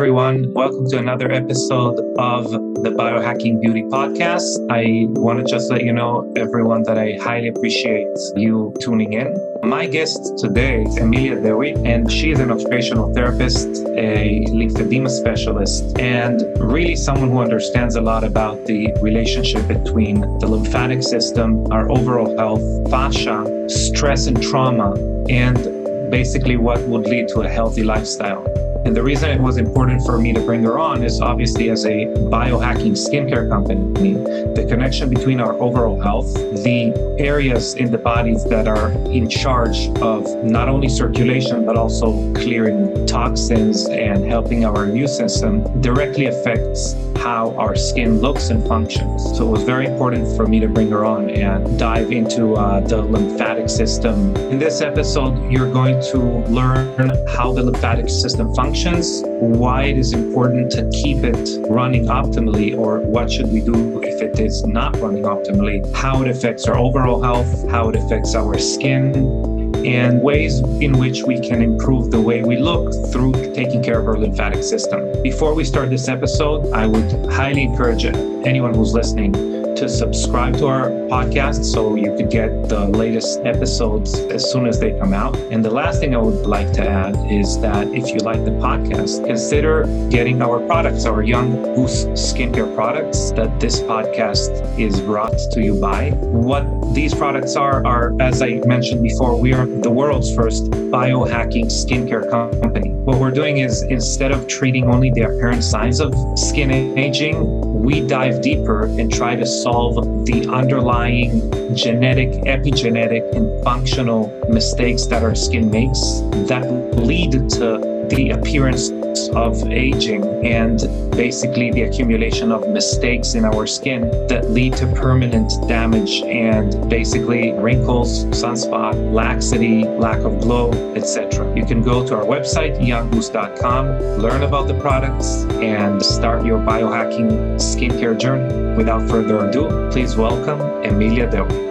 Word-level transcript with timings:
everyone. 0.00 0.50
Welcome 0.54 0.88
to 0.88 0.96
another 0.96 1.30
episode 1.30 2.00
of 2.16 2.50
the 2.50 2.90
Biohacking 2.98 3.60
Beauty 3.60 3.82
Podcast. 3.82 4.48
I 4.70 5.04
want 5.20 5.40
to 5.40 5.44
just 5.44 5.70
let 5.70 5.84
you 5.84 5.92
know, 5.92 6.32
everyone, 6.38 6.84
that 6.84 6.96
I 6.96 7.18
highly 7.20 7.48
appreciate 7.48 8.06
you 8.34 8.72
tuning 8.80 9.12
in. 9.12 9.28
My 9.62 9.84
guest 9.86 10.38
today 10.38 10.84
is 10.84 10.96
Emilia 10.96 11.38
Dewi, 11.38 11.72
and 11.84 12.10
she 12.10 12.30
is 12.30 12.40
an 12.40 12.50
occupational 12.50 13.12
therapist, 13.12 13.68
a 13.88 14.42
lymphedema 14.48 15.10
specialist, 15.10 15.98
and 15.98 16.40
really 16.58 16.96
someone 16.96 17.28
who 17.28 17.40
understands 17.40 17.96
a 17.96 18.00
lot 18.00 18.24
about 18.24 18.64
the 18.64 18.90
relationship 19.02 19.68
between 19.68 20.22
the 20.38 20.46
lymphatic 20.46 21.02
system, 21.02 21.70
our 21.70 21.92
overall 21.92 22.38
health, 22.38 22.90
fascia, 22.90 23.68
stress 23.68 24.28
and 24.28 24.42
trauma, 24.42 24.94
and 25.28 26.10
basically 26.10 26.56
what 26.56 26.80
would 26.88 27.06
lead 27.06 27.28
to 27.28 27.42
a 27.42 27.48
healthy 27.50 27.82
lifestyle. 27.82 28.69
And 28.84 28.96
the 28.96 29.02
reason 29.02 29.30
it 29.30 29.40
was 29.40 29.58
important 29.58 30.04
for 30.06 30.18
me 30.18 30.32
to 30.32 30.40
bring 30.40 30.62
her 30.64 30.78
on 30.78 31.04
is 31.04 31.20
obviously 31.20 31.68
as 31.70 31.84
a 31.84 32.06
biohacking 32.32 32.92
skincare 32.92 33.48
company, 33.48 34.14
the 34.54 34.66
connection 34.68 35.10
between 35.10 35.38
our 35.38 35.52
overall 35.60 36.00
health, 36.00 36.32
the 36.34 36.94
areas 37.18 37.74
in 37.74 37.90
the 37.90 37.98
bodies 37.98 38.42
that 38.44 38.66
are 38.66 38.90
in 39.12 39.28
charge 39.28 39.88
of 40.00 40.24
not 40.44 40.68
only 40.68 40.88
circulation, 40.88 41.66
but 41.66 41.76
also 41.76 42.32
clearing 42.32 43.06
toxins 43.06 43.86
and 43.88 44.24
helping 44.24 44.64
our 44.64 44.84
immune 44.84 45.08
system 45.08 45.80
directly 45.82 46.26
affects 46.26 46.94
how 47.20 47.54
our 47.56 47.76
skin 47.76 48.18
looks 48.20 48.48
and 48.48 48.66
functions. 48.66 49.22
So 49.36 49.46
it 49.46 49.50
was 49.50 49.62
very 49.62 49.86
important 49.86 50.36
for 50.36 50.46
me 50.46 50.58
to 50.60 50.68
bring 50.68 50.90
her 50.90 51.04
on 51.04 51.28
and 51.28 51.78
dive 51.78 52.12
into 52.12 52.54
uh, 52.54 52.80
the 52.80 53.02
lymphatic 53.02 53.68
system. 53.68 54.34
In 54.36 54.58
this 54.58 54.80
episode, 54.80 55.52
you're 55.52 55.70
going 55.70 56.00
to 56.12 56.18
learn 56.48 57.10
how 57.28 57.52
the 57.52 57.62
lymphatic 57.62 58.08
system 58.08 58.54
functions, 58.54 59.22
why 59.26 59.84
it 59.84 59.98
is 59.98 60.14
important 60.14 60.70
to 60.72 60.88
keep 60.90 61.18
it 61.22 61.60
running 61.68 62.06
optimally, 62.06 62.76
or 62.76 63.00
what 63.00 63.30
should 63.30 63.52
we 63.52 63.60
do 63.60 64.02
if 64.02 64.22
it 64.22 64.40
is 64.40 64.64
not 64.64 64.96
running 64.98 65.24
optimally, 65.24 65.78
how 65.94 66.22
it 66.22 66.28
affects 66.28 66.66
our 66.66 66.78
overall 66.78 67.20
health, 67.20 67.68
how 67.68 67.90
it 67.90 67.96
affects 67.96 68.34
our 68.34 68.58
skin, 68.58 69.59
and 69.86 70.22
ways 70.22 70.60
in 70.80 70.98
which 70.98 71.22
we 71.22 71.40
can 71.40 71.62
improve 71.62 72.10
the 72.10 72.20
way 72.20 72.42
we 72.42 72.56
look 72.56 72.92
through 73.12 73.32
taking 73.54 73.82
care 73.82 73.98
of 73.98 74.06
our 74.06 74.18
lymphatic 74.18 74.62
system. 74.62 75.22
Before 75.22 75.54
we 75.54 75.64
start 75.64 75.90
this 75.90 76.08
episode, 76.08 76.72
I 76.72 76.86
would 76.86 77.32
highly 77.32 77.62
encourage 77.62 78.04
anyone 78.04 78.74
who's 78.74 78.92
listening 78.92 79.59
to 79.80 79.88
subscribe 79.88 80.54
to 80.58 80.66
our 80.66 80.90
podcast 81.08 81.64
so 81.64 81.94
you 81.94 82.14
could 82.14 82.30
get 82.30 82.68
the 82.68 82.86
latest 82.88 83.40
episodes 83.46 84.18
as 84.36 84.52
soon 84.52 84.66
as 84.66 84.78
they 84.78 84.90
come 84.98 85.14
out. 85.14 85.34
And 85.50 85.64
the 85.64 85.70
last 85.70 86.00
thing 86.00 86.14
I 86.14 86.18
would 86.18 86.44
like 86.44 86.70
to 86.74 86.86
add 86.86 87.16
is 87.32 87.58
that 87.60 87.88
if 87.88 88.08
you 88.08 88.18
like 88.18 88.44
the 88.44 88.50
podcast, 88.50 89.24
consider 89.24 89.84
getting 90.10 90.42
our 90.42 90.60
products, 90.66 91.06
our 91.06 91.22
Young 91.22 91.62
Goose 91.74 92.04
skincare 92.08 92.74
products 92.74 93.30
that 93.32 93.58
this 93.58 93.80
podcast 93.80 94.50
is 94.78 95.00
brought 95.00 95.38
to 95.52 95.62
you 95.64 95.80
by. 95.80 96.10
What 96.10 96.94
these 96.94 97.14
products 97.14 97.56
are, 97.56 97.84
are, 97.86 98.14
as 98.20 98.42
I 98.42 98.60
mentioned 98.66 99.02
before, 99.02 99.40
we 99.40 99.54
are 99.54 99.64
the 99.64 99.90
world's 99.90 100.34
first 100.34 100.64
biohacking 100.92 101.66
skincare 101.66 102.28
company. 102.28 102.90
What 102.90 103.18
we're 103.18 103.30
doing 103.30 103.58
is 103.58 103.82
instead 103.84 104.30
of 104.30 104.46
treating 104.46 104.84
only 104.92 105.10
the 105.10 105.22
apparent 105.22 105.64
signs 105.64 106.00
of 106.00 106.14
skin 106.38 106.70
aging, 106.98 107.79
we 107.80 108.06
dive 108.06 108.42
deeper 108.42 108.84
and 108.84 109.12
try 109.12 109.34
to 109.34 109.46
solve 109.46 109.94
the 110.26 110.46
underlying 110.52 111.50
genetic, 111.74 112.28
epigenetic, 112.44 113.34
and 113.34 113.64
functional 113.64 114.28
mistakes 114.50 115.06
that 115.06 115.22
our 115.22 115.34
skin 115.34 115.70
makes 115.70 116.20
that 116.46 116.70
lead 116.96 117.32
to 117.32 118.06
the 118.10 118.30
appearance 118.30 118.90
of 119.34 119.62
aging 119.70 120.24
and 120.44 120.80
basically 121.12 121.70
the 121.70 121.82
accumulation 121.82 122.52
of 122.52 122.68
mistakes 122.68 123.34
in 123.34 123.44
our 123.44 123.66
skin 123.66 124.02
that 124.28 124.50
lead 124.50 124.76
to 124.76 124.86
permanent 124.94 125.52
damage 125.68 126.22
and 126.22 126.88
basically 126.88 127.52
wrinkles, 127.52 128.24
sunspot, 128.26 128.94
laxity, 129.12 129.84
lack 129.84 130.18
of 130.20 130.40
glow, 130.40 130.70
etc. 130.94 131.54
You 131.56 131.64
can 131.64 131.82
go 131.82 132.06
to 132.06 132.16
our 132.16 132.24
website, 132.24 132.78
younggoose.com, 132.80 133.86
learn 134.18 134.42
about 134.42 134.68
the 134.68 134.78
products, 134.80 135.44
and 135.60 136.02
start 136.02 136.44
your 136.44 136.58
biohacking 136.58 137.56
skincare 137.56 138.18
journey. 138.18 138.76
Without 138.76 139.08
further 139.08 139.48
ado, 139.48 139.90
please 139.90 140.16
welcome 140.16 140.60
Emilia 140.84 141.30
Dewi. 141.30 141.69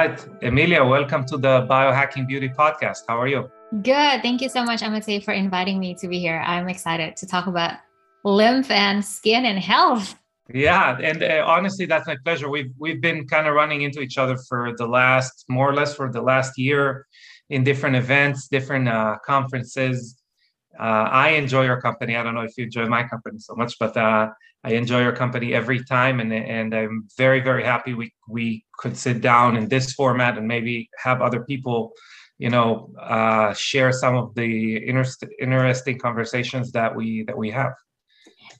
Right. 0.00 0.26
Emilia, 0.42 0.82
welcome 0.84 1.24
to 1.26 1.36
the 1.36 1.66
Biohacking 1.68 2.26
Beauty 2.26 2.48
Podcast. 2.48 3.00
How 3.06 3.20
are 3.20 3.28
you? 3.28 3.50
Good. 3.82 4.22
Thank 4.22 4.40
you 4.40 4.48
so 4.48 4.64
much, 4.64 4.80
Amatei, 4.80 5.22
for 5.22 5.32
inviting 5.32 5.78
me 5.78 5.94
to 6.00 6.08
be 6.08 6.18
here. 6.18 6.42
I'm 6.52 6.68
excited 6.68 7.16
to 7.16 7.26
talk 7.26 7.46
about 7.46 7.74
lymph 8.24 8.70
and 8.70 9.04
skin 9.04 9.44
and 9.44 9.58
health. 9.58 10.16
Yeah, 10.52 10.98
and 10.98 11.22
uh, 11.22 11.44
honestly, 11.46 11.86
that's 11.86 12.06
my 12.06 12.16
pleasure. 12.24 12.48
We've 12.48 12.72
we've 12.78 13.00
been 13.00 13.28
kind 13.28 13.46
of 13.46 13.54
running 13.54 13.82
into 13.82 14.00
each 14.00 14.16
other 14.18 14.36
for 14.48 14.74
the 14.76 14.86
last, 14.86 15.44
more 15.48 15.68
or 15.70 15.74
less, 15.74 15.94
for 15.94 16.10
the 16.10 16.22
last 16.22 16.58
year, 16.58 17.06
in 17.50 17.62
different 17.62 17.94
events, 17.94 18.48
different 18.48 18.88
uh, 18.88 19.16
conferences. 19.24 20.19
Uh, 20.80 21.08
I 21.10 21.30
enjoy 21.30 21.64
your 21.64 21.80
company. 21.80 22.16
I 22.16 22.22
don't 22.22 22.34
know 22.34 22.40
if 22.40 22.56
you 22.56 22.64
enjoy 22.64 22.86
my 22.86 23.02
company 23.06 23.38
so 23.38 23.54
much, 23.54 23.78
but 23.78 23.94
uh, 23.96 24.30
I 24.64 24.72
enjoy 24.72 25.02
your 25.02 25.14
company 25.14 25.52
every 25.54 25.84
time, 25.84 26.20
and 26.20 26.32
and 26.32 26.74
I'm 26.74 27.08
very 27.18 27.40
very 27.40 27.64
happy 27.64 27.92
we 27.94 28.12
we 28.28 28.64
could 28.78 28.96
sit 28.96 29.20
down 29.20 29.56
in 29.56 29.68
this 29.68 29.92
format 29.92 30.38
and 30.38 30.48
maybe 30.48 30.88
have 31.04 31.20
other 31.20 31.44
people, 31.44 31.92
you 32.38 32.50
know, 32.50 32.92
uh, 32.98 33.52
share 33.52 33.92
some 33.92 34.16
of 34.16 34.34
the 34.34 34.86
inter- 34.88 35.28
interesting 35.40 35.98
conversations 35.98 36.72
that 36.72 36.94
we 36.94 37.24
that 37.24 37.36
we 37.36 37.50
have. 37.50 37.74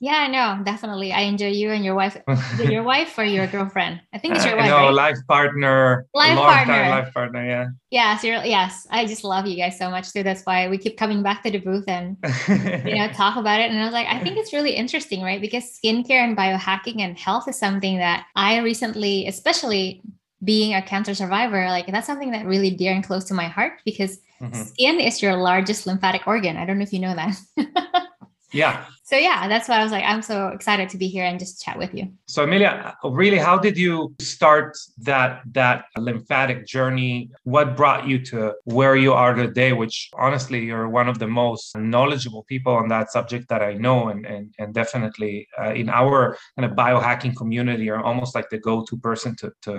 Yeah, 0.03 0.29
no, 0.29 0.65
definitely. 0.65 1.13
I 1.13 1.21
enjoy 1.21 1.49
you 1.49 1.73
and 1.73 1.85
your 1.85 1.95
wife. 1.95 2.17
your 2.59 2.83
wife 2.83 3.19
or 3.19 3.25
your 3.25 3.47
girlfriend? 3.47 4.01
I 4.15 4.19
think 4.19 4.35
it's 4.35 4.47
your 4.47 4.57
wife. 4.57 4.71
No, 4.71 4.77
right? 4.77 4.95
life 4.95 5.19
partner. 5.29 6.07
Life 6.15 6.39
partner. 6.39 6.89
life 6.89 7.13
partner. 7.13 7.47
Yeah. 7.47 7.67
Yes, 7.91 8.25
you're. 8.25 8.43
Yes, 8.43 8.87
I 8.91 9.05
just 9.05 9.25
love 9.25 9.47
you 9.47 9.59
guys 9.59 9.79
so 9.79 9.91
much 9.91 10.11
too. 10.11 10.23
That's 10.23 10.43
why 10.45 10.69
we 10.69 10.79
keep 10.79 10.97
coming 10.97 11.23
back 11.23 11.43
to 11.43 11.51
the 11.51 11.59
booth 11.59 11.85
and 11.87 12.17
you 12.49 12.95
know 12.95 13.09
talk 13.13 13.37
about 13.37 13.61
it. 13.61 13.71
And 13.71 13.79
I 13.79 13.85
was 13.85 13.93
like, 13.93 14.07
I 14.07 14.19
think 14.21 14.39
it's 14.39 14.55
really 14.55 14.73
interesting, 14.73 15.21
right? 15.21 15.41
Because 15.41 15.79
skincare 15.79 16.25
and 16.25 16.35
biohacking 16.35 17.01
and 17.01 17.19
health 17.19 17.47
is 17.47 17.59
something 17.59 17.99
that 17.99 18.25
I 18.35 18.61
recently, 18.61 19.27
especially 19.27 20.01
being 20.43 20.75
a 20.75 20.81
cancer 20.81 21.15
survivor, 21.15 21.67
like 21.67 21.87
that's 21.89 22.07
something 22.07 22.31
that 22.31 22.47
really 22.47 22.71
dear 22.71 22.95
and 22.95 23.05
close 23.05 23.25
to 23.25 23.35
my 23.35 23.49
heart 23.49 23.75
because 23.85 24.19
mm-hmm. 24.41 24.63
skin 24.63 24.99
is 24.99 25.21
your 25.21 25.37
largest 25.37 25.87
lymphatic 25.87 26.27
organ. 26.27 26.57
I 26.57 26.65
don't 26.65 26.79
know 26.79 26.85
if 26.85 26.93
you 26.95 27.01
know 27.01 27.15
that. 27.15 27.37
yeah 28.53 28.85
so 29.11 29.17
yeah 29.17 29.49
that's 29.49 29.69
why 29.69 29.77
i 29.81 29.83
was 29.83 29.93
like 29.93 30.05
i'm 30.05 30.23
so 30.23 30.49
excited 30.49 30.89
to 30.89 30.97
be 30.97 31.09
here 31.09 31.25
and 31.25 31.39
just 31.39 31.63
chat 31.63 31.77
with 31.79 31.93
you. 31.95 32.05
So 32.27 32.45
Amelia, 32.45 32.97
really 33.05 33.39
how 33.39 33.59
did 33.59 33.77
you 33.77 34.15
start 34.21 34.77
that 34.99 35.43
that 35.53 35.87
lymphatic 35.99 36.67
journey? 36.67 37.31
What 37.45 37.77
brought 37.77 38.07
you 38.07 38.19
to 38.31 38.55
where 38.65 38.97
you 38.97 39.13
are 39.13 39.35
today 39.35 39.73
which 39.73 40.11
honestly 40.27 40.61
you're 40.65 40.89
one 40.89 41.09
of 41.09 41.19
the 41.19 41.27
most 41.27 41.77
knowledgeable 41.77 42.45
people 42.45 42.75
on 42.75 42.89
that 42.89 43.11
subject 43.11 43.49
that 43.49 43.63
i 43.63 43.73
know 43.85 44.09
and 44.09 44.27
and, 44.27 44.55
and 44.61 44.75
definitely 44.75 45.49
uh, 45.61 45.73
in 45.81 45.89
our 45.89 46.37
kind 46.57 46.71
of 46.71 46.77
biohacking 46.77 47.35
community 47.37 47.85
you're 47.85 48.05
almost 48.11 48.35
like 48.35 48.49
the 48.51 48.59
go-to 48.59 48.97
person 48.99 49.35
to 49.41 49.51
to 49.67 49.73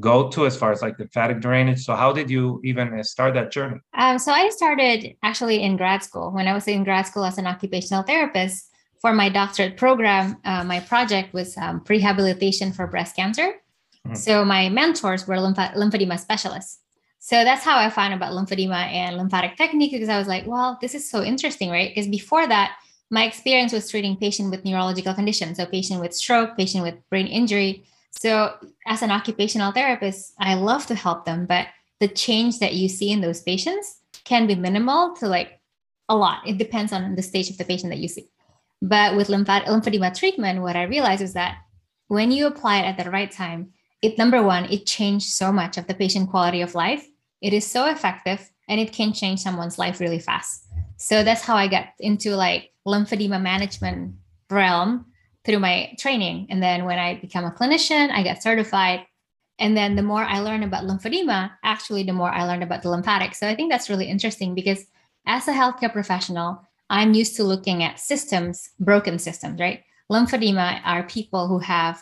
go 0.00 0.28
to 0.28 0.46
as 0.46 0.56
far 0.56 0.72
as 0.72 0.82
like 0.82 0.96
the 0.96 1.04
lymphatic 1.04 1.40
drainage. 1.40 1.84
So 1.84 1.94
how 1.94 2.12
did 2.12 2.28
you 2.28 2.60
even 2.64 3.02
start 3.04 3.34
that 3.34 3.52
journey? 3.52 3.80
Um, 3.96 4.18
so 4.18 4.32
i 4.32 4.48
started 4.50 5.16
actually 5.22 5.62
in 5.62 5.76
grad 5.76 6.02
school. 6.02 6.30
When 6.32 6.48
i 6.48 6.52
was 6.52 6.66
in 6.66 6.84
grad 6.84 7.06
school 7.06 7.24
as 7.24 7.38
an 7.38 7.46
occupational 7.46 8.02
therapist 8.02 8.70
for 9.00 9.12
my 9.12 9.28
doctorate 9.28 9.76
program 9.76 10.36
uh, 10.44 10.64
my 10.64 10.80
project 10.80 11.32
was 11.32 11.56
um, 11.56 11.82
rehabilitation 11.88 12.72
for 12.72 12.86
breast 12.86 13.14
cancer. 13.16 13.54
Mm-hmm. 14.06 14.16
so 14.16 14.44
my 14.44 14.68
mentors 14.68 15.26
were 15.26 15.40
lymph- 15.40 15.74
lymphedema 15.76 16.18
specialists. 16.18 16.80
So 17.20 17.42
that's 17.44 17.64
how 17.64 17.78
i 17.78 17.88
found 17.88 18.14
about 18.14 18.32
lymphedema 18.32 18.82
and 18.92 19.16
lymphatic 19.16 19.56
technique 19.56 19.92
because 19.92 20.08
i 20.08 20.18
was 20.18 20.28
like 20.28 20.44
well 20.46 20.76
this 20.80 20.94
is 20.94 21.08
so 21.08 21.22
interesting 21.22 21.70
right? 21.70 21.90
Because 21.90 22.08
before 22.08 22.46
that 22.48 22.76
my 23.10 23.24
experience 23.24 23.72
was 23.72 23.88
treating 23.88 24.16
patients 24.16 24.50
with 24.50 24.64
neurological 24.64 25.14
conditions. 25.14 25.58
So 25.58 25.66
patient 25.66 26.00
with 26.00 26.12
stroke 26.14 26.56
patient 26.56 26.82
with 26.82 26.96
brain 27.10 27.28
injury 27.28 27.84
so, 28.18 28.54
as 28.86 29.02
an 29.02 29.10
occupational 29.10 29.72
therapist, 29.72 30.34
I 30.38 30.54
love 30.54 30.86
to 30.86 30.94
help 30.94 31.24
them, 31.24 31.46
but 31.46 31.66
the 32.00 32.08
change 32.08 32.58
that 32.60 32.74
you 32.74 32.88
see 32.88 33.10
in 33.10 33.20
those 33.20 33.42
patients 33.42 34.00
can 34.24 34.46
be 34.46 34.54
minimal 34.54 35.14
to 35.16 35.26
like 35.26 35.60
a 36.08 36.16
lot. 36.16 36.46
It 36.46 36.58
depends 36.58 36.92
on 36.92 37.14
the 37.14 37.22
stage 37.22 37.50
of 37.50 37.58
the 37.58 37.64
patient 37.64 37.90
that 37.90 37.98
you 37.98 38.08
see. 38.08 38.28
But 38.80 39.16
with 39.16 39.28
lymphedema 39.28 40.16
treatment, 40.16 40.62
what 40.62 40.76
I 40.76 40.84
realized 40.84 41.22
is 41.22 41.32
that 41.34 41.58
when 42.08 42.30
you 42.30 42.46
apply 42.46 42.80
it 42.80 42.86
at 42.86 43.02
the 43.02 43.10
right 43.10 43.30
time, 43.30 43.72
it 44.02 44.18
number 44.18 44.42
one, 44.42 44.66
it 44.66 44.86
changed 44.86 45.30
so 45.30 45.50
much 45.50 45.78
of 45.78 45.86
the 45.86 45.94
patient 45.94 46.30
quality 46.30 46.60
of 46.60 46.74
life. 46.74 47.06
It 47.40 47.52
is 47.52 47.66
so 47.66 47.86
effective 47.86 48.50
and 48.68 48.80
it 48.80 48.92
can 48.92 49.12
change 49.12 49.40
someone's 49.40 49.78
life 49.78 50.00
really 50.00 50.18
fast. 50.18 50.66
So 50.96 51.22
that's 51.22 51.42
how 51.42 51.56
I 51.56 51.68
got 51.68 51.86
into 51.98 52.36
like 52.36 52.72
lymphedema 52.86 53.40
management 53.40 54.14
realm 54.50 55.06
through 55.44 55.58
my 55.58 55.94
training. 55.98 56.46
And 56.50 56.62
then 56.62 56.84
when 56.84 56.98
I 56.98 57.20
become 57.20 57.44
a 57.44 57.50
clinician, 57.50 58.10
I 58.10 58.22
get 58.22 58.42
certified. 58.42 59.06
And 59.58 59.76
then 59.76 59.94
the 59.94 60.02
more 60.02 60.24
I 60.24 60.40
learn 60.40 60.62
about 60.62 60.84
lymphedema, 60.84 61.52
actually, 61.62 62.02
the 62.02 62.12
more 62.12 62.30
I 62.30 62.44
learned 62.44 62.62
about 62.62 62.82
the 62.82 62.90
lymphatic. 62.90 63.34
So 63.34 63.46
I 63.46 63.54
think 63.54 63.70
that's 63.70 63.90
really 63.90 64.06
interesting 64.06 64.54
because 64.54 64.84
as 65.26 65.46
a 65.46 65.52
healthcare 65.52 65.92
professional, 65.92 66.62
I'm 66.90 67.14
used 67.14 67.36
to 67.36 67.44
looking 67.44 67.82
at 67.82 68.00
systems, 68.00 68.70
broken 68.80 69.18
systems, 69.18 69.60
right? 69.60 69.82
Lymphedema 70.10 70.80
are 70.84 71.04
people 71.04 71.46
who 71.48 71.58
have 71.60 72.00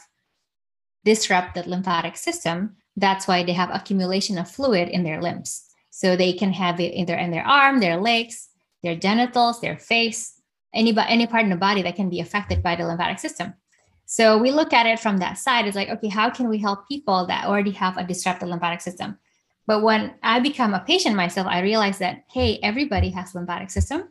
disrupted 1.04 1.66
lymphatic 1.66 2.16
system. 2.16 2.76
That's 2.96 3.28
why 3.28 3.42
they 3.42 3.52
have 3.52 3.70
accumulation 3.72 4.38
of 4.38 4.50
fluid 4.50 4.88
in 4.88 5.04
their 5.04 5.20
limbs. 5.20 5.64
So 5.90 6.16
they 6.16 6.32
can 6.32 6.52
have 6.52 6.80
it 6.80 6.94
either 6.94 7.16
in 7.16 7.30
their 7.30 7.46
arm, 7.46 7.80
their 7.80 7.96
legs, 7.96 8.48
their 8.82 8.96
genitals, 8.96 9.60
their 9.60 9.78
face, 9.78 10.40
any, 10.74 10.96
any 11.08 11.26
part 11.26 11.44
in 11.44 11.50
the 11.50 11.56
body 11.56 11.82
that 11.82 11.96
can 11.96 12.08
be 12.08 12.20
affected 12.20 12.62
by 12.62 12.76
the 12.76 12.86
lymphatic 12.86 13.18
system. 13.18 13.54
So 14.06 14.36
we 14.36 14.50
look 14.50 14.72
at 14.72 14.86
it 14.86 15.00
from 15.00 15.18
that 15.18 15.38
side. 15.38 15.66
It's 15.66 15.76
like, 15.76 15.88
okay, 15.88 16.08
how 16.08 16.30
can 16.30 16.48
we 16.48 16.58
help 16.58 16.88
people 16.88 17.26
that 17.26 17.46
already 17.46 17.70
have 17.72 17.96
a 17.96 18.04
disrupted 18.04 18.48
lymphatic 18.48 18.80
system? 18.80 19.18
But 19.66 19.82
when 19.82 20.14
I 20.22 20.40
become 20.40 20.74
a 20.74 20.80
patient 20.80 21.16
myself, 21.16 21.46
I 21.46 21.60
realize 21.60 21.98
that, 21.98 22.24
hey, 22.30 22.58
everybody 22.62 23.10
has 23.10 23.34
lymphatic 23.34 23.70
system. 23.70 24.08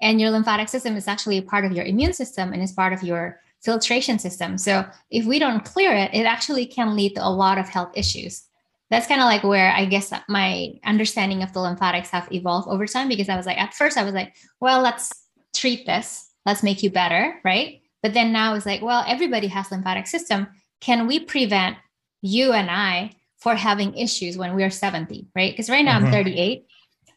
And 0.00 0.20
your 0.20 0.30
lymphatic 0.30 0.68
system 0.68 0.96
is 0.96 1.06
actually 1.06 1.38
a 1.38 1.42
part 1.42 1.64
of 1.64 1.72
your 1.72 1.84
immune 1.84 2.14
system 2.14 2.52
and 2.52 2.62
is 2.62 2.72
part 2.72 2.92
of 2.92 3.02
your 3.02 3.40
filtration 3.60 4.18
system. 4.18 4.56
So 4.56 4.86
if 5.10 5.26
we 5.26 5.38
don't 5.38 5.64
clear 5.64 5.92
it, 5.92 6.10
it 6.14 6.24
actually 6.24 6.64
can 6.66 6.96
lead 6.96 7.14
to 7.16 7.26
a 7.26 7.28
lot 7.28 7.58
of 7.58 7.68
health 7.68 7.92
issues. 7.94 8.44
That's 8.88 9.06
kind 9.06 9.20
of 9.20 9.26
like 9.26 9.44
where 9.44 9.72
I 9.72 9.84
guess 9.84 10.12
my 10.28 10.72
understanding 10.84 11.42
of 11.42 11.52
the 11.52 11.60
lymphatics 11.60 12.10
have 12.10 12.32
evolved 12.32 12.68
over 12.68 12.86
time 12.86 13.08
because 13.08 13.28
I 13.28 13.36
was 13.36 13.46
like, 13.46 13.58
at 13.58 13.74
first, 13.74 13.96
I 13.96 14.02
was 14.02 14.14
like, 14.14 14.34
well, 14.60 14.80
let's 14.80 15.19
treat 15.54 15.86
this, 15.86 16.30
let's 16.46 16.62
make 16.62 16.82
you 16.82 16.90
better, 16.90 17.40
right? 17.44 17.80
But 18.02 18.14
then 18.14 18.32
now 18.32 18.54
it's 18.54 18.66
like, 18.66 18.82
well, 18.82 19.04
everybody 19.06 19.46
has 19.48 19.70
lymphatic 19.70 20.06
system. 20.06 20.48
Can 20.80 21.06
we 21.06 21.20
prevent 21.20 21.76
you 22.22 22.52
and 22.52 22.70
I 22.70 23.12
for 23.38 23.54
having 23.54 23.94
issues 23.94 24.36
when 24.36 24.54
we're 24.54 24.70
70, 24.70 25.28
right? 25.34 25.52
Because 25.52 25.70
right 25.70 25.84
now 25.84 25.96
mm-hmm. 25.96 26.06
I'm 26.06 26.12
38. 26.12 26.66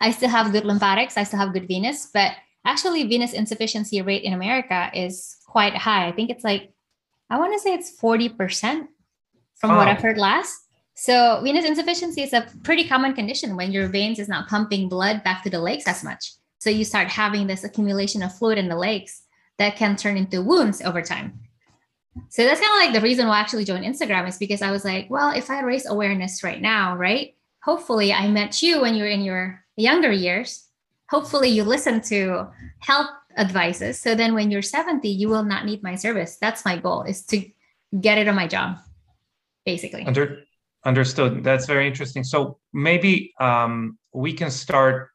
I 0.02 0.12
still 0.12 0.30
have 0.30 0.52
good 0.52 0.66
lymphatics, 0.66 1.18
I 1.18 1.24
still 1.24 1.40
have 1.40 1.54
good 1.54 1.68
venous, 1.68 2.10
but 2.14 2.34
actually 2.66 3.04
venous 3.04 3.34
insufficiency 3.34 4.02
rate 4.02 4.24
in 4.24 4.34
America 4.34 4.90
is 4.94 5.38
quite 5.48 5.76
high. 5.76 6.08
I 6.08 6.12
think 6.12 6.30
it's 6.30 6.44
like, 6.44 6.72
I 7.30 7.38
want 7.38 7.54
to 7.54 7.60
say 7.60 7.74
it's 7.74 7.98
40% 8.02 8.88
from 9.56 9.72
oh. 9.72 9.78
what 9.78 9.88
I've 9.88 10.02
heard 10.02 10.18
last. 10.18 10.58
So 10.96 11.42
venous 11.44 11.66
insufficiency 11.66 12.22
is 12.22 12.34
a 12.34 12.48
pretty 12.64 12.88
common 12.88 13.14
condition 13.14 13.56
when 13.56 13.72
your 13.72 13.88
veins 13.88 14.20
is 14.20 14.28
not 14.28 14.48
pumping 14.48 14.90
blood 14.90 15.24
back 15.24 15.44
to 15.44 15.50
the 15.50 15.60
legs 15.60 15.86
as 15.88 16.04
much. 16.04 16.34
So 16.64 16.70
you 16.70 16.86
start 16.86 17.10
having 17.10 17.46
this 17.46 17.66
accumulation 17.66 18.24
of 18.24 18.34
fluid 18.34 18.58
in 18.58 18.70
the 18.70 18.78
legs 18.78 19.24
that 19.58 19.76
can 19.76 19.98
turn 19.98 20.16
into 20.16 20.42
wounds 20.42 20.82
over 20.82 21.02
time. 21.02 21.42
So 22.30 22.46
that's 22.46 22.62
kind 22.62 22.72
of 22.72 22.86
like 22.86 22.94
the 22.94 23.06
reason 23.06 23.28
why 23.28 23.36
I 23.36 23.42
actually 23.42 23.66
joined 23.66 23.84
Instagram 23.84 24.26
is 24.30 24.38
because 24.38 24.62
I 24.62 24.72
was 24.72 24.86
like, 24.86 25.10
well, 25.10 25.36
if 25.36 25.50
I 25.50 25.60
raise 25.60 25.86
awareness 25.86 26.42
right 26.42 26.62
now, 26.62 26.96
right? 26.96 27.36
Hopefully 27.64 28.14
I 28.14 28.30
met 28.30 28.64
you 28.64 28.80
when 28.80 28.96
you're 28.96 29.10
in 29.10 29.24
your 29.24 29.62
younger 29.76 30.14
years. 30.14 30.66
Hopefully 31.10 31.50
you 31.50 31.66
listen 31.66 32.00
to 32.04 32.48
health 32.80 33.10
advices. 33.36 34.00
So 34.00 34.16
then 34.16 34.34
when 34.34 34.50
you're 34.50 34.62
70, 34.62 35.10
you 35.10 35.28
will 35.28 35.44
not 35.44 35.66
need 35.66 35.84
my 35.84 35.96
service. 35.96 36.38
That's 36.40 36.64
my 36.64 36.78
goal 36.78 37.04
is 37.04 37.26
to 37.26 37.44
get 38.00 38.18
it 38.18 38.30
on 38.30 38.36
my 38.36 38.48
job, 38.48 38.78
basically. 39.66 40.06
Under, 40.06 40.44
understood. 40.86 41.44
That's 41.44 41.66
very 41.66 41.88
interesting. 41.88 42.24
So 42.24 42.60
maybe 42.72 43.34
um, 43.42 43.98
we 44.14 44.32
can 44.32 44.50
start 44.50 45.10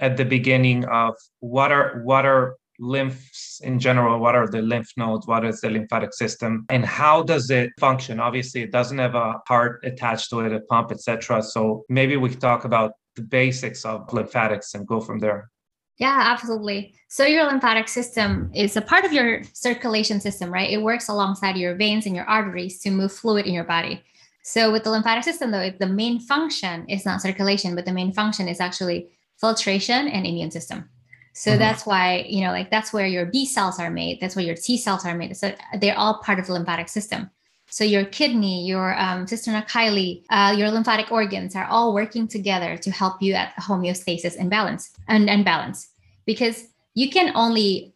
at 0.00 0.16
the 0.16 0.24
beginning 0.24 0.84
of 0.86 1.14
what 1.40 1.72
are 1.72 2.02
what 2.02 2.24
are 2.24 2.56
lymphs 2.78 3.60
in 3.62 3.78
general 3.78 4.18
what 4.18 4.34
are 4.34 4.48
the 4.48 4.60
lymph 4.60 4.90
nodes 4.96 5.26
what 5.26 5.44
is 5.44 5.60
the 5.60 5.70
lymphatic 5.70 6.12
system 6.12 6.64
and 6.68 6.84
how 6.84 7.22
does 7.22 7.50
it 7.50 7.70
function? 7.78 8.18
Obviously 8.18 8.62
it 8.62 8.72
doesn't 8.72 8.98
have 8.98 9.14
a 9.14 9.40
heart 9.46 9.80
attached 9.84 10.30
to 10.30 10.40
it 10.40 10.52
a 10.52 10.60
pump 10.60 10.90
etc 10.90 11.42
so 11.42 11.84
maybe 11.88 12.16
we 12.16 12.28
talk 12.30 12.64
about 12.64 12.92
the 13.14 13.22
basics 13.22 13.84
of 13.84 14.10
lymphatics 14.12 14.74
and 14.74 14.86
go 14.86 15.00
from 15.00 15.18
there. 15.18 15.50
Yeah 15.98 16.18
absolutely. 16.32 16.94
So 17.08 17.24
your 17.24 17.44
lymphatic 17.44 17.88
system 17.88 18.50
is 18.54 18.76
a 18.76 18.80
part 18.80 19.04
of 19.04 19.12
your 19.12 19.42
circulation 19.52 20.20
system 20.20 20.50
right? 20.50 20.70
It 20.70 20.82
works 20.82 21.08
alongside 21.08 21.56
your 21.56 21.76
veins 21.76 22.06
and 22.06 22.16
your 22.16 22.24
arteries 22.24 22.80
to 22.80 22.90
move 22.90 23.12
fluid 23.12 23.46
in 23.46 23.54
your 23.54 23.64
body. 23.64 24.02
So 24.42 24.72
with 24.72 24.82
the 24.82 24.90
lymphatic 24.90 25.24
system 25.24 25.50
though 25.50 25.70
the 25.70 25.86
main 25.86 26.18
function 26.18 26.88
is 26.88 27.04
not 27.04 27.20
circulation 27.20 27.76
but 27.76 27.84
the 27.84 27.92
main 27.92 28.12
function 28.12 28.48
is 28.48 28.60
actually 28.60 29.10
filtration 29.42 30.08
and 30.08 30.26
immune 30.26 30.50
system 30.50 30.88
so 31.32 31.50
mm-hmm. 31.50 31.60
that's 31.60 31.86
why, 31.86 32.26
you 32.28 32.44
know, 32.44 32.52
like 32.52 32.70
that's 32.70 32.92
where 32.92 33.06
your 33.06 33.26
B 33.26 33.46
cells 33.46 33.78
are 33.78 33.90
made. 33.90 34.20
That's 34.20 34.36
where 34.36 34.44
your 34.44 34.54
T 34.54 34.76
cells 34.76 35.04
are 35.04 35.16
made. 35.16 35.36
So 35.36 35.54
they're 35.80 35.96
all 35.96 36.20
part 36.22 36.38
of 36.38 36.46
the 36.46 36.52
lymphatic 36.52 36.88
system. 36.88 37.30
So 37.70 37.84
your 37.84 38.04
kidney, 38.04 38.66
your 38.66 38.98
um, 38.98 39.24
cisterna 39.24 39.66
chyli, 39.66 40.24
uh, 40.28 40.54
your 40.56 40.70
lymphatic 40.70 41.10
organs 41.10 41.56
are 41.56 41.64
all 41.64 41.94
working 41.94 42.28
together 42.28 42.76
to 42.76 42.90
help 42.90 43.22
you 43.22 43.32
at 43.32 43.54
homeostasis 43.56 44.36
and 44.38 44.50
balance 44.50 44.90
and, 45.08 45.30
and 45.30 45.42
balance 45.42 45.88
because 46.26 46.68
you 46.94 47.08
can 47.08 47.32
only 47.34 47.94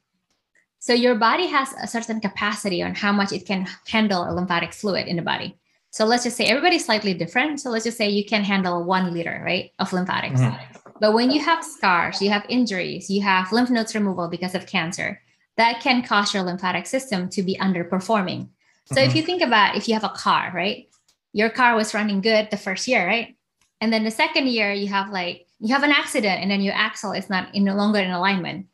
so 0.78 0.92
your 0.92 1.16
body 1.16 1.46
has 1.46 1.74
a 1.82 1.86
certain 1.86 2.20
capacity 2.20 2.82
on 2.82 2.94
how 2.94 3.10
much 3.10 3.32
it 3.32 3.44
can 3.44 3.66
handle 3.88 4.22
a 4.30 4.32
lymphatic 4.32 4.72
fluid 4.72 5.08
in 5.08 5.16
the 5.16 5.22
body. 5.22 5.58
So 5.90 6.04
let's 6.04 6.24
just 6.24 6.36
say 6.36 6.46
everybody's 6.46 6.84
slightly 6.84 7.12
different. 7.12 7.60
So 7.60 7.70
let's 7.70 7.84
just 7.84 7.98
say 7.98 8.08
you 8.08 8.24
can 8.24 8.44
handle 8.44 8.84
one 8.84 9.12
liter, 9.12 9.42
right, 9.44 9.72
of 9.78 9.92
lymphatics. 9.92 10.40
Mm-hmm. 10.40 10.85
But 11.00 11.12
when 11.12 11.30
you 11.30 11.42
have 11.44 11.64
scars, 11.64 12.22
you 12.22 12.30
have 12.30 12.46
injuries, 12.48 13.10
you 13.10 13.22
have 13.22 13.52
lymph 13.52 13.70
nodes 13.70 13.94
removal 13.94 14.28
because 14.28 14.54
of 14.54 14.66
cancer, 14.66 15.20
that 15.56 15.80
can 15.80 16.02
cause 16.02 16.32
your 16.32 16.42
lymphatic 16.42 16.86
system 16.86 17.28
to 17.30 17.42
be 17.42 17.56
underperforming. 17.56 18.48
So 18.86 18.96
mm-hmm. 18.96 19.08
if 19.08 19.16
you 19.16 19.22
think 19.22 19.42
about 19.42 19.76
if 19.76 19.88
you 19.88 19.94
have 19.94 20.04
a 20.04 20.10
car, 20.10 20.52
right? 20.54 20.88
Your 21.32 21.50
car 21.50 21.74
was 21.74 21.94
running 21.94 22.20
good 22.20 22.48
the 22.50 22.56
first 22.56 22.88
year, 22.88 23.06
right? 23.06 23.36
And 23.80 23.92
then 23.92 24.04
the 24.04 24.10
second 24.10 24.48
year 24.48 24.72
you 24.72 24.88
have 24.88 25.10
like 25.10 25.46
you 25.58 25.74
have 25.74 25.82
an 25.82 25.90
accident 25.90 26.40
and 26.40 26.50
then 26.50 26.60
your 26.60 26.74
axle 26.74 27.12
is 27.12 27.30
not 27.30 27.54
in, 27.54 27.64
no 27.64 27.74
longer 27.74 27.98
in 27.98 28.10
alignment. 28.10 28.66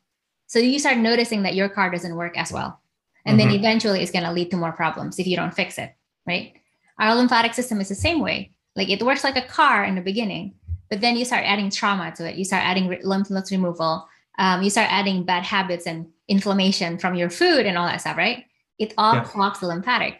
So 0.47 0.59
you 0.59 0.79
start 0.79 0.97
noticing 0.97 1.43
that 1.43 1.55
your 1.55 1.69
car 1.69 1.89
doesn't 1.89 2.15
work 2.15 2.37
as 2.37 2.51
well. 2.51 2.79
And 3.25 3.39
mm-hmm. 3.39 3.49
then 3.49 3.57
eventually 3.57 4.01
it's 4.01 4.11
going 4.11 4.25
to 4.25 4.31
lead 4.31 4.51
to 4.51 4.57
more 4.57 4.73
problems 4.73 5.17
if 5.17 5.27
you 5.27 5.35
don't 5.35 5.53
fix 5.53 5.77
it, 5.77 5.95
right? 6.27 6.53
Our 6.99 7.15
lymphatic 7.15 7.53
system 7.53 7.79
is 7.79 7.89
the 7.89 7.95
same 7.95 8.19
way. 8.19 8.51
Like 8.75 8.89
it 8.89 9.01
works 9.01 9.23
like 9.23 9.37
a 9.37 9.47
car 9.47 9.83
in 9.83 9.95
the 9.95 10.01
beginning, 10.01 10.55
but 10.93 11.01
then 11.01 11.17
you 11.17 11.25
start 11.25 11.43
adding 11.43 11.71
trauma 11.71 12.13
to 12.15 12.29
it. 12.29 12.35
You 12.35 12.45
start 12.45 12.63
adding 12.63 12.95
lymph 13.01 13.31
nodes 13.31 13.51
removal. 13.51 14.07
Um, 14.37 14.61
you 14.61 14.69
start 14.69 14.91
adding 14.91 15.23
bad 15.23 15.41
habits 15.41 15.87
and 15.87 16.05
inflammation 16.27 16.99
from 16.99 17.15
your 17.15 17.31
food 17.31 17.65
and 17.65 17.79
all 17.79 17.87
that 17.87 18.01
stuff, 18.01 18.15
right? 18.15 18.45
It 18.77 18.93
all 18.95 19.15
yeah. 19.15 19.23
clogs 19.23 19.59
the 19.59 19.65
lymphatic. 19.65 20.19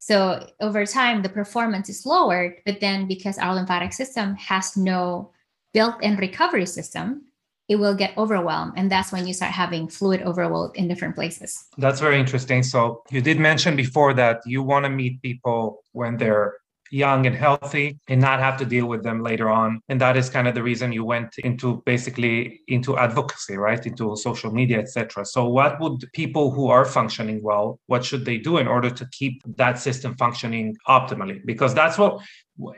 So 0.00 0.46
over 0.60 0.84
time, 0.84 1.22
the 1.22 1.30
performance 1.30 1.88
is 1.88 2.04
lowered. 2.04 2.56
But 2.66 2.80
then 2.80 3.08
because 3.08 3.38
our 3.38 3.54
lymphatic 3.54 3.94
system 3.94 4.34
has 4.34 4.76
no 4.76 5.30
built-in 5.72 6.16
recovery 6.16 6.66
system, 6.66 7.22
it 7.70 7.76
will 7.76 7.94
get 7.94 8.12
overwhelmed. 8.18 8.74
And 8.76 8.92
that's 8.92 9.12
when 9.12 9.26
you 9.26 9.32
start 9.32 9.52
having 9.52 9.88
fluid 9.88 10.20
overload 10.24 10.76
in 10.76 10.88
different 10.88 11.14
places. 11.14 11.64
That's 11.78 12.00
very 12.00 12.20
interesting. 12.20 12.62
So 12.62 13.02
you 13.10 13.22
did 13.22 13.40
mention 13.40 13.76
before 13.76 14.12
that 14.12 14.42
you 14.44 14.62
want 14.62 14.84
to 14.84 14.90
meet 14.90 15.22
people 15.22 15.84
when 15.92 16.18
they're 16.18 16.56
young 16.92 17.26
and 17.26 17.34
healthy 17.34 17.98
and 18.08 18.20
not 18.20 18.38
have 18.38 18.58
to 18.58 18.66
deal 18.66 18.86
with 18.86 19.02
them 19.02 19.22
later 19.22 19.48
on. 19.48 19.80
And 19.88 19.98
that 20.00 20.16
is 20.16 20.28
kind 20.28 20.46
of 20.46 20.54
the 20.54 20.62
reason 20.62 20.92
you 20.92 21.04
went 21.04 21.34
into 21.38 21.82
basically 21.86 22.60
into 22.68 22.98
advocacy 22.98 23.56
right? 23.56 23.84
Into 23.84 24.14
social 24.16 24.52
media 24.52 24.78
etc 24.78 25.24
so 25.24 25.48
what 25.48 25.80
would 25.80 26.04
people 26.12 26.50
who 26.50 26.68
are 26.68 26.84
functioning 26.84 27.42
well 27.42 27.80
what 27.86 28.04
should 28.04 28.24
they 28.26 28.36
do 28.36 28.58
in 28.58 28.68
order 28.68 28.90
to 28.90 29.08
keep 29.12 29.42
that 29.56 29.78
system 29.78 30.14
functioning 30.16 30.76
optimally? 30.86 31.40
Because 31.46 31.74
that's 31.74 31.96
what 31.96 32.20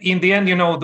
in 0.01 0.21
the 0.21 0.33
end 0.33 0.49
you 0.49 0.55
know 0.55 0.79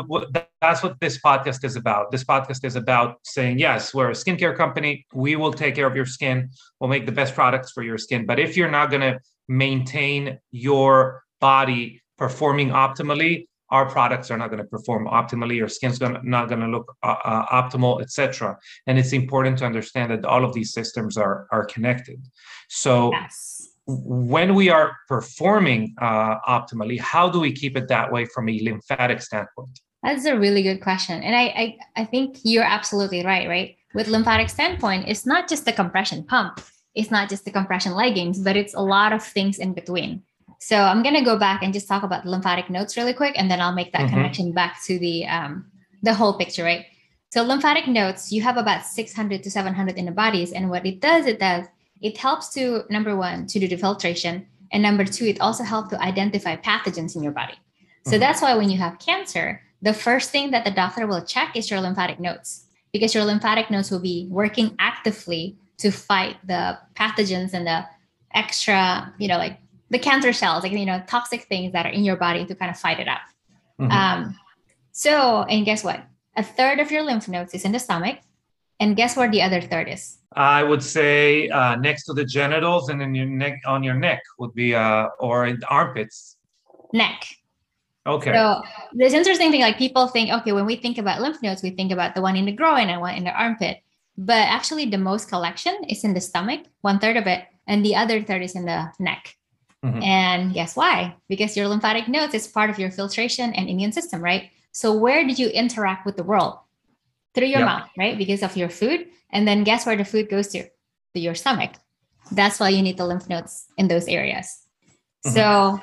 that's 0.61 0.83
what 0.83 0.99
this 1.01 1.21
podcast 1.21 1.65
is 1.65 1.77
about. 1.77 2.11
This 2.11 2.25
podcast 2.25 2.65
is 2.65 2.75
about 2.75 3.19
saying 3.23 3.61
yes 3.61 3.95
we're 3.95 4.11
a 4.11 4.15
skincare 4.15 4.57
company. 4.57 5.07
We 5.15 5.37
will 5.37 5.53
take 5.53 5.77
care 5.77 5.87
of 5.87 5.95
your 5.95 6.07
skin. 6.07 6.51
We'll 6.81 6.91
make 6.91 7.07
the 7.07 7.13
best 7.13 7.35
products 7.35 7.71
for 7.71 7.85
your 7.85 7.99
skin. 7.99 8.27
But 8.27 8.41
if 8.41 8.57
you're 8.57 8.71
not 8.71 8.91
going 8.91 9.03
to 9.03 9.21
maintain 9.49 10.39
your 10.51 11.23
body 11.41 12.03
performing 12.21 12.69
optimally, 12.69 13.49
our 13.71 13.89
products 13.89 14.31
are 14.31 14.37
not 14.37 14.49
going 14.50 14.62
to 14.62 14.71
perform 14.77 15.07
optimally, 15.07 15.57
your 15.57 15.69
skin's 15.69 15.99
gonna, 15.99 16.21
not 16.23 16.49
going 16.49 16.61
to 16.61 16.67
look 16.67 16.95
uh, 17.03 17.17
uh, 17.25 17.62
optimal, 17.62 18.03
etc. 18.03 18.57
And 18.87 18.99
it's 18.99 19.12
important 19.12 19.59
to 19.59 19.65
understand 19.65 20.11
that 20.12 20.25
all 20.25 20.45
of 20.45 20.53
these 20.53 20.73
systems 20.73 21.17
are, 21.17 21.47
are 21.50 21.65
connected. 21.65 22.21
So 22.69 23.12
yes. 23.12 23.69
when 23.87 24.55
we 24.55 24.69
are 24.69 24.97
performing 25.09 25.95
uh, 26.00 26.37
optimally, 26.41 26.99
how 27.00 27.31
do 27.31 27.41
we 27.41 27.53
keep 27.53 27.77
it 27.77 27.89
that 27.89 28.12
way 28.12 28.27
from 28.27 28.49
a 28.49 28.61
lymphatic 28.61 29.23
standpoint? 29.23 29.81
That's 30.03 30.25
a 30.25 30.39
really 30.39 30.62
good 30.62 30.81
question. 30.81 31.23
And 31.23 31.35
I, 31.35 31.43
I, 31.43 31.79
I 32.03 32.05
think 32.05 32.39
you're 32.43 32.65
absolutely 32.65 33.25
right, 33.25 33.49
right? 33.49 33.77
With 33.95 34.09
lymphatic 34.09 34.50
standpoint, 34.50 35.09
it's 35.09 35.27
not 35.27 35.49
just 35.49 35.65
the 35.65 35.73
compression 35.73 36.25
pump. 36.25 36.61
It's 36.95 37.11
not 37.11 37.29
just 37.29 37.45
the 37.45 37.50
compression 37.53 37.95
leggings, 37.95 38.41
but 38.41 38.57
it's 38.57 38.75
a 38.75 38.81
lot 38.81 39.12
of 39.12 39.23
things 39.23 39.59
in 39.59 39.75
between. 39.75 40.23
So 40.61 40.76
I'm 40.76 41.02
going 41.02 41.17
to 41.17 41.25
go 41.25 41.38
back 41.38 41.62
and 41.62 41.73
just 41.73 41.88
talk 41.88 42.02
about 42.02 42.26
lymphatic 42.26 42.71
nodes 42.71 42.97
really 42.97 43.14
quick, 43.14 43.35
and 43.37 43.50
then 43.50 43.61
I'll 43.61 43.73
make 43.73 43.93
that 43.93 44.02
mm-hmm. 44.02 44.14
connection 44.14 44.52
back 44.52 44.83
to 44.85 44.99
the 44.99 45.26
um, 45.26 45.67
the 46.02 46.14
whole 46.14 46.38
picture, 46.38 46.64
right? 46.64 46.87
So 47.31 47.43
lymphatic 47.43 47.87
nodes, 47.87 48.33
you 48.33 48.43
have 48.43 48.57
about 48.57 48.85
600 48.85 49.43
to 49.45 49.50
700 49.50 49.97
in 49.97 50.05
the 50.05 50.11
bodies. 50.11 50.52
And 50.52 50.69
what 50.69 50.85
it 50.85 51.00
does, 51.00 51.26
it 51.26 51.38
does, 51.38 51.67
it 52.00 52.19
helps 52.19 52.52
to, 52.55 52.83
number 52.90 53.17
one, 53.17 53.47
to 53.47 53.61
do 53.61 53.69
the 53.69 53.76
filtration. 53.76 54.47
And 54.73 54.83
number 54.83 55.05
two, 55.05 55.26
it 55.26 55.40
also 55.40 55.62
helps 55.62 55.90
to 55.90 56.02
identify 56.02 56.57
pathogens 56.57 57.14
in 57.14 57.23
your 57.23 57.33
body. 57.33 57.55
So 58.05 58.12
mm-hmm. 58.12 58.21
that's 58.21 58.43
why 58.43 58.57
when 58.57 58.69
you 58.69 58.79
have 58.79 58.99
cancer, 58.99 59.62
the 59.81 59.95
first 59.95 60.31
thing 60.31 60.50
that 60.50 60.64
the 60.64 60.73
doctor 60.73 61.07
will 61.07 61.25
check 61.25 61.55
is 61.55 61.71
your 61.71 61.81
lymphatic 61.81 62.19
nodes 62.19 62.67
because 62.93 63.14
your 63.14 63.25
lymphatic 63.25 63.71
nodes 63.71 63.90
will 63.93 64.00
be 64.00 64.26
working 64.29 64.75
actively 64.81 65.57
to 65.79 65.93
fight 65.93 66.37
the 66.45 66.79
pathogens 66.97 67.55
and 67.55 67.67
the 67.67 67.87
extra, 68.35 69.14
you 69.19 69.29
know, 69.29 69.38
like 69.38 69.60
the 69.90 69.99
cancer 69.99 70.32
cells, 70.32 70.62
like, 70.62 70.73
you 70.73 70.87
know, 70.87 71.02
toxic 71.06 71.42
things 71.44 71.73
that 71.73 71.87
are 71.87 71.90
in 71.90 72.04
your 72.04 72.16
body 72.16 72.44
to 72.47 72.54
kind 72.54 72.70
of 72.70 72.78
fight 72.78 73.00
it 73.00 73.09
out. 73.09 73.20
Mm-hmm. 73.78 73.90
Um, 73.90 74.38
so, 74.92 75.42
and 75.42 75.64
guess 75.64 75.85
what? 75.85 76.02
A 76.37 76.42
third 76.42 76.78
of 76.78 76.90
your 76.90 77.02
lymph 77.02 77.28
nodes 77.28 77.54
is 77.54 77.64
in 77.64 77.73
the 77.73 77.78
stomach. 77.78 78.18
And 78.78 78.97
guess 78.97 79.14
where 79.14 79.30
the 79.30 79.42
other 79.42 79.61
third 79.61 79.88
is? 79.88 80.16
I 80.32 80.62
would 80.62 80.82
say 80.82 81.50
uh, 81.50 81.76
next 81.76 82.04
to 82.06 82.14
the 82.14 82.25
genitals 82.25 82.88
and 82.88 82.99
then 82.99 83.14
your 83.14 83.26
neck 83.26 83.61
on 83.66 83.82
your 83.82 83.94
neck 83.94 84.23
would 84.38 84.54
be, 84.54 84.75
uh, 84.75 85.09
or 85.18 85.47
in 85.47 85.61
the 85.61 85.66
armpits. 85.66 86.38
Neck. 86.94 87.26
Okay. 88.06 88.32
So 88.32 88.62
this 88.94 89.12
interesting 89.12 89.50
thing, 89.50 89.61
like 89.61 89.76
people 89.76 90.06
think, 90.06 90.32
okay, 90.32 90.52
when 90.52 90.64
we 90.64 90.76
think 90.76 90.97
about 90.97 91.20
lymph 91.20 91.42
nodes, 91.42 91.62
we 91.62 91.70
think 91.70 91.92
about 91.92 92.14
the 92.14 92.23
one 92.23 92.37
in 92.37 92.47
the 92.47 92.52
groin 92.52 92.88
and 92.88 93.02
one 93.02 93.16
in 93.16 93.25
the 93.25 93.32
armpit. 93.32 93.82
But 94.16 94.49
actually, 94.49 94.87
the 94.87 94.99
most 94.99 95.28
collection 95.28 95.76
is 95.88 96.02
in 96.04 96.14
the 96.14 96.20
stomach, 96.20 96.61
one 96.80 96.99
third 96.99 97.16
of 97.16 97.26
it, 97.26 97.44
and 97.66 97.85
the 97.85 97.97
other 97.97 98.23
third 98.23 98.42
is 98.42 98.54
in 98.54 98.64
the 98.64 98.90
neck. 98.99 99.37
Mm-hmm. 99.85 100.03
And 100.03 100.55
guess 100.55 100.77
why? 100.77 101.17
Because 101.29 101.57
your 101.57 101.69
lymphatic 101.69 102.09
nodes 102.09 102.35
is 102.35 102.47
part 102.47 102.71
of 102.71 102.79
your 102.79 102.91
filtration 102.91 103.53
and 103.55 103.69
immune 103.69 103.93
system, 103.93 104.23
right? 104.23 104.51
So 104.73 104.95
where 104.95 105.25
did 105.25 105.39
you 105.39 105.49
interact 105.49 106.05
with 106.05 106.17
the 106.17 106.25
world? 106.25 106.59
Through 107.35 107.47
your 107.47 107.61
yep. 107.61 107.67
mouth, 107.67 107.89
right? 107.97 108.19
Because 108.19 108.43
of 108.43 108.57
your 108.57 108.69
food. 108.69 109.07
And 109.31 109.47
then 109.47 109.65
guess 109.65 109.87
where 109.87 109.97
the 109.97 110.05
food 110.05 110.29
goes 110.29 110.49
to? 110.49 110.65
To 110.65 111.21
your 111.21 111.35
stomach. 111.35 111.73
That's 112.33 112.61
why 112.61 112.69
you 112.71 112.83
need 112.83 112.99
the 112.99 113.07
lymph 113.07 113.29
nodes 113.29 113.67
in 113.79 113.89
those 113.89 114.07
areas. 114.07 114.47
Mm-hmm. 115.25 115.35
So 115.35 115.81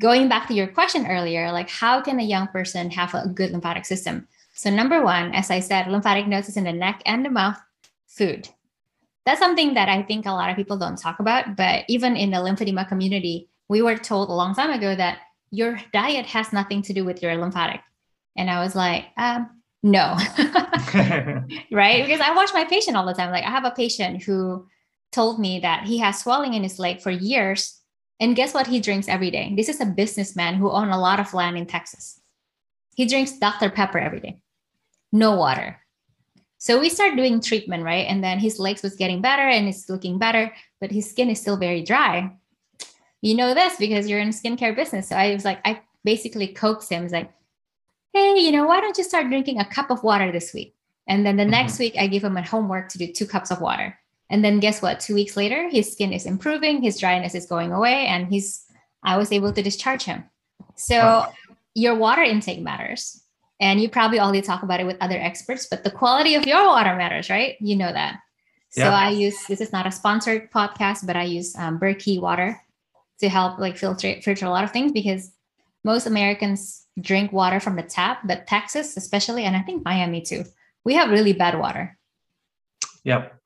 going 0.00 0.28
back 0.28 0.48
to 0.48 0.54
your 0.54 0.68
question 0.68 1.06
earlier, 1.06 1.52
like 1.52 1.68
how 1.68 2.00
can 2.00 2.18
a 2.18 2.24
young 2.24 2.48
person 2.48 2.90
have 2.90 3.14
a 3.14 3.28
good 3.28 3.50
lymphatic 3.50 3.84
system? 3.84 4.26
So 4.54 4.70
number 4.70 5.02
one, 5.02 5.34
as 5.34 5.50
I 5.50 5.60
said, 5.60 5.88
lymphatic 5.88 6.26
nodes 6.26 6.48
is 6.48 6.56
in 6.56 6.64
the 6.64 6.72
neck 6.72 7.02
and 7.06 7.24
the 7.24 7.30
mouth, 7.30 7.58
food. 8.06 8.48
That's 9.26 9.40
something 9.40 9.74
that 9.74 9.88
I 9.88 10.02
think 10.02 10.26
a 10.26 10.32
lot 10.32 10.50
of 10.50 10.56
people 10.56 10.78
don't 10.78 10.96
talk 10.96 11.20
about. 11.20 11.56
But 11.56 11.84
even 11.88 12.16
in 12.16 12.30
the 12.30 12.38
lymphedema 12.38 12.88
community, 12.88 13.48
we 13.68 13.82
were 13.82 13.96
told 13.96 14.28
a 14.28 14.34
long 14.34 14.54
time 14.54 14.70
ago 14.70 14.94
that 14.94 15.18
your 15.50 15.80
diet 15.92 16.26
has 16.26 16.52
nothing 16.52 16.82
to 16.82 16.92
do 16.92 17.04
with 17.04 17.22
your 17.22 17.36
lymphatic. 17.36 17.80
And 18.36 18.50
I 18.50 18.60
was 18.60 18.74
like, 18.74 19.06
um, 19.16 19.50
no. 19.82 20.16
right? 21.72 22.04
Because 22.04 22.20
I 22.20 22.34
watch 22.34 22.50
my 22.54 22.64
patient 22.64 22.96
all 22.96 23.06
the 23.06 23.14
time. 23.14 23.30
Like 23.30 23.44
I 23.44 23.50
have 23.50 23.64
a 23.64 23.72
patient 23.72 24.22
who 24.22 24.66
told 25.12 25.40
me 25.40 25.60
that 25.60 25.84
he 25.84 25.98
has 25.98 26.20
swelling 26.20 26.54
in 26.54 26.62
his 26.62 26.78
leg 26.78 27.00
for 27.00 27.10
years 27.10 27.80
and 28.20 28.36
guess 28.36 28.52
what 28.52 28.66
he 28.66 28.80
drinks 28.80 29.08
every 29.08 29.30
day? 29.30 29.52
This 29.56 29.70
is 29.70 29.80
a 29.80 29.86
businessman 29.86 30.54
who 30.54 30.70
owns 30.70 30.94
a 30.94 30.98
lot 30.98 31.18
of 31.18 31.32
land 31.32 31.56
in 31.56 31.66
Texas. 31.66 32.20
He 32.94 33.06
drinks 33.06 33.38
Dr. 33.38 33.70
Pepper 33.70 33.98
every 33.98 34.20
day, 34.20 34.42
no 35.10 35.34
water. 35.34 35.80
So 36.60 36.78
we 36.78 36.90
start 36.90 37.16
doing 37.16 37.40
treatment, 37.40 37.84
right? 37.84 38.06
And 38.06 38.22
then 38.22 38.38
his 38.38 38.58
legs 38.58 38.82
was 38.82 38.94
getting 38.94 39.22
better 39.22 39.48
and 39.48 39.66
it's 39.66 39.88
looking 39.88 40.18
better, 40.18 40.52
but 40.78 40.90
his 40.92 41.08
skin 41.08 41.30
is 41.30 41.40
still 41.40 41.56
very 41.56 41.82
dry. 41.82 42.30
You 43.22 43.34
know 43.34 43.54
this 43.54 43.76
because 43.78 44.06
you're 44.06 44.20
in 44.20 44.28
skincare 44.28 44.76
business. 44.76 45.08
So 45.08 45.16
I 45.16 45.32
was 45.32 45.46
like, 45.46 45.60
I 45.64 45.80
basically 46.04 46.48
coaxed 46.48 46.92
him. 46.92 47.00
I 47.00 47.04
was 47.04 47.12
like, 47.12 47.32
hey, 48.12 48.38
you 48.38 48.52
know, 48.52 48.66
why 48.66 48.82
don't 48.82 48.98
you 48.98 49.04
start 49.04 49.28
drinking 49.28 49.58
a 49.58 49.64
cup 49.64 49.90
of 49.90 50.02
water 50.02 50.30
this 50.30 50.52
week? 50.52 50.74
And 51.06 51.24
then 51.24 51.38
the 51.38 51.44
mm-hmm. 51.44 51.50
next 51.50 51.78
week, 51.78 51.94
I 51.98 52.06
give 52.08 52.22
him 52.22 52.36
a 52.36 52.42
homework 52.46 52.90
to 52.90 52.98
do 52.98 53.10
two 53.10 53.26
cups 53.26 53.50
of 53.50 53.62
water. 53.62 53.98
And 54.28 54.44
then 54.44 54.60
guess 54.60 54.82
what? 54.82 55.00
Two 55.00 55.14
weeks 55.14 55.38
later, 55.38 55.70
his 55.70 55.90
skin 55.90 56.12
is 56.12 56.26
improving, 56.26 56.82
his 56.82 57.00
dryness 57.00 57.34
is 57.34 57.46
going 57.46 57.72
away, 57.72 58.06
and 58.06 58.28
he's 58.28 58.66
I 59.02 59.16
was 59.16 59.32
able 59.32 59.52
to 59.54 59.62
discharge 59.62 60.02
him. 60.02 60.24
So 60.76 60.98
wow. 60.98 61.32
your 61.74 61.94
water 61.94 62.22
intake 62.22 62.60
matters. 62.60 63.22
And 63.60 63.80
you 63.80 63.88
probably 63.88 64.18
already 64.18 64.42
talk 64.42 64.62
about 64.62 64.80
it 64.80 64.86
with 64.86 64.96
other 65.00 65.18
experts, 65.18 65.66
but 65.70 65.84
the 65.84 65.90
quality 65.90 66.34
of 66.34 66.46
your 66.46 66.66
water 66.66 66.96
matters, 66.96 67.28
right? 67.28 67.56
You 67.60 67.76
know 67.76 67.92
that. 67.92 68.20
So 68.70 68.84
yeah. 68.84 68.94
I 68.94 69.10
use 69.10 69.36
this 69.46 69.60
is 69.60 69.72
not 69.72 69.86
a 69.86 69.92
sponsored 69.92 70.50
podcast, 70.50 71.06
but 71.06 71.16
I 71.16 71.24
use 71.24 71.54
um, 71.56 71.78
Berkey 71.78 72.20
water 72.20 72.60
to 73.20 73.28
help 73.28 73.58
like 73.58 73.76
filter 73.76 74.20
filter 74.22 74.46
a 74.46 74.50
lot 74.50 74.64
of 74.64 74.70
things 74.70 74.92
because 74.92 75.30
most 75.84 76.06
Americans 76.06 76.86
drink 77.00 77.32
water 77.32 77.60
from 77.60 77.76
the 77.76 77.82
tap, 77.82 78.20
but 78.24 78.46
Texas 78.46 78.96
especially, 78.96 79.44
and 79.44 79.56
I 79.56 79.60
think 79.60 79.84
Miami 79.84 80.22
too, 80.22 80.44
we 80.84 80.94
have 80.94 81.10
really 81.10 81.32
bad 81.32 81.58
water. 81.58 81.98
Yep 83.04 83.40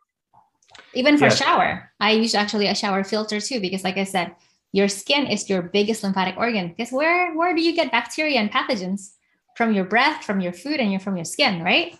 even 0.95 1.19
for 1.19 1.31
shower 1.31 1.91
i 2.01 2.13
use 2.13 2.35
actually 2.35 2.67
a 2.67 2.75
shower 2.75 3.05
filter 3.05 3.41
too 3.41 3.61
because 3.61 3.85
like 3.85 3.97
i 3.97 4.05
said 4.05 4.35
your 4.73 4.89
skin 4.89 5.27
is 5.27 5.49
your 5.49 5.63
biggest 5.63 6.03
lymphatic 6.03 6.37
organ 6.37 6.69
because 6.69 6.93
where 6.93 7.35
where 7.35 7.55
do 7.55 7.63
you 7.63 7.75
get 7.75 7.91
bacteria 7.91 8.41
and 8.41 8.51
pathogens 8.51 9.13
from 9.55 9.73
your 9.73 9.85
breath 9.85 10.25
from 10.25 10.41
your 10.41 10.53
food 10.53 10.81
and 10.81 10.91
your 10.91 11.01
from 11.01 11.17
your 11.17 11.25
skin 11.25 11.63
right 11.63 11.99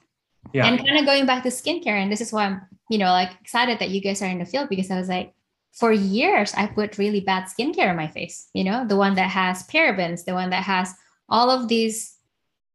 yeah. 0.53 0.67
and 0.67 0.79
kind 0.79 0.99
of 0.99 1.07
going 1.07 1.27
back 1.27 1.43
to 1.43 1.49
skincare 1.49 2.01
and 2.01 2.11
this 2.11 2.21
is 2.21 2.33
why 2.33 2.45
i'm 2.45 2.61
you 2.91 2.99
know 2.99 3.11
like 3.11 3.31
excited 3.41 3.79
that 3.79 3.91
you 3.91 4.01
guys 4.01 4.23
are 4.23 4.29
in 4.29 4.39
the 4.39 4.45
field 4.45 4.69
because 4.69 4.91
i 4.91 4.99
was 4.99 5.09
like 5.09 5.33
for 5.73 5.93
years 5.93 6.55
i 6.55 6.67
put 6.67 6.99
really 6.99 7.21
bad 7.21 7.45
skincare 7.45 7.91
on 7.91 7.97
my 7.97 8.09
face 8.09 8.49
you 8.55 8.65
know 8.65 8.87
the 8.87 8.97
one 8.97 9.15
that 9.15 9.31
has 9.31 9.67
parabens 9.69 10.25
the 10.25 10.35
one 10.35 10.51
that 10.51 10.63
has 10.63 10.93
all 11.29 11.51
of 11.51 11.69
these 11.69 12.17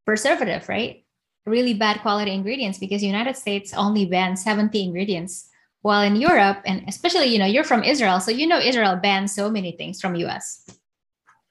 preservative 0.06 0.68
right 0.70 1.06
really 1.46 1.74
bad 1.74 2.02
quality 2.02 2.32
ingredients 2.32 2.78
because 2.78 3.04
united 3.04 3.36
states 3.36 3.74
only 3.74 4.06
bans 4.06 4.44
70 4.44 4.84
ingredients 4.84 5.50
while 5.82 6.02
in 6.02 6.16
Europe, 6.16 6.60
and 6.66 6.84
especially, 6.88 7.28
you 7.28 7.40
know, 7.40 7.46
you're 7.46 7.64
from 7.64 7.84
Israel, 7.84 8.20
so 8.20 8.32
you 8.32 8.48
know 8.48 8.60
Israel 8.60 8.98
bans 8.98 9.34
so 9.34 9.50
many 9.50 9.72
things 9.74 10.02
from 10.02 10.16
US. 10.16 10.68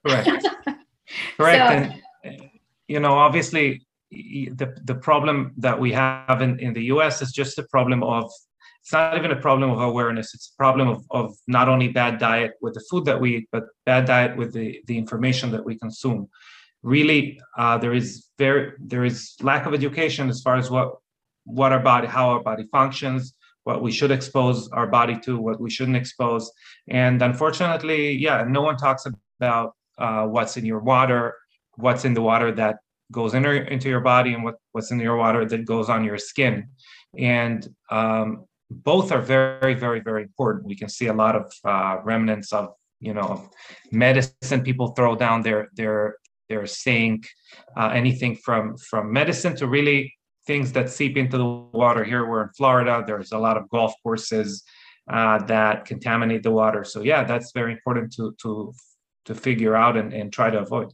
Correct. 0.06 0.28
Correct. 1.36 1.92
So, 1.92 1.98
and 2.24 2.50
you 2.88 3.00
know, 3.00 3.12
obviously 3.12 3.86
the 4.10 4.74
the 4.84 4.94
problem 4.94 5.52
that 5.58 5.78
we 5.78 5.92
have 5.92 6.40
in, 6.40 6.58
in 6.58 6.72
the 6.72 6.84
US 6.84 7.20
is 7.22 7.30
just 7.30 7.58
a 7.58 7.62
problem 7.64 8.02
of 8.02 8.30
it's 8.80 8.92
not 8.92 9.18
even 9.18 9.32
a 9.32 9.36
problem 9.36 9.70
of 9.70 9.80
awareness. 9.80 10.34
It's 10.34 10.50
a 10.54 10.56
problem 10.56 10.88
of, 10.88 11.04
of 11.10 11.36
not 11.46 11.68
only 11.68 11.88
bad 11.88 12.18
diet 12.18 12.52
with 12.62 12.72
the 12.72 12.84
food 12.90 13.04
that 13.04 13.20
we 13.20 13.36
eat, 13.36 13.48
but 13.52 13.64
bad 13.84 14.06
diet 14.06 14.34
with 14.36 14.54
the, 14.54 14.80
the 14.86 14.96
information 14.96 15.50
that 15.50 15.62
we 15.64 15.78
consume. 15.78 16.28
Really, 16.82 17.38
uh, 17.58 17.76
there 17.76 17.92
is 17.92 18.28
very 18.38 18.72
there 18.78 19.04
is 19.04 19.34
lack 19.42 19.66
of 19.66 19.74
education 19.74 20.30
as 20.30 20.40
far 20.40 20.56
as 20.56 20.70
what 20.70 20.94
what 21.44 21.72
our 21.72 21.80
body, 21.80 22.06
how 22.06 22.30
our 22.30 22.42
body 22.42 22.64
functions, 22.72 23.34
what 23.64 23.82
we 23.82 23.90
should 23.90 24.10
expose 24.10 24.68
our 24.68 24.86
body 24.86 25.18
to, 25.20 25.38
what 25.38 25.60
we 25.60 25.70
shouldn't 25.70 25.96
expose. 25.96 26.50
And 26.88 27.20
unfortunately, 27.20 28.12
yeah, 28.12 28.44
no 28.48 28.62
one 28.62 28.76
talks 28.76 29.06
about 29.38 29.74
uh, 29.98 30.24
what's 30.24 30.56
in 30.56 30.64
your 30.64 30.78
water, 30.78 31.34
what's 31.84 32.04
in 32.04 32.14
the 32.14 32.22
water 32.32 32.50
that 32.52 32.76
goes 33.10 33.32
in, 33.34 33.44
into 33.44 33.88
your 33.88 34.04
body, 34.14 34.34
and 34.34 34.42
what, 34.44 34.56
what's 34.72 34.90
in 34.90 35.00
your 35.00 35.16
water 35.16 35.42
that 35.50 35.64
goes 35.64 35.88
on 35.88 36.04
your 36.04 36.18
skin. 36.18 36.68
And 37.16 37.60
um, 37.90 38.44
both 38.70 39.12
are 39.12 39.22
very, 39.22 39.74
very, 39.74 40.00
very 40.00 40.22
important. 40.22 40.66
We 40.66 40.76
can 40.76 40.90
see 40.90 41.06
a 41.06 41.18
lot 41.24 41.34
of 41.40 41.46
uh, 41.64 41.94
remnants 42.04 42.52
of, 42.52 42.74
you 43.00 43.14
know, 43.14 43.48
medicine 43.92 44.62
people 44.68 44.88
throw 44.88 45.14
down 45.16 45.42
their 45.42 45.68
their 45.74 46.16
their 46.48 46.66
sink, 46.66 47.20
uh, 47.76 47.90
anything 48.02 48.36
from 48.44 48.76
from 48.76 49.12
medicine 49.12 49.54
to 49.56 49.66
really 49.66 50.00
things 50.46 50.72
that 50.72 50.90
seep 50.90 51.16
into 51.16 51.36
the 51.38 51.50
water. 51.82 52.02
Here 52.04 52.26
we're 52.28 52.42
in 52.42 52.52
Florida. 52.56 53.04
There's 53.06 53.32
a 53.32 53.38
lot 53.38 53.56
of 53.56 53.68
golf 53.68 53.92
courses 54.02 54.64
uh, 55.16 55.38
that 55.46 55.84
contaminate 55.84 56.42
the 56.42 56.50
water. 56.50 56.84
So 56.84 57.02
yeah, 57.02 57.24
that's 57.24 57.52
very 57.52 57.72
important 57.72 58.12
to 58.16 58.34
to 58.42 58.74
to 59.26 59.34
figure 59.34 59.74
out 59.76 59.96
and, 59.96 60.12
and 60.12 60.32
try 60.32 60.50
to 60.50 60.58
avoid. 60.58 60.88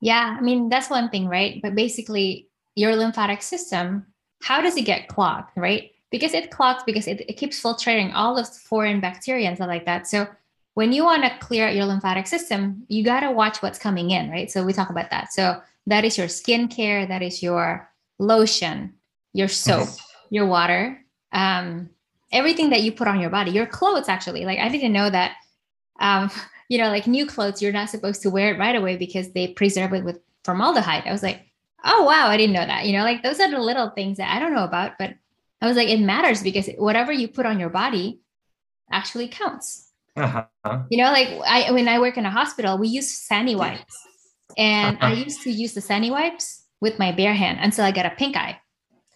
Yeah, 0.00 0.36
I 0.38 0.40
mean 0.40 0.68
that's 0.68 0.90
one 0.90 1.08
thing, 1.10 1.26
right? 1.26 1.60
But 1.62 1.74
basically, 1.74 2.48
your 2.74 2.94
lymphatic 2.94 3.42
system, 3.42 4.06
how 4.42 4.60
does 4.60 4.76
it 4.76 4.82
get 4.82 5.08
clogged, 5.08 5.50
right? 5.56 5.90
Because 6.10 6.32
it 6.32 6.50
clogs 6.50 6.82
because 6.86 7.06
it, 7.06 7.20
it 7.28 7.34
keeps 7.34 7.60
filtrating 7.62 8.12
all 8.14 8.38
of 8.38 8.48
foreign 8.48 9.00
bacteria 9.00 9.48
and 9.48 9.56
stuff 9.56 9.68
like 9.68 9.84
that. 9.86 10.06
So 10.06 10.26
when 10.74 10.92
you 10.92 11.04
want 11.04 11.24
to 11.24 11.38
clear 11.44 11.66
out 11.66 11.74
your 11.74 11.86
lymphatic 11.86 12.26
system, 12.28 12.84
you 12.88 13.04
got 13.04 13.20
to 13.20 13.32
watch 13.32 13.62
what's 13.62 13.80
coming 13.80 14.10
in, 14.10 14.30
right? 14.30 14.48
So 14.50 14.64
we 14.64 14.72
talk 14.72 14.90
about 14.90 15.10
that. 15.10 15.32
So 15.32 15.60
that 15.88 16.04
is 16.04 16.16
your 16.16 16.28
skincare, 16.28 17.08
that 17.08 17.20
is 17.20 17.42
your 17.42 17.90
lotion, 18.20 18.94
your 19.32 19.48
soap, 19.48 19.88
your 20.30 20.46
water, 20.46 21.04
um, 21.32 21.90
everything 22.30 22.70
that 22.70 22.82
you 22.82 22.92
put 22.92 23.08
on 23.08 23.20
your 23.20 23.30
body, 23.30 23.50
your 23.50 23.66
clothes 23.66 24.08
actually. 24.08 24.44
Like 24.44 24.60
I 24.60 24.68
didn't 24.68 24.92
know 24.92 25.10
that 25.10 25.32
um, 25.98 26.30
you 26.68 26.78
know, 26.78 26.88
like 26.88 27.06
new 27.06 27.26
clothes, 27.26 27.62
you're 27.62 27.72
not 27.72 27.90
supposed 27.90 28.22
to 28.22 28.30
wear 28.30 28.54
it 28.54 28.58
right 28.58 28.76
away 28.76 28.96
because 28.96 29.32
they 29.32 29.48
preserve 29.48 29.94
it 29.94 30.04
with 30.04 30.20
formaldehyde. 30.44 31.04
I 31.06 31.12
was 31.12 31.22
like, 31.22 31.42
oh 31.84 32.04
wow, 32.04 32.28
I 32.28 32.36
didn't 32.36 32.54
know 32.54 32.66
that. 32.66 32.86
You 32.86 32.92
know, 32.92 33.04
like 33.04 33.22
those 33.22 33.40
are 33.40 33.50
the 33.50 33.60
little 33.60 33.90
things 33.90 34.18
that 34.18 34.34
I 34.34 34.38
don't 34.38 34.54
know 34.54 34.64
about, 34.64 34.98
but 34.98 35.14
I 35.60 35.66
was 35.66 35.76
like, 35.76 35.88
it 35.88 36.00
matters 36.00 36.42
because 36.42 36.68
whatever 36.76 37.12
you 37.12 37.28
put 37.28 37.46
on 37.46 37.58
your 37.58 37.70
body 37.70 38.20
actually 38.90 39.28
counts. 39.28 39.90
Uh-huh. 40.16 40.82
You 40.90 40.98
know, 40.98 41.10
like 41.10 41.28
I 41.46 41.70
when 41.72 41.88
I 41.88 42.00
work 42.00 42.16
in 42.16 42.26
a 42.26 42.30
hospital, 42.30 42.78
we 42.78 42.88
use 42.88 43.16
Sani-Wipes. 43.26 43.96
And 44.56 44.98
I 45.00 45.12
used 45.24 45.42
to 45.42 45.50
use 45.50 45.74
the 45.74 45.80
Sani-Wipes 45.80 46.64
with 46.80 46.98
my 46.98 47.12
bare 47.12 47.34
hand 47.34 47.58
until 47.60 47.84
I 47.84 47.92
got 47.92 48.06
a 48.06 48.10
pink 48.10 48.36
eye. 48.36 48.60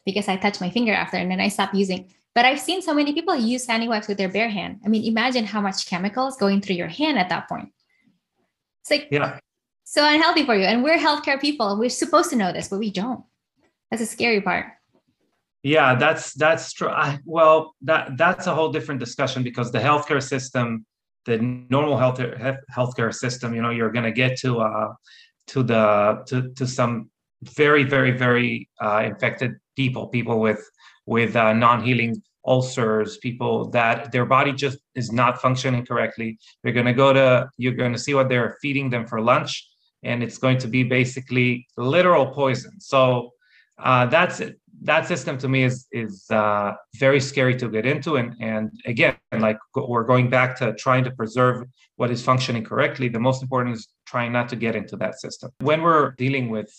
because 0.05 0.29
I 0.29 0.37
touched 0.37 0.61
my 0.61 0.71
finger 0.71 0.93
after 0.93 1.17
and 1.17 1.31
then 1.31 1.41
I 1.41 1.49
stopped 1.49 1.75
using. 1.75 2.12
But 2.35 2.47
I've 2.47 2.61
seen 2.61 2.81
so 2.81 2.95
many 2.95 3.12
people 3.12 3.37
use 3.37 3.65
Sani-Wipes 3.65 4.09
with 4.09 4.17
their 4.17 4.29
bare 4.29 4.49
hand. 4.49 4.81
I 4.85 4.89
mean, 4.89 5.05
imagine 5.05 5.45
how 5.45 5.61
much 5.61 5.87
chemicals 5.87 6.37
going 6.37 6.62
through 6.62 6.77
your 6.77 6.89
hand 6.89 7.19
at 7.19 7.29
that 7.29 7.49
point. 7.49 7.69
It's 8.81 8.91
like 8.91 9.09
yeah. 9.11 9.39
so 9.85 10.07
unhealthy 10.07 10.47
for 10.47 10.55
you. 10.55 10.65
And 10.65 10.83
we're 10.83 10.99
healthcare 10.99 11.41
people. 11.41 11.79
We're 11.79 11.91
supposed 11.91 12.31
to 12.31 12.37
know 12.37 12.53
this, 12.53 12.69
but 12.69 12.79
we 12.79 12.91
don't. 12.91 13.23
That's 13.91 14.03
a 14.03 14.07
scary 14.07 14.41
part. 14.41 14.67
Yeah, 15.62 15.95
that's 15.95 16.33
that's 16.35 16.73
true. 16.73 16.89
I, 16.89 17.21
well, 17.25 17.75
that 17.83 18.17
that's 18.17 18.47
a 18.49 18.55
whole 18.55 18.73
different 18.73 18.99
discussion 18.99 19.45
because 19.45 19.71
the 19.71 19.79
healthcare 19.79 20.23
system, 20.23 20.85
the 21.25 21.39
normal 21.39 21.97
health 21.99 22.19
healthcare 22.75 23.15
system, 23.15 23.55
you 23.55 23.62
know, 23.62 23.71
you're 23.71 23.93
going 23.93 24.05
to 24.05 24.12
get 24.12 24.39
to 24.39 24.61
uh, 24.61 24.89
to 25.49 25.62
the 25.62 26.23
to 26.27 26.53
to 26.55 26.67
some 26.67 27.11
very 27.43 27.85
very 27.85 28.11
very 28.11 28.69
uh, 28.81 29.03
infected 29.05 29.53
people, 29.77 30.09
people 30.09 30.41
with 30.41 30.69
with 31.12 31.37
uh, 31.37 31.52
non-healing 31.52 32.12
ulcers, 32.45 33.19
people 33.19 33.71
that 33.71 34.11
their 34.11 34.26
body 34.26 34.52
just 34.52 34.78
is 34.95 35.12
not 35.12 35.40
functioning 35.40 35.85
correctly. 35.87 36.38
You're 36.64 36.73
going 36.73 36.92
to 36.95 36.99
go 37.04 37.12
to 37.12 37.49
you're 37.62 37.78
going 37.83 37.92
to 37.92 38.02
see 38.07 38.14
what 38.14 38.28
they're 38.28 38.57
feeding 38.62 38.90
them 38.90 39.07
for 39.07 39.21
lunch, 39.21 39.52
and 40.02 40.23
it's 40.25 40.38
going 40.38 40.59
to 40.64 40.69
be 40.69 40.83
basically 40.83 41.66
literal 41.76 42.26
poison. 42.40 42.75
So 42.81 43.31
uh, 43.78 44.07
that's 44.07 44.40
it 44.40 44.59
that 44.85 45.07
system 45.07 45.38
to 45.38 45.49
me 45.49 45.62
is 45.62 45.87
is 45.92 46.26
uh, 46.31 46.73
very 46.97 47.21
scary 47.21 47.57
to 47.57 47.69
get 47.69 47.87
into 47.87 48.16
and 48.16 48.35
and 48.40 48.71
again 48.87 49.16
like 49.38 49.59
we're 49.75 50.04
going 50.04 50.28
back 50.28 50.57
to 50.59 50.75
trying 50.75 51.04
to 51.04 51.11
preserve 51.12 51.64
what 51.97 52.11
is 52.11 52.23
functioning 52.23 52.64
correctly 52.64 53.09
the 53.09 53.21
most 53.21 53.42
important 53.42 53.76
is 53.76 53.88
trying 54.07 54.33
not 54.33 54.49
to 54.49 54.57
get 54.57 54.75
into 54.75 54.97
that 54.97 55.21
system 55.21 55.50
when 55.61 55.83
we're 55.83 56.12
dealing 56.19 56.49
with 56.50 56.71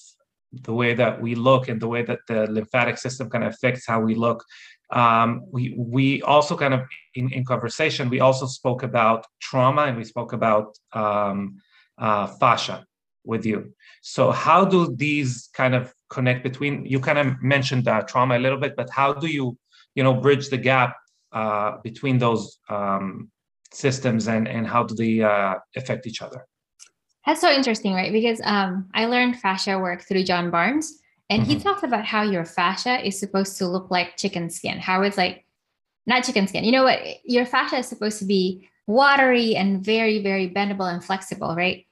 the 0.62 0.74
way 0.74 0.94
that 0.94 1.22
we 1.22 1.36
look 1.36 1.68
and 1.68 1.82
the 1.82 1.88
way 1.88 2.04
that 2.04 2.20
the 2.28 2.50
lymphatic 2.50 2.98
system 2.98 3.30
kind 3.30 3.44
of 3.44 3.54
affects 3.54 3.88
how 3.88 4.00
we 4.00 4.16
look. 4.16 4.44
Um, 4.92 5.44
we 5.52 5.74
we 5.78 6.22
also 6.22 6.56
kind 6.56 6.74
of 6.74 6.82
in, 7.16 7.32
in 7.32 7.44
conversation 7.46 8.10
we 8.10 8.20
also 8.20 8.46
spoke 8.46 8.84
about 8.84 9.26
trauma 9.42 9.84
and 9.84 9.98
we 9.98 10.04
spoke 10.04 10.34
about 10.34 10.78
um, 10.94 11.58
uh, 11.98 12.28
fascia 12.28 12.86
with 13.26 13.46
you. 13.46 13.74
So 14.02 14.32
how 14.32 14.66
do 14.66 14.96
these 14.96 15.50
kind 15.54 15.74
of 15.74 15.94
connect 16.10 16.44
between 16.44 16.86
you 16.86 17.00
kind 17.00 17.18
of 17.18 17.42
mentioned 17.42 17.88
uh, 17.88 18.02
trauma 18.02 18.38
a 18.38 18.44
little 18.46 18.60
bit 18.60 18.76
but 18.76 18.90
how 18.90 19.14
do 19.14 19.28
you 19.28 19.58
you 19.96 20.04
know 20.04 20.14
bridge 20.14 20.50
the 20.50 20.58
gap 20.58 20.96
uh, 21.32 21.78
between 21.84 22.20
those 22.20 22.60
um, 22.70 23.32
systems 23.72 24.28
and 24.28 24.48
and 24.48 24.68
how 24.68 24.84
do 24.84 24.94
they 24.96 25.22
uh, 25.22 25.56
affect 25.76 26.06
each 26.06 26.22
other 26.22 26.46
that's 27.26 27.42
so 27.42 27.52
interesting 27.52 27.94
right 27.94 28.12
because 28.12 28.42
um, 28.44 28.90
i 28.94 29.06
learned 29.06 29.40
fascia 29.40 29.78
work 29.78 30.02
through 30.02 30.24
john 30.24 30.50
barnes 30.50 31.00
and 31.30 31.44
mm-hmm. 31.44 31.52
he 31.52 31.60
talks 31.60 31.84
about 31.84 32.06
how 32.06 32.22
your 32.24 32.46
fascia 32.46 33.06
is 33.06 33.20
supposed 33.20 33.58
to 33.58 33.68
look 33.68 33.90
like 33.92 34.18
chicken 34.18 34.50
skin 34.50 34.80
how 34.80 35.02
it's 35.02 35.18
like 35.18 35.46
not 36.06 36.24
chicken 36.24 36.48
skin 36.48 36.64
you 36.64 36.72
know 36.72 36.84
what 36.84 37.00
your 37.24 37.46
fascia 37.46 37.78
is 37.78 37.88
supposed 37.88 38.20
to 38.20 38.26
be 38.26 38.68
watery 38.88 39.56
and 39.56 39.84
very 39.84 40.22
very 40.22 40.50
bendable 40.50 40.92
and 40.92 41.04
flexible 41.04 41.56
right 41.56 41.86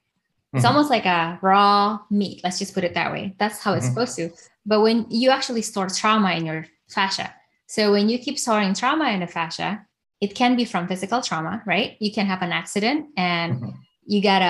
it's 0.54 0.66
mm-hmm. 0.66 0.76
almost 0.76 0.90
like 0.90 1.06
a 1.06 1.40
raw 1.42 2.00
meat. 2.10 2.42
Let's 2.44 2.60
just 2.60 2.74
put 2.74 2.84
it 2.84 2.94
that 2.96 3.12
way. 3.12 3.34
That's 3.38 3.60
how 3.60 3.74
it's 3.74 3.86
mm-hmm. 3.86 3.94
supposed 3.94 4.16
to. 4.18 4.32
But 4.66 4.82
when 4.82 5.06
you 5.10 5.30
actually 5.30 5.62
store 5.62 5.88
trauma 5.88 6.34
in 6.34 6.46
your 6.46 6.66
fascia, 6.90 7.34
so 7.68 7.92
when 7.92 8.10
you 8.10 8.20
keep 8.20 8.38
storing 8.38 8.74
trauma 8.74 9.12
in 9.12 9.22
the 9.22 9.28
fascia, 9.28 9.86
it 10.20 10.36
can 10.36 10.58
be 10.58 10.66
from 10.66 10.90
physical 10.90 11.22
trauma, 11.22 11.64
right? 11.66 11.96
You 12.00 12.12
can 12.12 12.26
have 12.26 12.42
an 12.42 12.52
accident 12.52 13.08
and 13.16 13.56
mm-hmm. 13.56 13.70
you 14.06 14.22
got 14.22 14.42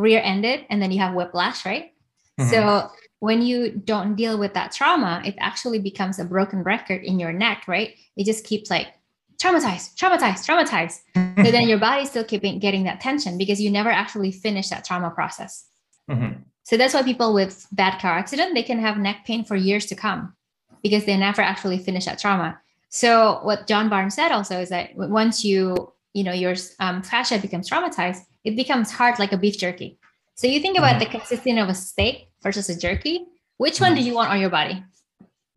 a 0.00 0.02
rear 0.02 0.20
ended 0.24 0.66
and 0.70 0.80
then 0.80 0.90
you 0.90 0.98
have 0.98 1.14
whiplash, 1.14 1.64
right? 1.64 1.92
Mm-hmm. 2.38 2.50
So 2.50 2.90
when 3.20 3.42
you 3.42 3.70
don't 3.70 4.16
deal 4.16 4.38
with 4.38 4.54
that 4.54 4.72
trauma, 4.72 5.22
it 5.24 5.34
actually 5.38 5.78
becomes 5.78 6.18
a 6.18 6.24
broken 6.24 6.62
record 6.62 7.04
in 7.04 7.20
your 7.20 7.32
neck, 7.32 7.64
right? 7.68 7.94
It 8.16 8.24
just 8.24 8.44
keeps 8.44 8.70
like 8.70 8.88
traumatized, 9.36 9.94
traumatized, 9.96 10.46
traumatized. 10.46 11.00
so 11.44 11.50
then 11.50 11.68
your 11.68 11.78
body's 11.78 12.10
still 12.10 12.24
keeping 12.24 12.58
getting 12.58 12.84
that 12.84 13.00
tension 13.00 13.38
because 13.38 13.60
you 13.60 13.70
never 13.70 13.90
actually 13.90 14.32
finish 14.32 14.68
that 14.68 14.84
trauma 14.84 15.10
process. 15.10 15.66
Mm-hmm. 16.10 16.42
So 16.64 16.76
that's 16.76 16.94
why 16.94 17.02
people 17.02 17.34
with 17.34 17.66
bad 17.72 18.00
car 18.00 18.18
accident 18.18 18.54
they 18.54 18.62
can 18.62 18.78
have 18.78 18.96
neck 18.96 19.24
pain 19.26 19.44
for 19.44 19.56
years 19.56 19.86
to 19.86 19.94
come 19.94 20.34
because 20.82 21.04
they 21.04 21.16
never 21.16 21.42
actually 21.42 21.78
finish 21.78 22.06
that 22.06 22.18
trauma. 22.18 22.58
So 22.88 23.40
what 23.42 23.66
John 23.66 23.88
Barnes 23.88 24.14
said 24.14 24.32
also 24.32 24.60
is 24.60 24.70
that 24.70 24.94
once 24.96 25.44
you 25.44 25.92
you 26.14 26.24
know 26.24 26.32
your 26.32 26.54
um, 26.78 27.02
fascia 27.02 27.38
becomes 27.38 27.68
traumatized, 27.68 28.22
it 28.44 28.56
becomes 28.56 28.90
hard 28.90 29.18
like 29.18 29.32
a 29.32 29.38
beef 29.38 29.58
jerky. 29.58 29.98
So 30.34 30.46
you 30.46 30.60
think 30.60 30.78
about 30.78 30.96
mm-hmm. 30.96 31.12
the 31.12 31.18
consistency 31.18 31.58
of 31.58 31.68
a 31.68 31.74
steak 31.74 32.30
versus 32.42 32.68
a 32.70 32.78
jerky. 32.78 33.26
Which 33.58 33.80
one 33.80 33.92
do 33.92 34.00
mm-hmm. 34.00 34.06
you 34.08 34.14
want 34.14 34.30
on 34.30 34.40
your 34.40 34.48
body? 34.48 34.82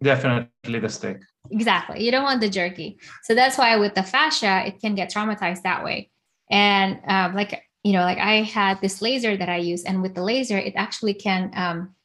Definitely 0.02 0.80
the 0.80 0.90
steak. 0.90 1.18
Exactly. 1.52 2.04
You 2.04 2.12
don't 2.12 2.24
want 2.24 2.42
the 2.42 2.50
jerky. 2.50 2.98
So 3.24 3.34
that's 3.34 3.58
why 3.58 3.78
with 3.78 3.96
the 3.96 4.04
fascia, 4.04 4.64
it 4.68 4.82
can 4.82 4.96
get 4.96 5.10
traumatized 5.10 5.62
that 5.64 5.84
way. 5.84 6.10
And 6.52 7.00
um, 7.08 7.34
like, 7.34 7.64
you 7.84 7.94
know, 7.94 8.02
like 8.02 8.18
I 8.18 8.42
had 8.44 8.82
this 8.82 9.02
laser 9.02 9.38
that 9.38 9.50
I 9.50 9.58
use, 9.58 9.84
and 9.84 10.02
with 10.02 10.16
the 10.16 10.24
laser, 10.24 10.58
it 10.58 10.74
actually 10.76 11.14
can 11.14 11.52
um, 11.56 11.96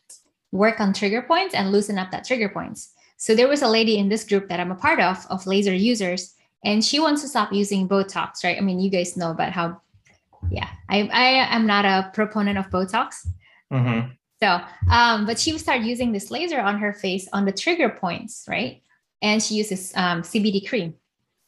work 0.52 0.80
on 0.80 0.92
trigger 0.92 1.22
points 1.22 1.54
and 1.54 1.72
loosen 1.72 1.98
up 1.98 2.10
that 2.10 2.24
trigger 2.24 2.48
points. 2.48 2.92
So 3.16 3.34
there 3.34 3.48
was 3.48 3.62
a 3.62 3.68
lady 3.68 3.98
in 3.98 4.08
this 4.08 4.24
group 4.24 4.48
that 4.48 4.60
I'm 4.60 4.70
a 4.70 4.76
part 4.76 5.00
of, 5.00 5.26
of 5.30 5.46
laser 5.46 5.74
users, 5.74 6.34
and 6.64 6.84
she 6.84 7.00
wants 7.00 7.22
to 7.22 7.28
stop 7.28 7.52
using 7.52 7.88
Botox, 7.88 8.44
right? 8.44 8.56
I 8.56 8.60
mean, 8.60 8.80
you 8.80 8.90
guys 8.90 9.16
know 9.16 9.30
about 9.30 9.52
how, 9.52 9.80
yeah, 10.50 10.68
I, 10.88 11.08
I 11.12 11.54
am 11.54 11.66
not 11.66 11.84
a 11.84 12.10
proponent 12.12 12.58
of 12.58 12.70
Botox. 12.70 13.26
Mm-hmm. 13.72 14.10
So, 14.42 14.60
um, 14.90 15.26
but 15.26 15.38
she 15.38 15.52
would 15.52 15.60
start 15.60 15.82
using 15.82 16.12
this 16.12 16.30
laser 16.30 16.60
on 16.60 16.78
her 16.78 16.92
face 16.92 17.28
on 17.32 17.44
the 17.44 17.52
trigger 17.52 17.88
points, 17.88 18.44
right? 18.48 18.82
And 19.20 19.42
she 19.42 19.54
uses 19.54 19.92
um, 19.96 20.22
CBD 20.22 20.68
cream. 20.68 20.94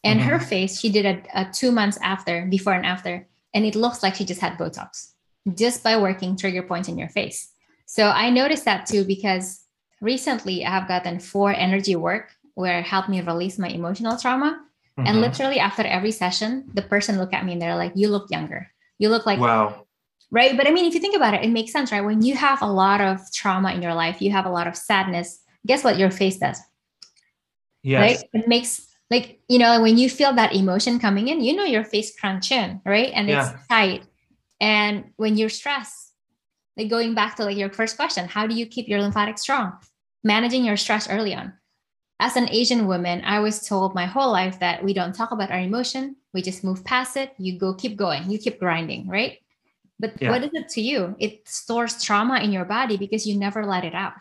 And 0.03 0.21
mm-hmm. 0.21 0.29
her 0.29 0.41
face, 0.41 0.81
she 0.81 0.91
did 0.91 1.07
a, 1.07 1.23
a 1.35 1.51
two 1.53 1.71
months 1.71 1.99
after, 2.03 2.47
before 2.47 2.73
and 2.73 2.87
after, 2.87 3.27
and 3.55 3.65
it 3.65 3.75
looks 3.75 4.03
like 4.03 4.15
she 4.15 4.25
just 4.25 4.41
had 4.41 4.59
Botox 4.59 5.13
just 5.55 5.83
by 5.83 5.97
working 5.97 6.37
trigger 6.37 6.63
points 6.63 6.89
in 6.89 6.99
your 6.99 7.09
face. 7.09 7.53
So 7.87 8.09
I 8.09 8.31
noticed 8.31 8.65
that 8.67 8.87
too 8.87 9.05
because 9.05 9.65
recently 10.01 10.65
I 10.65 10.71
have 10.71 10.89
gotten 10.89 11.19
four 11.19 11.53
energy 11.53 11.97
work 11.97 12.31
where 12.55 12.79
it 12.79 12.85
helped 12.87 13.09
me 13.09 13.21
release 13.21 13.59
my 13.59 13.69
emotional 13.69 14.17
trauma. 14.17 14.61
Mm-hmm. 15.01 15.09
And 15.09 15.21
literally 15.21 15.59
after 15.59 15.83
every 15.83 16.13
session, 16.13 16.69
the 16.75 16.83
person 16.83 17.19
look 17.19 17.33
at 17.33 17.45
me 17.45 17.53
and 17.53 17.63
they're 17.63 17.77
like, 17.77 17.93
"You 17.95 18.09
look 18.09 18.31
younger. 18.31 18.69
You 18.99 19.09
look 19.09 19.27
like 19.27 19.41
wow." 19.41 19.87
right? 20.31 20.57
But 20.57 20.67
I 20.67 20.71
mean, 20.71 20.85
if 20.85 20.95
you 20.95 21.01
think 21.01 21.17
about 21.17 21.35
it, 21.35 21.45
it 21.45 21.51
makes 21.51 21.73
sense, 21.73 21.93
right? 21.93 22.05
When 22.05 22.23
you 22.23 22.35
have 22.37 22.63
a 22.63 22.71
lot 22.71 23.01
of 23.01 23.21
trauma 23.33 23.73
in 23.73 23.83
your 23.83 23.95
life, 23.95 24.23
you 24.23 24.31
have 24.31 24.47
a 24.47 24.51
lot 24.51 24.67
of 24.67 24.77
sadness. 24.77 25.41
Guess 25.67 25.85
what 25.85 25.99
your 25.99 26.11
face 26.11 26.39
does? 26.39 26.59
Yes. 27.83 28.01
Right? 28.01 28.43
It 28.43 28.49
makes 28.49 28.87
like 29.11 29.41
you 29.49 29.59
know 29.59 29.81
when 29.83 29.99
you 29.99 30.09
feel 30.09 30.33
that 30.35 30.55
emotion 30.55 30.99
coming 30.99 31.29
in, 31.29 31.41
you 31.41 31.57
know 31.57 31.65
your 31.65 31.85
face 31.85 32.19
crunch 32.19 32.53
in, 32.53 32.81
right? 32.85 33.11
And 33.15 33.29
yeah. 33.29 33.51
it's 33.51 33.67
tight. 33.69 34.05
And 34.61 35.13
when 35.17 35.37
you're 35.37 35.49
stressed, 35.49 36.13
like 36.77 36.91
going 36.91 37.15
back 37.15 37.37
to 37.37 37.45
like 37.45 37.57
your 37.57 37.71
first 37.71 37.97
question, 37.97 38.29
how 38.29 38.47
do 38.47 38.55
you 38.55 38.67
keep 38.67 38.89
your 38.89 39.01
lymphatic 39.01 39.39
strong? 39.39 39.73
Managing 40.23 40.65
your 40.65 40.77
stress 40.77 41.09
early 41.09 41.35
on. 41.35 41.55
As 42.21 42.37
an 42.37 42.51
Asian 42.51 42.87
woman, 42.87 43.23
I 43.25 43.41
was 43.41 43.67
told 43.67 43.95
my 43.95 44.05
whole 44.05 44.31
life 44.31 44.61
that 44.61 44.85
we 44.85 44.93
don't 44.93 45.15
talk 45.15 45.33
about 45.33 45.51
our 45.51 45.59
emotion. 45.59 46.17
We 46.35 46.43
just 46.43 46.63
move 46.63 46.85
past 46.85 47.17
it. 47.17 47.33
You 47.39 47.59
go, 47.59 47.73
keep 47.73 47.97
going. 47.97 48.31
You 48.31 48.39
keep 48.39 48.61
grinding, 48.61 49.09
right? 49.09 49.39
But 49.99 50.21
yeah. 50.21 50.31
what 50.31 50.45
is 50.45 50.51
it 50.53 50.69
to 50.71 50.83
you? 50.83 51.17
It 51.19 51.49
stores 51.49 52.03
trauma 52.05 52.41
in 52.41 52.53
your 52.53 52.67
body 52.67 52.99
because 52.99 53.27
you 53.27 53.39
never 53.39 53.65
let 53.65 53.85
it 53.85 53.95
out. 53.95 54.21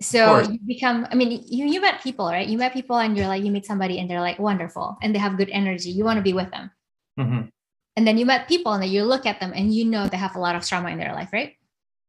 So 0.00 0.40
you 0.40 0.58
become, 0.64 1.08
I 1.10 1.14
mean, 1.14 1.42
you, 1.46 1.66
you 1.66 1.80
met 1.80 2.02
people, 2.02 2.26
right? 2.26 2.46
You 2.46 2.58
met 2.58 2.74
people 2.74 2.98
and 2.98 3.16
you're 3.16 3.26
like, 3.26 3.42
you 3.42 3.50
meet 3.50 3.66
somebody 3.66 3.98
and 3.98 4.08
they're 4.08 4.20
like 4.20 4.38
wonderful 4.38 4.96
and 5.02 5.14
they 5.14 5.18
have 5.18 5.38
good 5.38 5.50
energy. 5.50 5.90
You 5.90 6.04
want 6.04 6.18
to 6.18 6.22
be 6.22 6.34
with 6.34 6.50
them. 6.50 6.70
Mm-hmm. 7.18 7.48
And 7.96 8.06
then 8.06 8.18
you 8.18 8.26
met 8.26 8.46
people 8.46 8.72
and 8.72 8.82
then 8.82 8.90
you 8.90 9.04
look 9.04 9.26
at 9.26 9.40
them 9.40 9.52
and 9.54 9.74
you 9.74 9.84
know 9.86 10.06
they 10.06 10.18
have 10.18 10.36
a 10.36 10.40
lot 10.40 10.54
of 10.54 10.66
trauma 10.66 10.90
in 10.90 10.98
their 10.98 11.14
life, 11.14 11.30
right? 11.32 11.54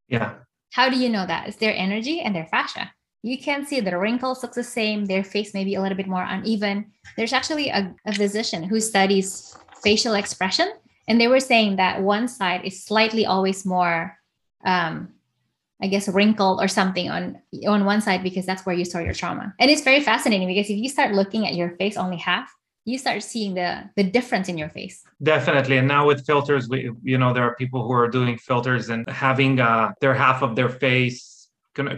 Yeah. 0.10 0.34
How 0.72 0.90
do 0.90 0.98
you 0.98 1.10
know 1.10 1.26
that? 1.26 1.48
It's 1.48 1.58
their 1.58 1.74
energy 1.74 2.20
and 2.20 2.36
their 2.36 2.46
fascia. 2.46 2.92
You 3.28 3.38
can 3.38 3.66
see 3.66 3.82
the 3.82 3.98
wrinkles 3.98 4.42
look 4.42 4.54
the 4.54 4.64
same. 4.64 5.06
Their 5.06 5.24
face 5.24 5.54
may 5.54 5.66
be 5.66 5.76
a 5.76 5.82
little 5.82 5.98
bit 5.98 6.08
more 6.08 6.24
uneven. 6.24 6.92
There's 7.18 7.34
actually 7.34 7.68
a, 7.70 7.94
a 8.06 8.14
physician 8.14 8.64
who 8.64 8.80
studies 8.80 9.54
facial 9.84 10.14
expression 10.14 10.72
and 11.08 11.20
they 11.20 11.28
were 11.28 11.40
saying 11.40 11.78
that 11.78 12.02
one 12.02 12.28
side 12.28 12.62
is 12.66 12.84
slightly 12.84 13.26
always 13.26 13.66
more 13.66 14.18
um, 14.66 15.10
I 15.82 15.88
guess 15.88 16.08
wrinkled 16.08 16.60
or 16.60 16.68
something 16.68 17.10
on 17.10 17.40
on 17.68 17.86
one 17.86 18.02
side 18.02 18.24
because 18.24 18.46
that's 18.46 18.66
where 18.66 18.76
you 18.76 18.84
store 18.84 19.02
your 19.02 19.14
trauma. 19.14 19.54
And 19.60 19.70
it's 19.70 19.84
very 19.84 20.02
fascinating 20.02 20.48
because 20.48 20.70
if 20.72 20.78
you 20.78 20.90
start 20.90 21.14
looking 21.14 21.46
at 21.46 21.54
your 21.54 21.72
face 21.78 21.98
only 21.98 22.18
half, 22.18 22.50
you 22.86 22.98
start 22.98 23.22
seeing 23.22 23.54
the 23.54 23.84
the 23.96 24.04
difference 24.04 24.50
in 24.50 24.58
your 24.58 24.70
face. 24.70 25.04
Definitely. 25.22 25.78
And 25.78 25.88
now 25.88 26.08
with 26.08 26.26
filters, 26.26 26.68
we 26.68 26.90
you 27.04 27.18
know 27.20 27.32
there 27.32 27.44
are 27.44 27.56
people 27.56 27.86
who 27.86 27.94
are 27.94 28.08
doing 28.08 28.38
filters 28.40 28.90
and 28.90 29.08
having 29.08 29.60
uh, 29.60 29.92
their 30.02 30.16
half 30.16 30.42
of 30.42 30.56
their 30.56 30.70
face 30.70 31.37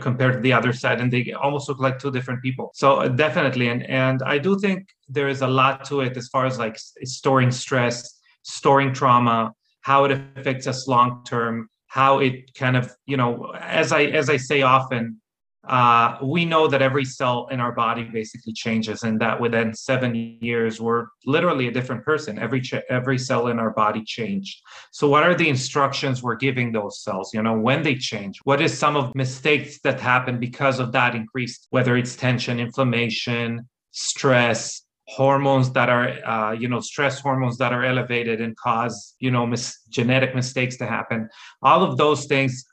compared 0.02 0.34
to 0.34 0.40
the 0.40 0.54
other 0.54 0.74
side 0.74 1.02
and 1.02 1.12
they 1.12 1.32
almost 1.34 1.70
look 1.70 1.80
like 1.80 2.00
two 2.00 2.12
different 2.12 2.42
people. 2.42 2.72
So 2.74 2.98
uh, 2.98 3.08
definitely 3.08 3.68
and 3.70 3.84
and 3.90 4.22
i 4.24 4.38
do 4.38 4.60
think 4.60 4.90
there 5.08 5.30
is 5.30 5.42
a 5.42 5.48
lot 5.48 5.86
to 5.86 6.02
it 6.02 6.16
as 6.18 6.28
far 6.28 6.46
as 6.46 6.58
like 6.60 6.78
storing 7.04 7.52
stress 7.52 8.20
storing 8.44 8.94
trauma, 8.94 9.54
how 9.82 10.06
it 10.06 10.12
affects 10.38 10.68
us 10.68 10.88
long 10.88 11.24
term, 11.26 11.70
how 11.88 12.20
it 12.20 12.54
kind 12.56 12.76
of, 12.78 12.92
you 13.06 13.18
know, 13.18 13.54
as 13.60 13.92
I 13.92 14.04
as 14.04 14.30
I 14.30 14.38
say 14.38 14.62
often, 14.62 15.22
uh, 15.70 16.18
we 16.24 16.46
know 16.46 16.68
that 16.68 16.82
every 16.82 17.06
cell 17.06 17.48
in 17.52 17.60
our 17.60 17.72
body 17.72 18.04
basically 18.04 18.54
changes, 18.54 19.04
and 19.04 19.22
that 19.22 19.40
within 19.40 19.72
seven 19.74 20.16
years 20.16 20.82
we're 20.82 21.08
literally 21.28 21.68
a 21.68 21.72
different 21.72 22.04
person. 22.04 22.40
Every 22.40 22.60
ch- 22.60 22.86
every 22.90 23.20
cell 23.20 23.48
in 23.48 23.60
our 23.60 23.70
body 23.70 24.04
changed. 24.04 24.62
So, 24.92 25.08
what 25.08 25.22
are 25.22 25.36
the 25.36 25.48
instructions 25.48 26.24
we're 26.24 26.36
giving 26.36 26.72
those 26.72 27.04
cells? 27.04 27.34
You 27.36 27.44
know, 27.44 27.54
when 27.54 27.84
they 27.84 27.96
change, 27.96 28.40
what 28.46 28.62
is 28.62 28.76
some 28.76 28.98
of 28.98 29.14
mistakes 29.14 29.80
that 29.82 30.00
happen 30.00 30.40
because 30.40 30.80
of 30.80 30.92
that 30.94 31.14
increased, 31.14 31.68
whether 31.70 31.96
it's 31.96 32.16
tension, 32.16 32.60
inflammation, 32.60 33.70
stress, 33.92 34.82
hormones 35.10 35.72
that 35.74 35.90
are 35.90 36.10
uh, 36.26 36.52
you 36.52 36.68
know 36.68 36.80
stress 36.80 37.20
hormones 37.20 37.58
that 37.58 37.74
are 37.74 37.84
elevated 37.84 38.42
and 38.42 38.56
cause 38.58 39.16
you 39.20 39.32
know 39.32 39.46
mis- 39.46 39.80
genetic 39.90 40.36
mistakes 40.36 40.78
to 40.78 40.86
happen 40.86 41.28
all 41.64 41.84
of 41.84 41.98
those 41.98 42.26
things 42.26 42.64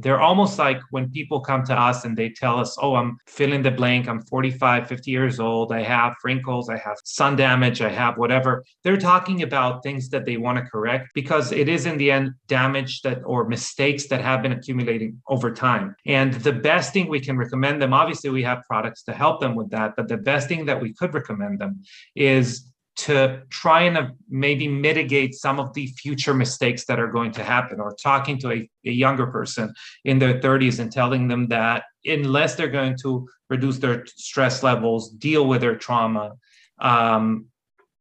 they're 0.00 0.20
almost 0.20 0.58
like 0.58 0.80
when 0.90 1.10
people 1.10 1.40
come 1.40 1.64
to 1.64 1.78
us 1.78 2.04
and 2.04 2.16
they 2.16 2.30
tell 2.30 2.58
us, 2.58 2.76
oh, 2.80 2.94
I'm 2.94 3.18
filling 3.26 3.62
the 3.62 3.70
blank, 3.70 4.08
I'm 4.08 4.22
45, 4.22 4.88
50 4.88 5.10
years 5.10 5.40
old, 5.40 5.72
I 5.72 5.82
have 5.82 6.14
wrinkles, 6.24 6.68
I 6.68 6.78
have 6.78 6.96
sun 7.04 7.36
damage, 7.36 7.80
I 7.80 7.90
have 7.90 8.16
whatever. 8.16 8.64
They're 8.82 8.96
talking 8.96 9.42
about 9.42 9.82
things 9.82 10.08
that 10.10 10.24
they 10.24 10.36
want 10.36 10.58
to 10.58 10.64
correct 10.64 11.08
because 11.14 11.52
it 11.52 11.68
is 11.68 11.86
in 11.86 11.98
the 11.98 12.10
end 12.10 12.32
damage 12.48 13.02
that 13.02 13.20
or 13.24 13.46
mistakes 13.46 14.08
that 14.08 14.22
have 14.22 14.42
been 14.42 14.52
accumulating 14.52 15.20
over 15.28 15.52
time. 15.52 15.94
And 16.06 16.32
the 16.34 16.52
best 16.52 16.92
thing 16.92 17.08
we 17.08 17.20
can 17.20 17.36
recommend 17.36 17.82
them, 17.82 17.92
obviously, 17.92 18.30
we 18.30 18.42
have 18.42 18.62
products 18.66 19.02
to 19.04 19.12
help 19.12 19.40
them 19.40 19.54
with 19.54 19.70
that, 19.70 19.94
but 19.96 20.08
the 20.08 20.16
best 20.16 20.48
thing 20.48 20.64
that 20.66 20.80
we 20.80 20.92
could 20.92 21.14
recommend 21.14 21.58
them 21.58 21.82
is 22.14 22.69
to 22.96 23.42
try 23.50 23.82
and 23.82 23.96
uh, 23.96 24.08
maybe 24.28 24.68
mitigate 24.68 25.34
some 25.34 25.60
of 25.60 25.72
the 25.74 25.86
future 25.86 26.34
mistakes 26.34 26.84
that 26.86 26.98
are 26.98 27.06
going 27.08 27.32
to 27.32 27.42
happen 27.42 27.80
or 27.80 27.94
talking 28.02 28.38
to 28.38 28.50
a, 28.50 28.68
a, 28.84 28.90
younger 28.90 29.26
person 29.28 29.72
in 30.04 30.18
their 30.18 30.40
30s 30.40 30.80
and 30.80 30.92
telling 30.92 31.28
them 31.28 31.46
that 31.48 31.84
unless 32.04 32.54
they're 32.54 32.68
going 32.68 32.96
to 33.00 33.28
reduce 33.48 33.78
their 33.78 34.04
stress 34.06 34.62
levels 34.62 35.10
deal 35.10 35.46
with 35.46 35.60
their 35.60 35.76
trauma 35.76 36.32
um, 36.80 37.46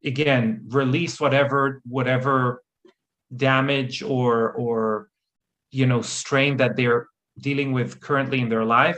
again 0.04 0.66
release 0.70 1.20
whatever 1.20 1.82
whatever 1.86 2.64
damage 3.36 4.02
or 4.02 4.52
or 4.54 5.10
you 5.72 5.86
know 5.86 6.02
strain 6.02 6.58
that 6.58 6.76
they're 6.76 7.08
dealing 7.38 7.72
with 7.72 8.00
currently 8.02 8.40
in 8.42 8.50
their 8.50 8.66
life 8.66 8.98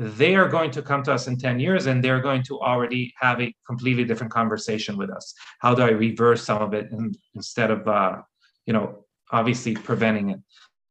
they 0.00 0.34
are 0.34 0.48
going 0.48 0.70
to 0.70 0.80
come 0.80 1.02
to 1.02 1.12
us 1.12 1.26
in 1.26 1.36
10 1.36 1.60
years 1.60 1.84
and 1.84 2.02
they're 2.02 2.22
going 2.22 2.42
to 2.42 2.58
already 2.58 3.12
have 3.20 3.38
a 3.38 3.54
completely 3.66 4.02
different 4.02 4.32
conversation 4.32 4.96
with 4.96 5.10
us. 5.10 5.34
How 5.58 5.74
do 5.74 5.82
i 5.82 5.90
reverse 5.90 6.42
some 6.42 6.62
of 6.62 6.72
it 6.72 6.90
and, 6.90 7.14
instead 7.34 7.70
of 7.70 7.86
uh, 7.86 8.22
you 8.64 8.72
know 8.72 9.04
obviously 9.30 9.74
preventing 9.74 10.30
it? 10.30 10.40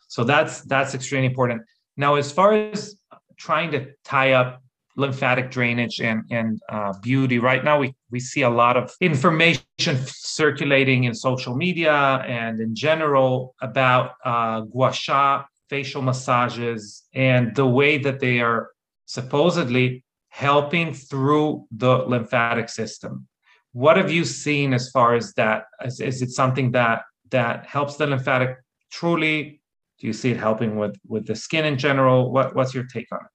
So 0.10 0.24
that's 0.24 0.62
that's 0.62 0.94
extremely 0.94 1.26
important. 1.26 1.64
Now 1.98 2.16
as 2.16 2.32
far 2.32 2.54
as 2.54 2.98
trying 3.38 3.72
to 3.72 3.88
tie 4.04 4.34
up 4.34 4.62
lymphatic 4.96 5.50
drainage 5.50 6.02
and 6.02 6.24
and 6.30 6.60
uh, 6.70 6.94
beauty 7.02 7.40
right 7.40 7.64
now 7.64 7.80
we 7.80 7.96
we 8.12 8.20
see 8.20 8.42
a 8.42 8.50
lot 8.50 8.78
of 8.78 8.94
information 9.02 9.64
circulating 10.06 11.06
in 11.06 11.16
social 11.16 11.56
media 11.56 12.24
and 12.28 12.60
in 12.60 12.76
general 12.76 13.56
about 13.62 14.12
uh, 14.26 14.62
gua 14.62 14.92
sha 14.94 15.46
facial 15.70 16.02
massages 16.02 17.04
and 17.14 17.56
the 17.56 17.66
way 17.66 17.98
that 17.98 18.20
they 18.20 18.42
are 18.42 18.70
supposedly 19.10 20.04
helping 20.30 20.94
through 20.94 21.66
the 21.72 21.98
lymphatic 21.98 22.70
system. 22.70 23.28
What 23.74 23.98
have 23.98 24.12
you 24.12 24.24
seen 24.24 24.72
as 24.72 24.92
far 24.92 25.16
as 25.16 25.34
that? 25.34 25.64
Is, 25.84 26.00
is 26.00 26.22
it 26.22 26.30
something 26.30 26.72
that 26.72 27.02
that 27.32 27.66
helps 27.66 27.96
the 27.98 28.06
lymphatic 28.06 28.58
truly? 28.92 29.62
Do 30.00 30.08
you 30.08 30.14
see 30.14 30.30
it 30.30 30.38
helping 30.38 30.78
with 30.78 30.96
with 31.08 31.26
the 31.26 31.36
skin 31.36 31.66
in 31.66 31.78
general? 31.78 32.32
What 32.32 32.56
what's 32.56 32.74
your 32.76 32.86
take 32.86 33.08
on 33.12 33.20
it? 33.20 33.32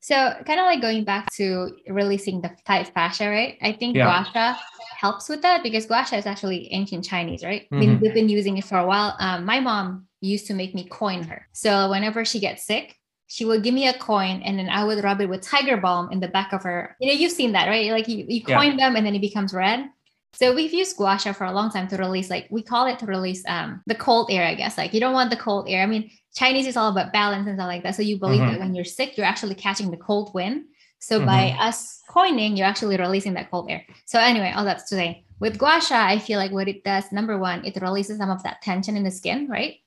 So 0.00 0.16
kind 0.44 0.58
of 0.60 0.66
like 0.66 0.82
going 0.82 1.04
back 1.04 1.32
to 1.36 1.70
releasing 1.88 2.42
the 2.42 2.50
tight 2.66 2.88
fascia, 2.92 3.28
right? 3.28 3.56
I 3.62 3.72
think 3.72 3.96
yeah. 3.96 4.06
gua 4.06 4.26
sha 4.32 4.58
helps 4.98 5.28
with 5.28 5.42
that 5.42 5.62
because 5.62 5.86
gua 5.86 6.04
sha 6.04 6.16
is 6.16 6.26
actually 6.26 6.72
ancient 6.72 7.04
Chinese, 7.04 7.44
right? 7.44 7.68
Mm-hmm. 7.72 8.02
We've 8.02 8.14
been 8.14 8.28
using 8.28 8.58
it 8.58 8.64
for 8.64 8.78
a 8.78 8.86
while. 8.86 9.14
Um, 9.20 9.44
my 9.44 9.60
mom 9.60 10.08
used 10.20 10.46
to 10.48 10.54
make 10.54 10.74
me 10.74 10.84
coin 10.88 11.22
her. 11.22 11.46
So 11.52 11.88
whenever 11.88 12.24
she 12.24 12.40
gets 12.40 12.66
sick, 12.66 12.96
she 13.34 13.44
would 13.44 13.64
give 13.64 13.74
me 13.74 13.88
a 13.88 13.98
coin 13.98 14.42
and 14.44 14.56
then 14.56 14.68
I 14.68 14.84
would 14.84 15.02
rub 15.02 15.20
it 15.20 15.28
with 15.28 15.42
tiger 15.42 15.76
balm 15.76 16.12
in 16.12 16.20
the 16.20 16.28
back 16.28 16.52
of 16.52 16.62
her. 16.62 16.96
You 17.00 17.08
know, 17.08 17.14
you've 17.14 17.32
seen 17.32 17.50
that, 17.50 17.66
right? 17.66 17.90
Like 17.90 18.06
you, 18.06 18.24
you 18.28 18.44
coin 18.44 18.78
yeah. 18.78 18.86
them 18.86 18.94
and 18.94 19.04
then 19.04 19.16
it 19.16 19.20
becomes 19.20 19.52
red. 19.52 19.90
So 20.34 20.54
we've 20.54 20.72
used 20.72 20.96
gua 20.96 21.18
sha 21.18 21.32
for 21.32 21.42
a 21.42 21.52
long 21.52 21.68
time 21.72 21.88
to 21.88 21.96
release, 21.96 22.30
like 22.30 22.46
we 22.48 22.62
call 22.62 22.86
it 22.86 23.00
to 23.00 23.06
release 23.06 23.42
um 23.48 23.82
the 23.86 23.96
cold 23.96 24.30
air, 24.30 24.46
I 24.46 24.54
guess. 24.54 24.78
Like 24.78 24.94
you 24.94 25.00
don't 25.00 25.14
want 25.14 25.30
the 25.30 25.36
cold 25.36 25.68
air. 25.68 25.82
I 25.82 25.86
mean, 25.86 26.12
Chinese 26.36 26.68
is 26.68 26.76
all 26.76 26.92
about 26.92 27.12
balance 27.12 27.48
and 27.48 27.56
stuff 27.56 27.66
like 27.66 27.82
that. 27.82 27.96
So 27.96 28.02
you 28.02 28.20
believe 28.20 28.40
mm-hmm. 28.40 28.52
that 28.52 28.60
when 28.60 28.72
you're 28.72 28.84
sick, 28.84 29.16
you're 29.16 29.26
actually 29.26 29.56
catching 29.56 29.90
the 29.90 29.96
cold 29.96 30.32
wind. 30.32 30.66
So 31.00 31.16
mm-hmm. 31.16 31.26
by 31.26 31.56
us 31.58 32.02
coining, 32.08 32.56
you're 32.56 32.68
actually 32.68 32.98
releasing 32.98 33.34
that 33.34 33.50
cold 33.50 33.68
air. 33.68 33.84
So 34.04 34.20
anyway, 34.20 34.52
all 34.54 34.64
that's 34.64 34.88
today. 34.88 35.24
With 35.40 35.58
gua 35.58 35.80
sha, 35.80 36.06
I 36.06 36.20
feel 36.20 36.38
like 36.38 36.52
what 36.52 36.68
it 36.68 36.84
does, 36.84 37.10
number 37.10 37.36
one, 37.36 37.64
it 37.64 37.82
releases 37.82 38.18
some 38.18 38.30
of 38.30 38.44
that 38.44 38.62
tension 38.62 38.96
in 38.96 39.02
the 39.02 39.10
skin, 39.10 39.48
right? 39.48 39.78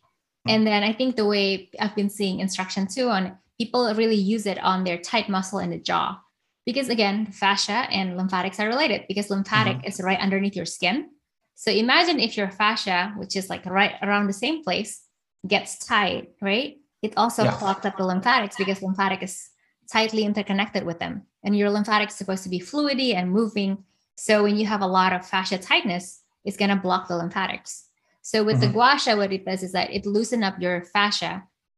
Mm-hmm. 0.48 0.56
And 0.56 0.68
then 0.68 0.84
I 0.84 0.94
think 0.94 1.16
the 1.16 1.26
way 1.26 1.70
I've 1.80 1.96
been 1.96 2.10
seeing 2.10 2.40
instruction 2.40 2.88
too 2.88 3.10
on 3.10 3.38
people 3.60 3.94
really 3.96 4.16
use 4.16 4.46
it 4.46 4.60
on 4.64 4.84
their 4.84 4.98
tight 4.98 5.30
muscle 5.30 5.60
in 5.60 5.72
the 5.72 5.78
jaw 5.78 6.20
because 6.66 6.90
again 6.90 7.26
fascia 7.32 7.88
and 7.92 8.18
lymphatics 8.18 8.60
are 8.60 8.68
related 8.68 9.06
because 9.08 9.30
lymphatic 9.30 9.78
mm-hmm. 9.78 9.88
is 9.88 10.02
right 10.02 10.20
underneath 10.20 10.56
your 10.56 10.66
skin 10.66 11.10
so 11.56 11.72
imagine 11.72 12.20
if 12.20 12.38
your 12.38 12.52
fascia 12.52 13.14
which 13.18 13.36
is 13.36 13.50
like 13.50 13.66
right 13.66 13.94
around 14.04 14.28
the 14.28 14.34
same 14.34 14.64
place 14.64 15.04
gets 15.48 15.80
tight 15.80 16.30
right 16.42 16.78
it 17.02 17.14
also 17.18 17.44
yeah. 17.44 17.54
clogs 17.54 17.86
up 17.86 17.98
the 17.98 18.06
lymphatics 18.06 18.58
because 18.58 18.82
lymphatic 18.82 19.24
is 19.24 19.50
tightly 19.92 20.24
interconnected 20.24 20.84
with 20.84 21.00
them 21.00 21.24
and 21.44 21.58
your 21.58 21.70
lymphatic 21.70 22.10
is 22.10 22.16
supposed 22.16 22.44
to 22.44 22.50
be 22.50 22.60
fluidy 22.60 23.16
and 23.16 23.32
moving 23.32 23.84
so 24.18 24.44
when 24.44 24.58
you 24.58 24.66
have 24.66 24.82
a 24.82 24.88
lot 24.88 25.14
of 25.14 25.26
fascia 25.26 25.58
tightness 25.58 26.22
it's 26.44 26.58
going 26.58 26.70
to 26.70 26.76
block 26.76 27.08
the 27.08 27.16
lymphatics 27.16 27.87
so 28.30 28.44
with 28.44 28.58
mm-hmm. 28.58 28.68
the 28.68 28.74
gua 28.74 28.92
sha 29.04 29.16
what 29.16 29.32
it 29.38 29.46
does 29.50 29.62
is 29.68 29.74
that 29.78 29.92
it 29.98 30.06
loosens 30.06 30.44
up 30.48 30.56
your 30.60 30.76
fascia 30.94 31.34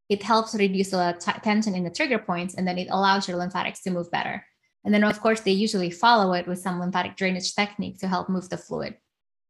it 0.10 0.24
helps 0.24 0.56
reduce 0.56 0.90
the 0.90 1.16
t- 1.20 1.40
tension 1.44 1.76
in 1.76 1.84
the 1.84 1.92
trigger 1.92 2.18
points 2.18 2.56
and 2.56 2.68
then 2.68 2.78
it 2.78 2.88
allows 2.90 3.28
your 3.28 3.38
lymphatics 3.38 3.82
to 3.84 3.92
move 3.92 4.10
better. 4.12 4.44
And 4.84 4.94
then, 4.94 5.04
of 5.04 5.22
course, 5.22 5.42
they 5.42 5.52
usually 5.52 5.92
follow 5.92 6.34
it 6.34 6.48
with 6.48 6.60
some 6.60 6.80
lymphatic 6.80 7.16
drainage 7.16 7.54
technique 7.54 8.00
to 8.00 8.08
help 8.08 8.28
move 8.28 8.50
the 8.50 8.58
fluid 8.58 8.98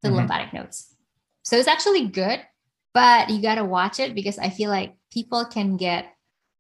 to 0.02 0.08
mm-hmm. 0.08 0.18
lymphatic 0.18 0.54
nodes. 0.54 0.94
So 1.44 1.56
it's 1.56 1.68
actually 1.68 2.08
good, 2.08 2.42
but 2.94 3.30
you 3.30 3.42
got 3.42 3.56
to 3.56 3.64
watch 3.64 4.00
it 4.00 4.14
because 4.14 4.38
I 4.38 4.50
feel 4.50 4.70
like 4.70 4.96
people 5.12 5.46
can 5.46 5.78
get 5.78 6.08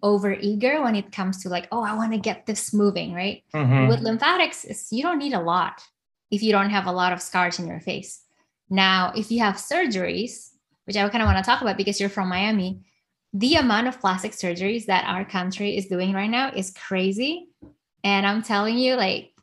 over 0.01 0.31
eager 0.31 0.81
when 0.81 0.95
it 0.95 1.11
comes 1.11 1.43
to 1.43 1.49
like, 1.49 1.67
oh, 1.71 1.83
I 1.83 1.95
want 1.95 2.13
to 2.13 2.19
get 2.19 2.45
this 2.45 2.73
moving, 2.73 3.13
right? 3.13 3.43
Mm-hmm. 3.53 3.89
With 3.89 3.99
lymphatics, 3.99 4.65
you 4.91 5.03
don't 5.03 5.19
need 5.19 5.33
a 5.33 5.41
lot 5.41 5.83
if 6.31 6.41
you 6.41 6.53
don't 6.53 6.69
have 6.69 6.85
a 6.85 6.91
lot 6.91 7.11
of 7.11 7.21
scars 7.21 7.59
in 7.59 7.67
your 7.67 7.81
face. 7.81 8.21
Now, 8.69 9.13
if 9.15 9.31
you 9.31 9.39
have 9.39 9.55
surgeries, 9.55 10.49
which 10.85 10.95
I 10.95 11.07
kind 11.09 11.21
of 11.21 11.27
want 11.27 11.37
to 11.37 11.43
talk 11.43 11.61
about 11.61 11.77
because 11.77 11.99
you're 11.99 12.09
from 12.09 12.29
Miami, 12.29 12.81
the 13.33 13.55
amount 13.55 13.87
of 13.87 13.99
plastic 13.99 14.31
surgeries 14.31 14.85
that 14.85 15.05
our 15.05 15.23
country 15.23 15.77
is 15.77 15.87
doing 15.87 16.13
right 16.13 16.29
now 16.29 16.51
is 16.51 16.71
crazy. 16.71 17.49
And 18.03 18.25
I'm 18.25 18.41
telling 18.41 18.77
you, 18.77 18.95
like, 18.95 19.33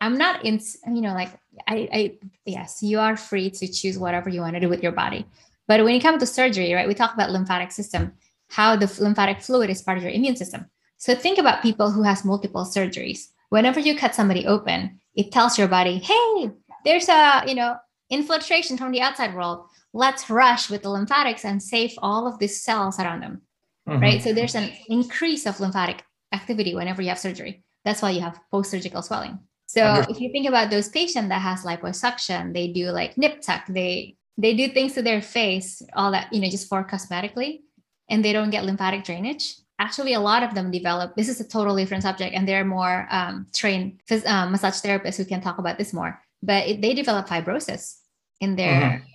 I'm 0.00 0.18
not 0.18 0.44
in, 0.44 0.60
you 0.86 1.00
know, 1.00 1.14
like, 1.14 1.30
I, 1.68 1.88
I, 1.92 2.18
yes, 2.44 2.82
you 2.82 2.98
are 2.98 3.16
free 3.16 3.50
to 3.50 3.68
choose 3.68 3.98
whatever 3.98 4.28
you 4.28 4.40
want 4.40 4.54
to 4.54 4.60
do 4.60 4.68
with 4.68 4.82
your 4.82 4.92
body. 4.92 5.26
But 5.68 5.84
when 5.84 5.94
it 5.94 6.00
comes 6.00 6.20
to 6.20 6.26
surgery, 6.26 6.72
right, 6.72 6.88
we 6.88 6.94
talk 6.94 7.14
about 7.14 7.30
lymphatic 7.30 7.70
system, 7.70 8.12
how 8.48 8.76
the 8.76 8.92
lymphatic 9.00 9.40
fluid 9.40 9.70
is 9.70 9.82
part 9.82 9.98
of 9.98 10.04
your 10.04 10.12
immune 10.12 10.36
system. 10.36 10.66
So 10.96 11.14
think 11.14 11.38
about 11.38 11.62
people 11.62 11.90
who 11.90 12.02
has 12.02 12.24
multiple 12.24 12.64
surgeries. 12.64 13.28
Whenever 13.50 13.80
you 13.80 13.96
cut 13.96 14.14
somebody 14.14 14.46
open, 14.46 15.00
it 15.14 15.32
tells 15.32 15.58
your 15.58 15.68
body, 15.68 15.98
hey, 15.98 16.50
there's 16.84 17.08
a, 17.08 17.42
you 17.46 17.54
know, 17.54 17.76
infiltration 18.10 18.76
from 18.76 18.92
the 18.92 19.00
outside 19.00 19.34
world 19.34 19.66
let's 19.92 20.30
rush 20.30 20.70
with 20.70 20.82
the 20.82 20.90
lymphatics 20.90 21.44
and 21.44 21.62
save 21.62 21.94
all 21.98 22.26
of 22.26 22.38
these 22.38 22.62
cells 22.62 22.98
around 22.98 23.20
them. 23.20 23.42
Mm-hmm. 23.88 24.02
Right. 24.02 24.22
So 24.22 24.32
there's 24.32 24.54
an 24.54 24.70
increase 24.88 25.46
of 25.46 25.58
lymphatic 25.60 26.04
activity 26.32 26.74
whenever 26.74 27.02
you 27.02 27.08
have 27.08 27.18
surgery. 27.18 27.64
That's 27.84 28.02
why 28.02 28.10
you 28.10 28.20
have 28.20 28.38
post 28.50 28.70
surgical 28.70 29.02
swelling. 29.02 29.38
So 29.66 30.04
if 30.08 30.20
you 30.20 30.32
think 30.32 30.48
about 30.48 30.70
those 30.70 30.88
patients 30.88 31.28
that 31.28 31.40
has 31.40 31.62
liposuction, 31.62 32.52
they 32.52 32.72
do 32.72 32.90
like 32.90 33.16
nip 33.16 33.40
tuck, 33.40 33.62
they 33.68 34.16
they 34.36 34.54
do 34.54 34.68
things 34.68 34.94
to 34.94 35.02
their 35.02 35.22
face, 35.22 35.82
all 35.94 36.10
that, 36.12 36.32
you 36.32 36.40
know, 36.40 36.48
just 36.48 36.68
for 36.68 36.82
cosmetically, 36.82 37.60
and 38.08 38.24
they 38.24 38.32
don't 38.32 38.50
get 38.50 38.64
lymphatic 38.64 39.04
drainage. 39.04 39.54
Actually, 39.78 40.14
a 40.14 40.20
lot 40.20 40.42
of 40.42 40.54
them 40.54 40.70
develop. 40.70 41.14
This 41.14 41.28
is 41.28 41.40
a 41.40 41.46
totally 41.46 41.82
different 41.82 42.02
subject, 42.02 42.34
and 42.34 42.48
they're 42.48 42.64
more 42.64 43.06
um, 43.10 43.46
trained 43.54 44.00
phys- 44.08 44.26
um, 44.26 44.50
massage 44.50 44.80
therapists 44.80 45.16
who 45.16 45.24
can 45.24 45.40
talk 45.40 45.58
about 45.58 45.78
this 45.78 45.92
more. 45.92 46.20
But 46.42 46.66
it, 46.66 46.82
they 46.82 46.94
develop 46.94 47.28
fibrosis 47.28 47.99
in 48.40 48.56
their 48.56 48.80
mm-hmm 48.80 49.06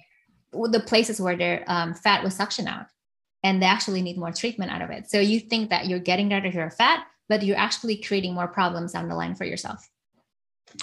the 0.64 0.80
places 0.80 1.20
where 1.20 1.36
their 1.36 1.64
um, 1.68 1.94
fat 1.94 2.24
was 2.24 2.38
suctioned 2.38 2.68
out 2.68 2.88
and 3.44 3.62
they 3.62 3.66
actually 3.66 4.02
need 4.02 4.18
more 4.18 4.32
treatment 4.32 4.72
out 4.72 4.82
of 4.82 4.90
it. 4.90 5.10
So 5.10 5.20
you 5.20 5.40
think 5.40 5.70
that 5.70 5.88
you're 5.88 6.00
getting 6.00 6.30
rid 6.30 6.46
of 6.46 6.54
your 6.54 6.72
fat, 6.72 7.06
but 7.30 7.44
you're 7.44 7.58
actually 7.58 7.98
creating 7.98 8.34
more 8.34 8.48
problems 8.48 8.94
down 8.94 9.08
the 9.10 9.16
line 9.16 9.36
for 9.36 9.46
yourself. 9.46 9.88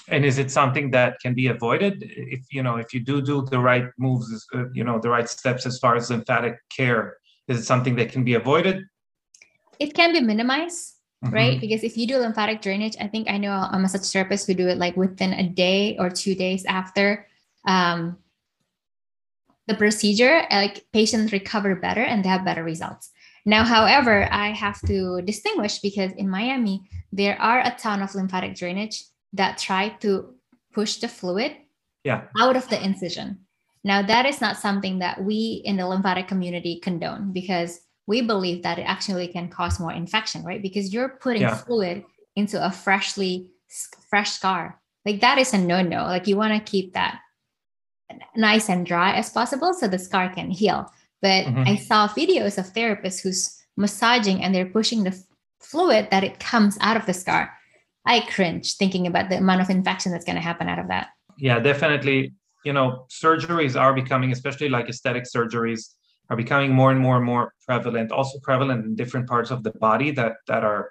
And 0.09 0.24
is 0.24 0.38
it 0.38 0.50
something 0.50 0.90
that 0.92 1.18
can 1.20 1.35
be 1.35 1.48
avoided 1.48 2.05
if 2.07 2.46
you 2.50 2.62
know 2.62 2.76
if 2.76 2.94
you 2.94 3.00
do 3.00 3.20
do 3.20 3.42
the 3.42 3.59
right 3.59 3.85
moves, 3.98 4.46
uh, 4.55 4.64
you 4.72 4.85
know 4.85 4.98
the 4.98 5.11
right 5.11 5.28
steps 5.28 5.66
as 5.66 5.78
far 5.78 5.96
as 5.96 6.09
lymphatic 6.09 6.57
care? 6.74 7.18
Is 7.48 7.59
it 7.59 7.64
something 7.64 7.96
that 7.96 8.11
can 8.11 8.24
be 8.24 8.35
avoided? 8.35 8.85
It 9.78 9.92
can 9.92 10.12
be 10.12 10.20
minimized, 10.20 10.94
mm-hmm. 11.22 11.35
right? 11.35 11.61
Because 11.61 11.83
if 11.83 11.98
you 11.98 12.07
do 12.07 12.16
lymphatic 12.16 12.62
drainage, 12.62 12.96
I 13.00 13.09
think 13.09 13.28
I 13.28 13.37
know 13.37 13.52
a 13.52 13.78
massage 13.78 14.11
therapist 14.11 14.46
who 14.46 14.55
do 14.55 14.68
it 14.68 14.78
like 14.78 14.96
within 14.96 15.35
a 15.35 15.46
day 15.46 15.98
or 15.98 16.09
two 16.09 16.35
days 16.35 16.64
after 16.64 17.26
um, 17.66 18.16
the 19.68 19.75
procedure, 19.75 20.44
uh, 20.51 20.57
like 20.57 20.85
patients 20.92 21.33
recover 21.33 21.77
better 21.77 22.03
and 22.03 22.25
they 22.25 22.29
have 22.29 22.44
better 22.44 22.64
results. 22.64 23.11
Now, 23.44 23.64
however, 23.64 24.29
I 24.33 24.51
have 24.51 24.81
to 24.87 25.22
distinguish 25.22 25.79
because 25.79 26.12
in 26.12 26.29
Miami, 26.29 26.83
there 27.12 27.40
are 27.40 27.61
a 27.61 27.75
ton 27.79 28.03
of 28.03 28.14
lymphatic 28.14 28.55
drainage 28.55 29.03
that 29.33 29.59
try 29.59 29.90
to 30.01 30.35
push 30.72 30.96
the 30.96 31.09
fluid 31.09 31.57
yeah. 32.05 32.25
out 32.38 32.57
of 32.57 32.68
the 32.68 32.83
incision. 32.83 33.40
Now, 33.85 34.03
that 34.03 34.27
is 34.27 34.40
not 34.40 34.59
something 34.59 35.01
that 35.01 35.22
we 35.22 35.62
in 35.64 35.77
the 35.77 35.87
lymphatic 35.87 36.29
community 36.29 36.79
condone 36.81 37.33
because 37.33 37.81
we 38.07 38.22
believe 38.22 38.62
that 38.62 38.79
it 38.79 38.83
actually 38.83 39.29
can 39.29 39.48
cause 39.48 39.81
more 39.81 39.92
infection, 39.92 40.44
right? 40.44 40.62
Because 40.62 40.92
you're 40.92 41.18
putting 41.20 41.42
yeah. 41.42 41.55
fluid 41.55 42.05
into 42.37 42.64
a 42.64 42.70
freshly 42.70 43.51
fresh 44.09 44.31
scar. 44.31 44.81
Like 45.05 45.20
that 45.20 45.38
is 45.38 45.53
a 45.53 45.59
no-no. 45.59 46.05
Like 46.05 46.27
you 46.27 46.37
want 46.37 46.55
to 46.55 46.70
keep 46.70 46.94
that 46.94 47.20
nice 48.37 48.68
and 48.68 48.87
dry 48.87 49.14
as 49.14 49.31
possible 49.31 49.75
so 49.75 49.88
the 49.88 49.98
scar 49.98 50.33
can 50.33 50.51
heal. 50.51 50.90
But 51.20 51.46
mm-hmm. 51.46 51.64
I 51.66 51.77
saw 51.77 52.09
videos 52.09 52.59
of 52.59 52.72
therapists 52.72 53.22
who's 53.22 53.62
massaging 53.77 54.42
and 54.42 54.55
they're 54.55 54.66
pushing 54.66 55.05
the 55.05 55.16
fluid 55.61 56.09
that 56.11 56.25
it 56.25 56.40
comes 56.40 56.77
out 56.81 56.96
of 56.96 57.07
the 57.07 57.14
scar. 57.14 57.53
I 58.05 58.20
cringe 58.20 58.77
thinking 58.77 59.07
about 59.07 59.31
the 59.31 59.38
amount 59.38 59.61
of 59.61 59.70
infection 59.70 60.12
that's 60.12 60.25
going 60.25 60.37
to 60.37 60.42
happen 60.42 60.68
out 60.68 60.79
of 60.79 60.88
that. 60.88 61.09
Yeah, 61.38 61.61
definitely. 61.61 62.33
You 62.64 62.72
know, 62.72 63.07
surgeries 63.11 63.81
are 63.81 63.94
becoming, 63.94 64.33
especially 64.33 64.68
like 64.68 64.88
aesthetic 64.88 65.25
surgeries, 65.25 65.94
are 66.31 66.37
becoming 66.37 66.72
more 66.72 66.90
and 66.90 67.01
more 67.01 67.16
and 67.16 67.25
more 67.25 67.53
prevalent. 67.66 68.11
Also 68.11 68.38
prevalent 68.42 68.85
in 68.85 68.96
different 68.96 69.29
parts 69.29 69.51
of 69.51 69.62
the 69.62 69.70
body 69.72 70.11
that 70.12 70.35
that 70.48 70.64
are 70.64 70.90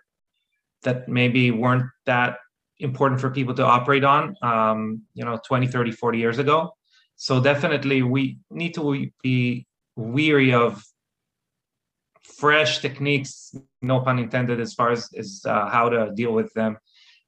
that 0.83 1.07
maybe 1.07 1.51
weren't 1.51 1.85
that 2.05 2.37
important 2.79 3.21
for 3.21 3.29
people 3.29 3.53
to 3.55 3.65
operate 3.65 4.03
on. 4.03 4.35
Um, 4.41 5.03
you 5.13 5.23
know, 5.23 5.39
20, 5.45 5.67
30, 5.67 5.91
40 5.91 6.17
years 6.17 6.39
ago. 6.39 6.73
So 7.21 7.39
definitely 7.39 8.01
we 8.01 8.39
need 8.49 8.73
to 8.73 9.07
be 9.21 9.67
weary 9.95 10.53
of 10.55 10.83
fresh 12.23 12.79
techniques, 12.79 13.53
no 13.83 13.99
pun 13.99 14.17
intended, 14.17 14.59
as 14.59 14.73
far 14.73 14.89
as, 14.89 15.07
as 15.15 15.43
uh, 15.45 15.69
how 15.69 15.87
to 15.89 16.11
deal 16.15 16.33
with 16.33 16.51
them. 16.53 16.79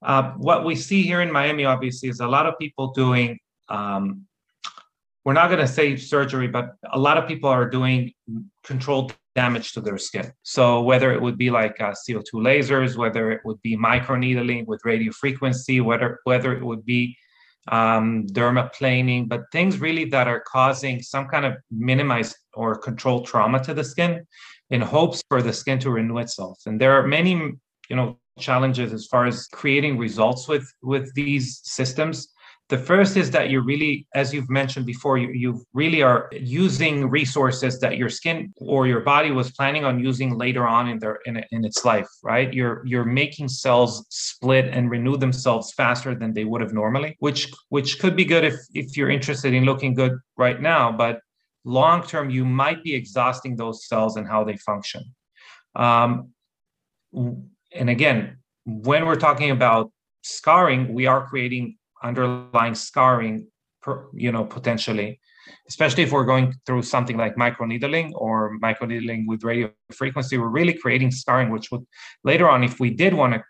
Uh, 0.01 0.31
what 0.31 0.65
we 0.65 0.75
see 0.75 1.03
here 1.03 1.21
in 1.21 1.31
Miami, 1.31 1.65
obviously, 1.65 2.09
is 2.09 2.21
a 2.21 2.27
lot 2.27 2.47
of 2.47 2.57
people 2.57 2.91
doing, 2.93 3.37
um, 3.69 4.25
we're 5.25 5.33
not 5.33 5.49
going 5.49 5.59
to 5.61 5.67
say 5.67 5.95
surgery, 5.95 6.47
but 6.47 6.71
a 6.91 6.97
lot 6.97 7.19
of 7.19 7.27
people 7.27 7.51
are 7.51 7.69
doing 7.69 8.13
controlled 8.63 9.15
damage 9.35 9.73
to 9.73 9.81
their 9.81 9.99
skin. 9.99 10.33
So 10.41 10.81
whether 10.81 11.13
it 11.13 11.21
would 11.21 11.37
be 11.37 11.51
like 11.51 11.79
uh, 11.79 11.93
CO2 11.93 12.33
lasers, 12.33 12.97
whether 12.97 13.31
it 13.31 13.41
would 13.45 13.61
be 13.61 13.77
microneedling 13.77 14.65
with 14.65 14.81
radio 14.85 15.11
frequency, 15.11 15.81
whether 15.81 16.19
whether 16.23 16.51
it 16.57 16.65
would 16.65 16.83
be 16.83 17.15
um, 17.71 18.27
dermaplaning, 18.27 19.27
but 19.27 19.41
things 19.51 19.79
really 19.79 20.05
that 20.05 20.27
are 20.27 20.41
causing 20.41 21.01
some 21.01 21.27
kind 21.27 21.45
of 21.45 21.55
minimized 21.71 22.35
or 22.53 22.77
controlled 22.77 23.25
trauma 23.25 23.63
to 23.63 23.73
the 23.73 23.83
skin 23.83 24.25
in 24.69 24.81
hopes 24.81 25.21
for 25.29 25.41
the 25.41 25.53
skin 25.53 25.79
to 25.79 25.91
renew 25.91 26.17
itself. 26.17 26.59
And 26.65 26.79
there 26.79 26.93
are 26.93 27.07
many, 27.07 27.33
you 27.89 27.95
know, 27.95 28.17
challenges 28.39 28.93
as 28.93 29.05
far 29.05 29.25
as 29.27 29.47
creating 29.47 29.97
results 29.97 30.47
with 30.47 30.67
with 30.81 31.13
these 31.13 31.61
systems. 31.63 32.32
The 32.73 32.79
first 32.79 33.17
is 33.17 33.29
that 33.29 33.51
you're 33.51 33.61
really, 33.61 34.07
as 34.15 34.33
you've 34.33 34.49
mentioned 34.49 34.87
before, 34.87 35.19
you, 35.19 35.29
you 35.31 35.63
really 35.75 36.01
are 36.01 36.27
using 36.31 37.07
resources 37.07 37.79
that 37.81 37.97
your 37.97 38.09
skin 38.09 38.51
or 38.57 38.87
your 38.87 39.01
body 39.01 39.29
was 39.29 39.51
planning 39.51 39.85
on 39.85 39.99
using 39.99 40.35
later 40.35 40.65
on 40.67 40.89
in 40.89 40.97
their 40.97 41.19
in, 41.27 41.43
in 41.51 41.65
its 41.65 41.85
life, 41.85 42.07
right? 42.23 42.51
You're 42.51 42.81
you're 42.83 43.05
making 43.05 43.49
cells 43.49 44.07
split 44.09 44.65
and 44.75 44.89
renew 44.89 45.17
themselves 45.17 45.71
faster 45.73 46.15
than 46.15 46.33
they 46.33 46.45
would 46.45 46.61
have 46.61 46.73
normally, 46.73 47.15
which 47.19 47.53
which 47.69 47.99
could 47.99 48.15
be 48.15 48.25
good 48.25 48.43
if 48.43 48.55
if 48.73 48.97
you're 48.97 49.11
interested 49.11 49.53
in 49.53 49.65
looking 49.65 49.93
good 49.93 50.13
right 50.35 50.59
now, 50.59 50.91
but 50.91 51.19
long 51.65 52.01
term 52.01 52.31
you 52.31 52.43
might 52.43 52.83
be 52.83 52.95
exhausting 52.95 53.55
those 53.55 53.87
cells 53.87 54.17
and 54.17 54.27
how 54.27 54.43
they 54.43 54.57
function. 54.57 55.03
Um, 55.75 56.29
and 57.13 57.89
again, 57.97 58.37
when 58.65 59.05
we're 59.05 59.23
talking 59.27 59.51
about 59.51 59.91
scarring, 60.23 60.91
we 60.95 61.05
are 61.05 61.27
creating 61.27 61.77
underlying 62.03 62.75
scarring, 62.75 63.47
per, 63.81 64.07
you 64.13 64.31
know, 64.31 64.43
potentially, 64.43 65.19
especially 65.67 66.03
if 66.03 66.11
we're 66.11 66.25
going 66.25 66.53
through 66.65 66.83
something 66.83 67.17
like 67.17 67.35
microneedling 67.35 68.11
or 68.15 68.57
microneedling 68.59 69.25
with 69.27 69.43
radio 69.43 69.69
frequency, 69.91 70.37
we're 70.37 70.47
really 70.47 70.73
creating 70.73 71.11
scarring, 71.11 71.49
which 71.49 71.71
would 71.71 71.85
later 72.23 72.49
on, 72.49 72.63
if 72.63 72.79
we 72.79 72.89
did 72.89 73.13
want 73.13 73.33
to 73.33 73.43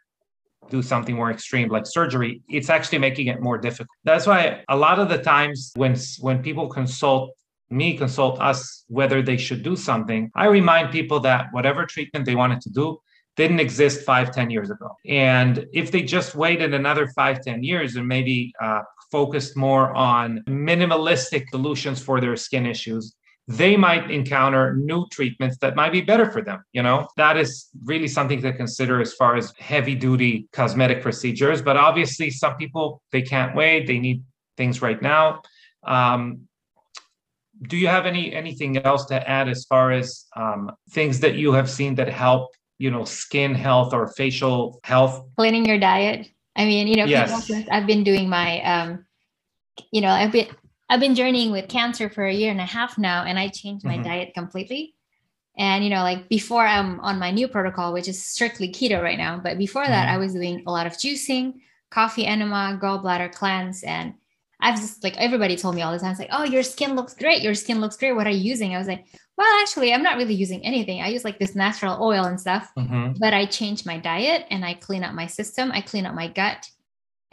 do 0.70 0.82
something 0.82 1.16
more 1.16 1.32
extreme 1.32 1.70
like 1.70 1.86
surgery, 1.86 2.42
it's 2.50 2.70
actually 2.70 2.98
making 2.98 3.28
it 3.28 3.42
more 3.42 3.58
difficult. 3.58 3.90
That's 4.04 4.26
why 4.26 4.64
a 4.70 4.78
lot 4.78 4.98
of 5.00 5.10
the 5.10 5.18
times 5.18 5.72
when 5.76 5.96
when 6.20 6.42
people 6.42 6.68
consult 6.68 7.32
me, 7.70 7.98
consult 7.98 8.40
us, 8.40 8.86
whether 8.88 9.22
they 9.22 9.38
should 9.38 9.64
do 9.64 9.76
something, 9.76 10.32
I 10.36 10.46
remind 10.46 10.92
people 10.92 11.20
that 11.22 11.48
whatever 11.52 11.86
treatment 11.86 12.26
they 12.26 12.36
wanted 12.36 12.62
to 12.62 12.70
do, 12.70 13.00
didn't 13.36 13.60
exist 13.60 14.06
five, 14.06 14.32
ten 14.32 14.50
years 14.50 14.70
ago. 14.70 14.90
And 15.08 15.66
if 15.74 15.92
they 15.92 16.04
just 16.04 16.36
waited 16.36 16.74
another 16.74 17.08
five, 17.08 17.42
ten 17.42 17.64
years 17.64 17.96
and 17.96 18.08
maybe 18.08 18.54
uh, 18.62 18.82
focused 19.12 19.56
more 19.58 19.94
on 19.96 20.44
minimalistic 20.48 21.50
solutions 21.50 22.02
for 22.02 22.22
their 22.22 22.36
skin 22.36 22.66
issues, 22.66 23.16
they 23.48 23.76
might 23.76 24.10
encounter 24.10 24.76
new 24.76 25.06
treatments 25.12 25.58
that 25.58 25.76
might 25.76 25.92
be 25.92 26.02
better 26.02 26.32
for 26.32 26.42
them. 26.42 26.64
You 26.72 26.84
know, 26.84 27.08
that 27.18 27.36
is 27.38 27.68
really 27.84 28.08
something 28.08 28.42
to 28.42 28.54
consider 28.54 29.02
as 29.02 29.14
far 29.14 29.36
as 29.36 29.54
heavy 29.58 29.96
duty 29.96 30.48
cosmetic 30.54 31.02
procedures. 31.02 31.62
But 31.62 31.76
obviously, 31.76 32.30
some 32.30 32.56
people, 32.56 33.02
they 33.12 33.22
can't 33.22 33.56
wait, 33.56 33.88
they 33.88 34.00
need 34.00 34.24
things 34.56 34.82
right 34.82 35.02
now. 35.02 35.42
Um, 35.84 36.48
do 37.68 37.78
you 37.78 37.88
have 37.88 38.06
any 38.06 38.34
anything 38.34 38.78
else 38.78 39.06
to 39.06 39.30
add 39.30 39.48
as 39.48 39.66
far 39.66 39.92
as 39.92 40.26
um, 40.36 40.72
things 40.92 41.20
that 41.20 41.36
you 41.36 41.54
have 41.54 41.70
seen 41.70 41.96
that 41.96 42.10
help 42.10 42.52
you 42.78 42.92
know 42.92 43.04
skin 43.04 43.54
health 43.54 43.94
or 43.94 44.08
facial 44.08 44.80
health 44.84 45.26
cleaning 45.38 45.66
your 45.66 45.80
diet 45.80 46.30
i 46.56 46.66
mean 46.66 46.88
you 46.88 46.96
know 46.96 47.06
yes. 47.06 47.52
i've 47.72 47.88
been 47.88 48.04
doing 48.04 48.30
my 48.30 48.62
um 48.64 49.06
you 49.92 50.02
know 50.02 50.10
i've 50.10 50.32
been 50.32 50.48
i've 50.90 51.00
been 51.00 51.16
journeying 51.16 51.52
with 51.52 51.68
cancer 51.68 52.10
for 52.10 52.26
a 52.26 52.34
year 52.34 52.52
and 52.52 52.62
a 52.62 52.66
half 52.66 52.98
now 52.98 53.24
and 53.24 53.40
i 53.40 53.48
changed 53.48 53.86
my 53.86 53.96
mm-hmm. 53.96 54.04
diet 54.04 54.34
completely 54.34 54.96
and 55.58 55.84
you 55.84 55.90
know 55.90 56.02
like 56.02 56.28
before 56.30 56.66
i'm 56.66 57.00
on 57.02 57.20
my 57.20 57.32
new 57.32 57.48
protocol 57.48 57.94
which 57.94 58.08
is 58.08 58.24
strictly 58.24 58.70
keto 58.70 59.02
right 59.02 59.18
now 59.18 59.40
but 59.42 59.58
before 59.58 59.86
that 59.86 60.08
mm-hmm. 60.08 60.16
i 60.16 60.18
was 60.18 60.34
doing 60.34 60.64
a 60.68 60.72
lot 60.72 60.88
of 60.88 60.94
juicing 60.94 61.54
coffee 61.92 62.26
enema 62.26 62.80
gallbladder 62.82 63.32
cleanse 63.34 63.84
and 63.84 64.14
I've 64.64 64.80
just 64.80 65.04
like 65.04 65.18
everybody 65.18 65.58
told 65.58 65.76
me 65.76 65.82
all 65.82 65.92
the 65.92 66.00
time, 66.00 66.12
it's 66.12 66.20
like, 66.20 66.30
oh, 66.32 66.44
your 66.44 66.64
skin 66.64 66.96
looks 66.96 67.14
great. 67.14 67.42
Your 67.42 67.54
skin 67.54 67.82
looks 67.82 67.98
great. 67.98 68.14
What 68.14 68.26
are 68.26 68.32
you 68.32 68.40
using? 68.40 68.74
I 68.74 68.80
was 68.80 68.88
like, 68.88 69.06
well, 69.38 69.62
actually, 69.62 69.94
I'm 69.94 70.04
not 70.04 70.18
really 70.18 70.34
using 70.34 70.64
anything. 70.66 71.02
I 71.02 71.10
use 71.10 71.26
like 71.26 71.38
this 71.38 71.54
natural 71.54 72.02
oil 72.02 72.24
and 72.24 72.40
stuff, 72.40 72.72
mm-hmm. 72.78 73.14
but 73.20 73.34
I 73.34 73.46
change 73.46 73.86
my 73.86 73.98
diet 73.98 74.46
and 74.50 74.64
I 74.64 74.76
clean 74.76 75.04
up 75.04 75.14
my 75.14 75.28
system. 75.28 75.72
I 75.72 75.82
clean 75.82 76.06
up 76.06 76.16
my 76.16 76.30
gut. 76.30 76.70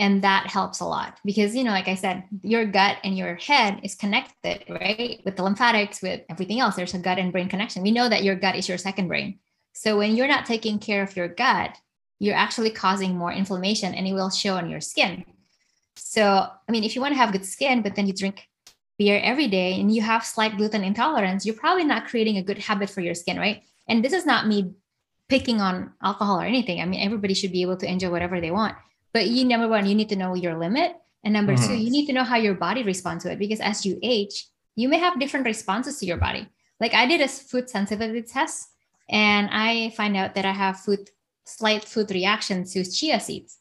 And 0.00 0.24
that 0.24 0.46
helps 0.46 0.80
a 0.80 0.86
lot 0.86 1.18
because, 1.26 1.54
you 1.54 1.62
know, 1.62 1.72
like 1.72 1.86
I 1.86 1.94
said, 1.94 2.24
your 2.42 2.64
gut 2.64 2.96
and 3.04 3.18
your 3.18 3.34
head 3.34 3.80
is 3.82 3.94
connected, 3.94 4.64
right? 4.70 5.20
With 5.26 5.36
the 5.36 5.42
lymphatics, 5.42 6.00
with 6.00 6.22
everything 6.30 6.58
else. 6.58 6.74
There's 6.74 6.94
a 6.94 6.98
gut 6.98 7.18
and 7.18 7.30
brain 7.30 7.50
connection. 7.50 7.82
We 7.82 7.90
know 7.90 8.08
that 8.08 8.24
your 8.24 8.34
gut 8.34 8.56
is 8.56 8.66
your 8.66 8.78
second 8.78 9.08
brain. 9.08 9.40
So 9.74 9.98
when 9.98 10.16
you're 10.16 10.26
not 10.26 10.46
taking 10.46 10.78
care 10.78 11.02
of 11.02 11.14
your 11.16 11.28
gut, 11.28 11.76
you're 12.18 12.34
actually 12.34 12.70
causing 12.70 13.14
more 13.14 13.30
inflammation 13.30 13.94
and 13.94 14.06
it 14.06 14.14
will 14.14 14.30
show 14.30 14.56
on 14.56 14.70
your 14.70 14.80
skin. 14.80 15.22
So, 15.96 16.24
I 16.24 16.72
mean, 16.72 16.84
if 16.84 16.94
you 16.94 17.00
want 17.00 17.12
to 17.12 17.18
have 17.18 17.32
good 17.32 17.44
skin, 17.44 17.82
but 17.82 17.94
then 17.94 18.06
you 18.06 18.12
drink 18.12 18.48
beer 18.98 19.20
every 19.22 19.48
day 19.48 19.80
and 19.80 19.94
you 19.94 20.02
have 20.02 20.24
slight 20.24 20.56
gluten 20.56 20.84
intolerance, 20.84 21.46
you're 21.46 21.54
probably 21.54 21.84
not 21.84 22.06
creating 22.06 22.36
a 22.36 22.42
good 22.42 22.58
habit 22.58 22.90
for 22.90 23.00
your 23.00 23.14
skin, 23.14 23.38
right? 23.38 23.62
And 23.88 24.04
this 24.04 24.12
is 24.12 24.26
not 24.26 24.46
me 24.46 24.74
picking 25.28 25.60
on 25.60 25.92
alcohol 26.02 26.40
or 26.40 26.44
anything. 26.44 26.80
I 26.80 26.84
mean, 26.84 27.00
everybody 27.00 27.34
should 27.34 27.52
be 27.52 27.62
able 27.62 27.76
to 27.78 27.90
enjoy 27.90 28.10
whatever 28.10 28.40
they 28.40 28.50
want. 28.50 28.76
But 29.12 29.28
you, 29.28 29.44
number 29.44 29.68
one, 29.68 29.86
you 29.86 29.94
need 29.94 30.08
to 30.10 30.16
know 30.16 30.34
your 30.34 30.58
limit. 30.58 30.96
And 31.24 31.32
number 31.32 31.54
mm-hmm. 31.54 31.66
two, 31.66 31.74
you 31.74 31.90
need 31.90 32.06
to 32.06 32.12
know 32.12 32.24
how 32.24 32.36
your 32.36 32.54
body 32.54 32.82
responds 32.82 33.24
to 33.24 33.32
it 33.32 33.38
because 33.38 33.60
as 33.60 33.86
you 33.86 33.98
age, 34.02 34.48
you 34.76 34.88
may 34.88 34.98
have 34.98 35.20
different 35.20 35.46
responses 35.46 35.98
to 35.98 36.06
your 36.06 36.16
body. 36.16 36.48
Like 36.78 36.94
I 36.94 37.06
did 37.06 37.20
a 37.20 37.28
food 37.28 37.68
sensitivity 37.68 38.22
test 38.22 38.68
and 39.08 39.48
I 39.52 39.90
find 39.96 40.16
out 40.16 40.34
that 40.34 40.44
I 40.44 40.52
have 40.52 40.80
food 40.80 41.10
slight 41.44 41.84
food 41.84 42.10
reactions 42.10 42.72
to 42.72 42.84
chia 42.84 43.20
seeds. 43.20 43.58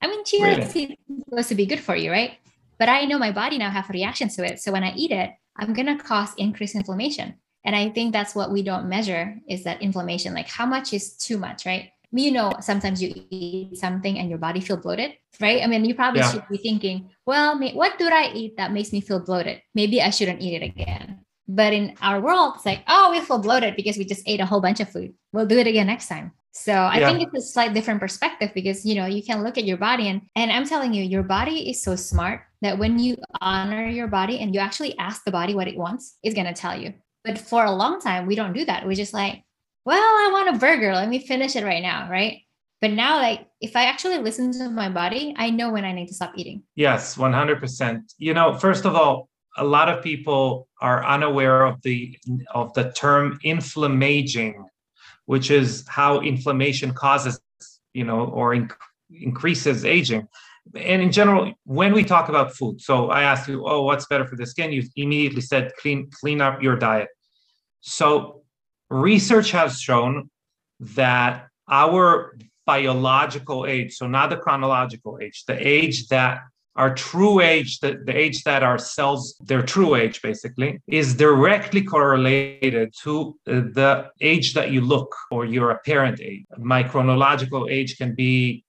I 0.00 0.08
mean, 0.08 0.24
chia 0.24 0.44
really? 0.44 0.66
seeds 0.66 0.94
supposed 1.28 1.48
to 1.48 1.54
be 1.54 1.66
good 1.66 1.80
for 1.80 1.96
you, 1.96 2.10
right? 2.10 2.38
But 2.78 2.88
I 2.88 3.04
know 3.04 3.18
my 3.18 3.32
body 3.32 3.58
now 3.58 3.70
have 3.70 3.88
reactions 3.88 4.36
to 4.36 4.44
it. 4.44 4.60
So 4.60 4.72
when 4.72 4.84
I 4.84 4.92
eat 4.94 5.10
it, 5.10 5.30
I'm 5.56 5.72
gonna 5.72 5.98
cause 5.98 6.34
increased 6.36 6.74
inflammation. 6.74 7.34
And 7.64 7.74
I 7.74 7.90
think 7.90 8.12
that's 8.12 8.34
what 8.34 8.52
we 8.52 8.62
don't 8.62 8.88
measure 8.88 9.36
is 9.48 9.64
that 9.64 9.82
inflammation. 9.82 10.34
Like 10.34 10.48
how 10.48 10.66
much 10.66 10.92
is 10.92 11.16
too 11.16 11.38
much, 11.38 11.66
right? 11.66 11.90
you 12.12 12.30
know, 12.30 12.52
sometimes 12.60 13.02
you 13.02 13.12
eat 13.30 13.76
something 13.76 14.18
and 14.18 14.28
your 14.28 14.38
body 14.38 14.60
feel 14.60 14.76
bloated, 14.76 15.14
right? 15.40 15.62
I 15.62 15.66
mean, 15.66 15.84
you 15.84 15.94
probably 15.94 16.20
yeah. 16.20 16.32
should 16.32 16.48
be 16.48 16.56
thinking, 16.56 17.10
well, 17.26 17.58
what 17.74 17.98
do 17.98 18.08
I 18.08 18.30
eat 18.32 18.56
that 18.56 18.72
makes 18.72 18.92
me 18.92 19.00
feel 19.00 19.20
bloated? 19.20 19.60
Maybe 19.74 20.00
I 20.00 20.10
shouldn't 20.10 20.40
eat 20.40 20.62
it 20.62 20.64
again. 20.64 21.20
But 21.48 21.72
in 21.72 21.94
our 22.00 22.20
world, 22.20 22.54
it's 22.56 22.66
like, 22.66 22.82
oh, 22.88 23.10
we 23.10 23.20
feel 23.20 23.38
bloated 23.38 23.76
because 23.76 23.96
we 23.96 24.04
just 24.04 24.22
ate 24.26 24.40
a 24.40 24.46
whole 24.46 24.60
bunch 24.60 24.80
of 24.80 24.88
food. 24.88 25.14
We'll 25.32 25.46
do 25.46 25.58
it 25.58 25.66
again 25.66 25.86
next 25.86 26.08
time. 26.08 26.32
So 26.56 26.72
I 26.72 27.00
yeah. 27.00 27.06
think 27.12 27.22
it's 27.22 27.44
a 27.44 27.52
slight 27.52 27.74
different 27.74 28.00
perspective 28.00 28.50
because 28.54 28.84
you 28.86 28.94
know 28.94 29.04
you 29.04 29.22
can 29.22 29.42
look 29.42 29.58
at 29.58 29.64
your 29.64 29.76
body 29.76 30.08
and 30.08 30.22
and 30.34 30.50
I'm 30.50 30.66
telling 30.66 30.94
you, 30.94 31.04
your 31.04 31.22
body 31.22 31.68
is 31.68 31.82
so 31.82 31.94
smart 31.96 32.40
that 32.62 32.78
when 32.78 32.98
you 32.98 33.16
honor 33.42 33.86
your 33.86 34.08
body 34.08 34.38
and 34.40 34.54
you 34.54 34.60
actually 34.60 34.96
ask 34.98 35.22
the 35.24 35.30
body 35.30 35.54
what 35.54 35.68
it 35.68 35.76
wants, 35.76 36.16
it's 36.22 36.34
gonna 36.34 36.54
tell 36.54 36.80
you. 36.80 36.94
But 37.24 37.36
for 37.38 37.66
a 37.66 37.70
long 37.70 38.00
time, 38.00 38.26
we 38.26 38.36
don't 38.36 38.54
do 38.54 38.64
that. 38.64 38.86
We 38.86 38.94
just 38.94 39.12
like, 39.12 39.44
well, 39.84 40.00
I 40.00 40.30
want 40.32 40.56
a 40.56 40.58
burger. 40.58 40.94
Let 40.94 41.10
me 41.10 41.18
finish 41.18 41.56
it 41.56 41.64
right 41.64 41.82
now, 41.82 42.08
right? 42.10 42.40
But 42.80 42.92
now, 42.92 43.16
like, 43.16 43.46
if 43.60 43.76
I 43.76 43.84
actually 43.84 44.18
listen 44.18 44.50
to 44.52 44.70
my 44.70 44.88
body, 44.88 45.34
I 45.36 45.50
know 45.50 45.70
when 45.70 45.84
I 45.84 45.92
need 45.92 46.08
to 46.08 46.14
stop 46.14 46.32
eating. 46.36 46.62
Yes, 46.74 47.16
100%. 47.16 48.00
You 48.18 48.32
know, 48.32 48.54
first 48.54 48.84
of 48.86 48.94
all, 48.94 49.28
a 49.58 49.64
lot 49.64 49.88
of 49.88 50.02
people 50.02 50.68
are 50.80 51.04
unaware 51.04 51.64
of 51.64 51.80
the 51.82 52.18
of 52.54 52.72
the 52.74 52.92
term 52.92 53.38
inflammaging 53.42 54.64
which 55.26 55.50
is 55.50 55.84
how 55.88 56.20
inflammation 56.20 56.92
causes, 56.92 57.40
you 57.92 58.04
know, 58.04 58.26
or 58.26 58.54
inc- 58.54 58.76
increases 59.10 59.84
aging. 59.84 60.26
And 60.74 61.00
in 61.02 61.12
general, 61.12 61.52
when 61.64 61.92
we 61.92 62.04
talk 62.04 62.28
about 62.28 62.54
food, 62.54 62.80
so 62.80 63.10
I 63.10 63.22
asked 63.22 63.48
you, 63.48 63.66
oh, 63.66 63.82
what's 63.82 64.06
better 64.06 64.26
for 64.26 64.36
the 64.36 64.46
skin? 64.46 64.72
You 64.72 64.82
immediately 64.96 65.40
said 65.40 65.72
clean, 65.80 66.10
clean 66.20 66.40
up 66.40 66.62
your 66.62 66.76
diet. 66.76 67.08
So 67.80 68.42
research 68.90 69.52
has 69.52 69.80
shown 69.80 70.30
that 70.80 71.46
our 71.68 72.36
biological 72.66 73.64
age, 73.66 73.94
so 73.94 74.08
not 74.08 74.30
the 74.30 74.36
chronological 74.36 75.18
age, 75.22 75.44
the 75.46 75.56
age 75.66 76.08
that 76.08 76.40
our 76.76 76.94
true 76.94 77.40
age, 77.40 77.80
the, 77.80 78.02
the 78.04 78.16
age 78.16 78.44
that 78.44 78.62
our 78.62 78.78
cells, 78.78 79.36
their 79.40 79.62
true 79.62 79.94
age 79.94 80.20
basically, 80.20 80.80
is 80.86 81.14
directly 81.14 81.82
correlated 81.82 82.94
to 83.02 83.36
uh, 83.48 83.52
the 83.72 84.10
age 84.20 84.54
that 84.54 84.70
you 84.70 84.82
look 84.82 85.14
or 85.30 85.46
your 85.46 85.70
apparent 85.70 86.20
age. 86.20 86.44
My 86.58 86.82
chronological 86.82 87.66
age 87.70 87.96
can 87.96 88.14
be 88.14 88.64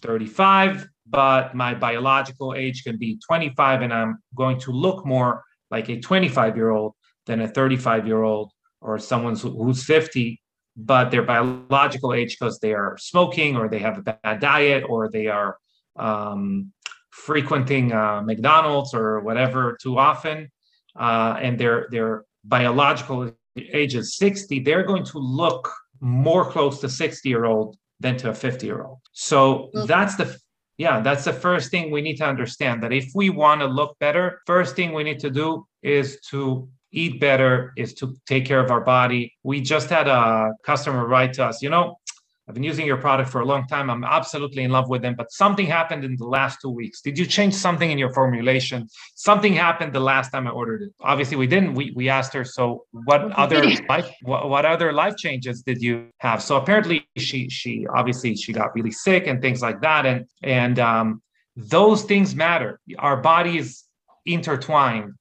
35, 0.00 0.88
but 1.06 1.54
my 1.54 1.74
biological 1.74 2.54
age 2.54 2.84
can 2.84 2.96
be 2.96 3.18
25, 3.26 3.82
and 3.82 3.92
I'm 3.92 4.18
going 4.34 4.58
to 4.60 4.72
look 4.72 5.04
more 5.04 5.44
like 5.70 5.88
a 5.90 6.00
25 6.00 6.56
year 6.56 6.70
old 6.70 6.94
than 7.26 7.42
a 7.42 7.48
35 7.48 8.06
year 8.06 8.22
old 8.22 8.50
or 8.80 8.98
someone 8.98 9.36
who's 9.36 9.84
50 9.84 10.40
but 10.74 11.10
their 11.10 11.22
biological 11.22 12.14
age 12.14 12.38
because 12.38 12.58
they 12.58 12.72
are 12.72 12.96
smoking 12.98 13.56
or 13.56 13.68
they 13.68 13.78
have 13.78 13.98
a 13.98 14.02
bad 14.02 14.40
diet 14.40 14.84
or 14.88 15.10
they 15.10 15.26
are 15.26 15.58
um, 15.96 16.72
frequenting 17.12 17.92
uh, 17.92 18.22
McDonald's 18.22 18.94
or 18.94 19.20
whatever 19.20 19.78
too 19.80 19.98
often, 19.98 20.50
uh, 20.98 21.36
and 21.40 21.58
their 21.58 21.86
their 21.90 22.24
biological 22.44 23.30
age 23.56 23.94
is 23.94 24.16
60, 24.16 24.60
they're 24.60 24.82
going 24.82 25.04
to 25.04 25.18
look 25.18 25.70
more 26.00 26.50
close 26.50 26.80
to 26.80 26.88
60 26.88 27.28
year 27.28 27.44
old 27.44 27.76
than 28.00 28.16
to 28.16 28.30
a 28.30 28.34
50 28.34 28.66
year 28.66 28.82
old. 28.82 28.98
So 29.12 29.70
okay. 29.74 29.86
that's 29.86 30.16
the 30.16 30.36
yeah, 30.78 31.00
that's 31.00 31.24
the 31.24 31.32
first 31.32 31.70
thing 31.70 31.90
we 31.90 32.00
need 32.00 32.16
to 32.16 32.24
understand 32.24 32.82
that 32.82 32.92
if 32.92 33.12
we 33.14 33.30
want 33.30 33.60
to 33.60 33.66
look 33.66 33.96
better, 34.00 34.40
first 34.46 34.74
thing 34.74 34.92
we 34.92 35.04
need 35.04 35.20
to 35.20 35.30
do 35.30 35.66
is 35.82 36.18
to 36.30 36.68
eat 36.90 37.20
better, 37.20 37.72
is 37.76 37.94
to 37.94 38.16
take 38.26 38.46
care 38.46 38.58
of 38.58 38.70
our 38.70 38.80
body. 38.80 39.32
We 39.42 39.60
just 39.60 39.90
had 39.90 40.08
a 40.08 40.52
customer 40.64 41.06
write 41.06 41.34
to 41.34 41.44
us, 41.44 41.62
you 41.62 41.70
know, 41.70 41.98
I've 42.48 42.54
been 42.54 42.64
using 42.64 42.86
your 42.86 42.96
product 42.96 43.30
for 43.30 43.40
a 43.40 43.44
long 43.44 43.68
time. 43.68 43.88
I'm 43.88 44.02
absolutely 44.02 44.64
in 44.64 44.72
love 44.72 44.88
with 44.88 45.00
them, 45.02 45.14
but 45.16 45.30
something 45.30 45.64
happened 45.64 46.04
in 46.04 46.16
the 46.16 46.26
last 46.26 46.58
two 46.60 46.70
weeks. 46.70 47.00
Did 47.00 47.16
you 47.16 47.24
change 47.24 47.54
something 47.54 47.90
in 47.92 47.98
your 47.98 48.12
formulation? 48.12 48.88
Something 49.14 49.52
happened 49.52 49.92
the 49.92 50.00
last 50.00 50.30
time 50.30 50.48
I 50.48 50.50
ordered 50.50 50.82
it. 50.82 50.90
Obviously, 51.00 51.36
we 51.36 51.46
didn't. 51.46 51.74
We, 51.74 51.92
we 51.94 52.08
asked 52.08 52.32
her, 52.32 52.44
so 52.44 52.84
what 52.90 53.30
other 53.32 53.64
life 53.88 54.10
what, 54.22 54.48
what 54.48 54.64
other 54.64 54.92
life 54.92 55.16
changes 55.16 55.62
did 55.62 55.80
you 55.80 56.08
have? 56.18 56.42
So 56.42 56.56
apparently, 56.56 57.06
she 57.16 57.48
she 57.48 57.86
obviously 57.94 58.34
she 58.34 58.52
got 58.52 58.74
really 58.74 58.90
sick 58.90 59.28
and 59.28 59.40
things 59.40 59.62
like 59.62 59.80
that, 59.82 60.04
and 60.04 60.26
and 60.42 60.80
um, 60.80 61.22
those 61.54 62.02
things 62.02 62.34
matter. 62.34 62.80
Our 62.98 63.18
body 63.18 63.58
is 63.58 63.84
intertwined. 64.26 65.12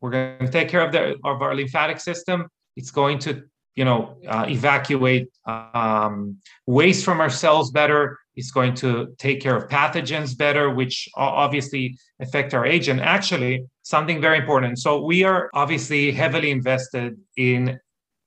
We're 0.00 0.10
going 0.10 0.38
to 0.40 0.50
take 0.50 0.68
care 0.68 0.84
of 0.84 0.90
the 0.90 1.14
of 1.24 1.42
our 1.42 1.54
lymphatic 1.54 2.00
system. 2.00 2.48
It's 2.74 2.90
going 2.90 3.20
to 3.20 3.44
you 3.76 3.84
know, 3.84 4.16
uh, 4.26 4.46
evacuate 4.48 5.28
um, 5.44 6.38
waste 6.66 7.04
from 7.04 7.20
our 7.20 7.30
cells 7.30 7.70
better. 7.70 8.18
It's 8.34 8.50
going 8.50 8.74
to 8.76 9.14
take 9.18 9.40
care 9.40 9.54
of 9.54 9.68
pathogens 9.68 10.36
better, 10.36 10.70
which 10.70 11.08
obviously 11.14 11.98
affect 12.18 12.54
our 12.54 12.66
age. 12.66 12.88
And 12.88 13.00
actually, 13.00 13.64
something 13.82 14.20
very 14.20 14.38
important. 14.38 14.78
So 14.78 15.04
we 15.04 15.24
are 15.24 15.50
obviously 15.54 16.10
heavily 16.10 16.50
invested 16.50 17.18
in 17.36 17.78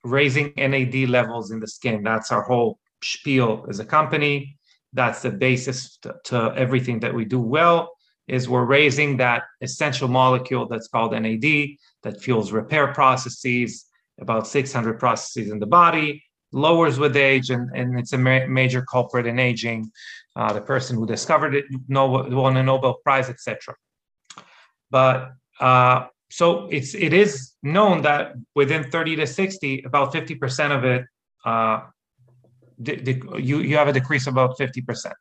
raising 0.04 0.54
NAD 0.56 1.10
levels 1.10 1.52
in 1.52 1.60
the 1.60 1.68
skin. 1.68 2.04
That's 2.04 2.32
our 2.32 2.44
whole 2.44 2.80
spiel 3.04 3.66
as 3.70 3.80
a 3.80 3.86
company. 3.86 4.58
That's 4.94 5.22
the 5.22 5.32
basis 5.32 5.98
to, 6.04 6.16
to 6.26 6.54
everything 6.56 7.00
that 7.00 7.14
we 7.14 7.26
do 7.26 7.40
well. 7.40 7.92
Is 8.28 8.48
we're 8.48 8.66
raising 8.66 9.18
that 9.18 9.44
essential 9.62 10.08
molecule 10.08 10.68
that's 10.68 10.88
called 10.88 11.14
NAD 11.14 11.70
that 12.04 12.22
fuels 12.22 12.52
repair 12.52 12.94
processes, 12.94 13.88
about 14.22 14.48
600 14.48 15.00
processes 15.00 15.52
in 15.52 15.60
the 15.60 15.66
body, 15.66 16.24
lowers 16.52 17.00
with 17.00 17.16
age, 17.16 17.50
and, 17.50 17.70
and 17.76 18.00
it's 18.00 18.14
a 18.14 18.18
ma- 18.18 18.46
major 18.48 18.82
culprit 18.82 19.26
in 19.26 19.40
aging. 19.40 19.92
Uh, 20.36 20.54
the 20.54 20.62
person 20.62 20.96
who 20.96 21.06
discovered 21.06 21.56
it 21.56 21.66
won 21.90 22.58
a 22.58 22.64
Nobel 22.64 22.96
Prize, 23.04 23.30
etc. 23.30 23.76
But 24.90 25.32
uh, 25.60 26.06
so 26.30 26.68
it's 26.72 26.94
it 26.94 27.14
is 27.14 27.54
known 27.64 28.02
that 28.04 28.34
within 28.56 28.90
30 28.90 29.18
to 29.18 29.28
60, 29.28 29.84
about 29.84 30.14
50% 30.14 30.78
of 30.78 30.86
it, 30.86 31.06
uh, 31.46 31.82
you 33.40 33.60
you 33.60 33.76
have 33.76 33.88
a 33.88 33.94
decrease 33.94 34.28
of 34.28 34.34
about 34.34 34.58
50%. 34.58 35.12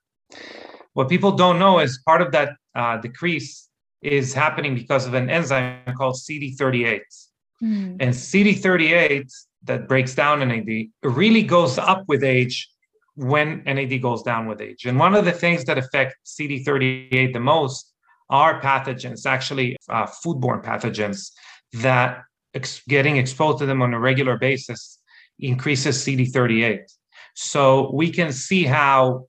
What 0.92 1.08
people 1.08 1.32
don't 1.32 1.58
know 1.58 1.78
is 1.78 2.00
part 2.06 2.22
of 2.22 2.32
that 2.32 2.50
uh, 2.74 2.98
decrease 2.98 3.68
is 4.02 4.32
happening 4.32 4.74
because 4.74 5.06
of 5.06 5.14
an 5.14 5.28
enzyme 5.28 5.94
called 5.96 6.16
CD38. 6.16 7.00
Mm. 7.62 7.96
And 8.00 8.10
CD38 8.12 9.32
that 9.64 9.88
breaks 9.88 10.14
down 10.14 10.40
NAD 10.40 10.88
really 11.02 11.42
goes 11.42 11.78
up 11.78 12.04
with 12.08 12.22
age 12.22 12.68
when 13.14 13.62
NAD 13.64 14.00
goes 14.00 14.22
down 14.22 14.46
with 14.46 14.60
age. 14.60 14.84
And 14.84 14.98
one 14.98 15.14
of 15.14 15.24
the 15.24 15.32
things 15.32 15.64
that 15.64 15.76
affect 15.76 16.16
CD38 16.24 17.32
the 17.32 17.40
most 17.40 17.92
are 18.30 18.60
pathogens, 18.60 19.26
actually 19.26 19.76
uh, 19.88 20.06
foodborne 20.06 20.62
pathogens 20.62 21.32
that 21.72 22.22
ex- 22.54 22.82
getting 22.88 23.16
exposed 23.16 23.58
to 23.58 23.66
them 23.66 23.82
on 23.82 23.92
a 23.94 23.98
regular 23.98 24.38
basis 24.38 25.00
increases 25.38 25.96
CD38. 26.04 26.80
So 27.34 27.90
we 27.92 28.10
can 28.10 28.32
see 28.32 28.64
how 28.64 29.26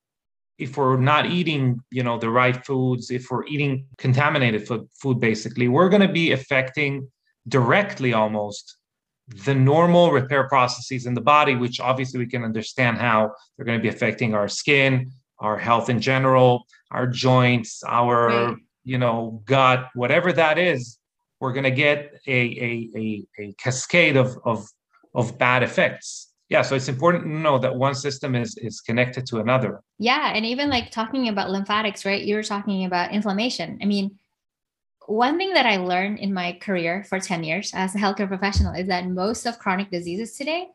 if 0.57 0.75
we're 0.75 0.97
not 0.97 1.27
eating, 1.27 1.79
you 1.89 2.03
know, 2.03 2.19
the 2.19 2.29
right 2.29 2.65
foods, 2.65 3.09
if 3.11 3.31
we're 3.31 3.45
eating 3.45 3.85
contaminated 3.97 4.67
food, 4.67 4.87
food 5.01 5.19
basically, 5.19 5.67
we're 5.69 5.89
going 5.89 6.01
to 6.01 6.11
be 6.11 6.33
affecting 6.33 7.09
directly 7.49 8.13
almost 8.13 8.77
the 9.45 9.53
normal 9.53 10.11
repair 10.11 10.47
processes 10.47 11.05
in 11.05 11.13
the 11.13 11.21
body, 11.21 11.55
which 11.55 11.79
obviously 11.79 12.19
we 12.19 12.27
can 12.27 12.43
understand 12.43 12.97
how 12.97 13.31
they're 13.55 13.65
going 13.65 13.77
to 13.77 13.81
be 13.81 13.89
affecting 13.89 14.33
our 14.33 14.47
skin, 14.47 15.11
our 15.39 15.57
health 15.57 15.89
in 15.89 16.01
general, 16.01 16.65
our 16.91 17.05
joints, 17.07 17.83
our 17.83 18.27
right. 18.27 18.57
you 18.83 18.97
know 18.97 19.41
gut, 19.45 19.89
whatever 19.93 20.33
that 20.33 20.57
is. 20.57 20.97
We're 21.39 21.53
going 21.53 21.63
to 21.63 21.71
get 21.71 22.19
a, 22.27 22.31
a, 22.31 22.89
a, 22.97 23.23
a 23.39 23.53
cascade 23.53 24.17
of, 24.17 24.37
of, 24.43 24.67
of 25.15 25.37
bad 25.37 25.63
effects. 25.63 26.33
Yeah, 26.49 26.63
so 26.63 26.75
it's 26.75 26.89
important 26.89 27.23
to 27.23 27.29
know 27.29 27.57
that 27.59 27.75
one 27.75 27.93
system 27.93 28.35
is 28.35 28.57
is 28.57 28.81
connected 28.81 29.27
to 29.27 29.39
another. 29.39 29.81
Yeah, 29.99 30.33
and 30.33 30.45
even 30.45 30.69
like 30.69 30.89
talking 30.89 31.27
about 31.27 31.51
lymphatics, 31.51 32.05
right? 32.05 32.21
You 32.21 32.35
were 32.35 32.43
talking 32.43 32.85
about 32.85 33.13
inflammation. 33.13 33.77
I 33.81 33.85
mean, 33.85 34.17
one 35.09 35.37
thing 35.37 35.53
that 35.53 35.65
I 35.65 35.77
learned 35.77 36.19
in 36.19 36.33
my 36.33 36.53
career 36.61 37.03
for 37.03 37.19
10 37.19 37.43
years 37.43 37.71
as 37.73 37.95
a 37.95 37.97
healthcare 37.97 38.27
professional 38.27 38.73
is 38.73 38.87
that 38.87 39.07
most 39.07 39.45
of 39.45 39.57
chronic 39.57 39.89
diseases 39.89 40.37
today 40.37 40.67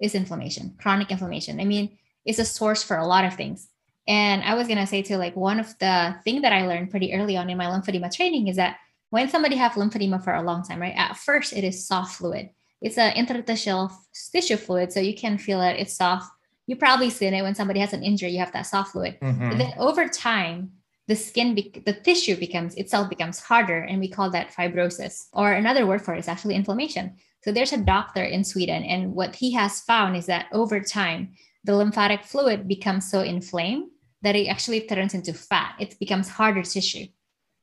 is 0.00 0.14
inflammation, 0.14 0.74
chronic 0.78 1.10
inflammation. 1.10 1.60
I 1.60 1.64
mean, 1.64 1.96
it's 2.26 2.38
a 2.38 2.44
source 2.44 2.82
for 2.82 2.96
a 2.96 3.06
lot 3.06 3.24
of 3.24 3.34
things. 3.34 3.68
And 4.06 4.42
I 4.42 4.54
was 4.54 4.68
gonna 4.68 4.86
say 4.86 5.00
to 5.02 5.16
like 5.16 5.34
one 5.34 5.58
of 5.58 5.78
the 5.78 6.14
thing 6.24 6.42
that 6.42 6.52
I 6.52 6.66
learned 6.66 6.90
pretty 6.90 7.14
early 7.14 7.38
on 7.38 7.48
in 7.48 7.56
my 7.56 7.64
lymphedema 7.66 8.14
training 8.14 8.48
is 8.48 8.56
that 8.56 8.76
when 9.08 9.30
somebody 9.30 9.56
have 9.56 9.72
lymphedema 9.72 10.22
for 10.22 10.34
a 10.34 10.42
long 10.42 10.62
time, 10.62 10.80
right? 10.80 10.94
At 10.96 11.16
first, 11.16 11.54
it 11.54 11.64
is 11.64 11.86
soft 11.86 12.16
fluid. 12.16 12.50
It's 12.82 12.98
an 12.98 13.14
interstitial 13.16 13.90
tissue 14.32 14.56
fluid, 14.56 14.92
so 14.92 15.00
you 15.00 15.14
can 15.14 15.38
feel 15.38 15.62
it. 15.62 15.76
It's 15.78 15.96
soft. 15.96 16.30
You 16.66 16.76
probably 16.76 17.08
seen 17.08 17.32
it 17.32 17.42
when 17.42 17.54
somebody 17.54 17.80
has 17.80 17.94
an 17.94 18.02
injury. 18.02 18.32
You 18.32 18.40
have 18.40 18.52
that 18.52 18.66
soft 18.66 18.92
fluid. 18.92 19.18
Mm-hmm. 19.20 19.48
But 19.48 19.58
then 19.58 19.72
over 19.78 20.06
time, 20.08 20.72
the 21.06 21.16
skin, 21.16 21.54
be- 21.54 21.82
the 21.84 21.92
tissue 21.92 22.36
becomes 22.36 22.74
itself 22.76 23.10
becomes 23.10 23.40
harder, 23.40 23.80
and 23.80 24.00
we 24.00 24.08
call 24.08 24.30
that 24.30 24.52
fibrosis. 24.52 25.26
Or 25.32 25.52
another 25.52 25.86
word 25.86 26.02
for 26.02 26.14
it 26.14 26.18
is 26.18 26.28
actually 26.28 26.54
inflammation. 26.54 27.16
So 27.42 27.52
there's 27.52 27.72
a 27.72 27.78
doctor 27.78 28.22
in 28.22 28.42
Sweden, 28.42 28.82
and 28.84 29.14
what 29.14 29.36
he 29.36 29.52
has 29.52 29.82
found 29.82 30.16
is 30.16 30.26
that 30.26 30.46
over 30.52 30.80
time, 30.80 31.34
the 31.64 31.76
lymphatic 31.76 32.24
fluid 32.24 32.66
becomes 32.68 33.10
so 33.10 33.20
inflamed 33.20 33.90
that 34.22 34.36
it 34.36 34.48
actually 34.48 34.86
turns 34.86 35.14
into 35.14 35.34
fat. 35.34 35.74
It 35.78 35.98
becomes 35.98 36.28
harder 36.28 36.62
tissue. 36.62 37.06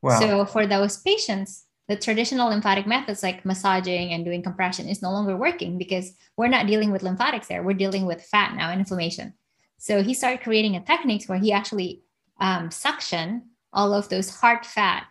Wow. 0.01 0.19
So 0.19 0.45
for 0.45 0.67
those 0.67 0.97
patients, 0.97 1.65
the 1.87 1.95
traditional 1.95 2.49
lymphatic 2.49 2.87
methods 2.87 3.23
like 3.23 3.43
massaging 3.43 4.13
and 4.13 4.23
doing 4.23 4.41
compression 4.43 4.87
is 4.87 5.01
no 5.01 5.11
longer 5.11 5.35
working 5.35 5.77
because 5.77 6.13
we're 6.37 6.47
not 6.47 6.67
dealing 6.67 6.91
with 6.91 7.03
lymphatics 7.03 7.47
there. 7.47 7.63
We're 7.63 7.73
dealing 7.73 8.05
with 8.05 8.23
fat 8.23 8.55
now 8.55 8.69
and 8.69 8.79
inflammation. 8.79 9.33
So 9.77 10.03
he 10.03 10.13
started 10.13 10.41
creating 10.41 10.75
a 10.75 10.85
technique 10.85 11.25
where 11.25 11.39
he 11.39 11.51
actually 11.51 12.03
um, 12.41 12.69
suction 12.71 13.43
all 13.73 13.93
of 13.93 14.09
those 14.09 14.29
heart 14.29 14.65
fat, 14.65 15.05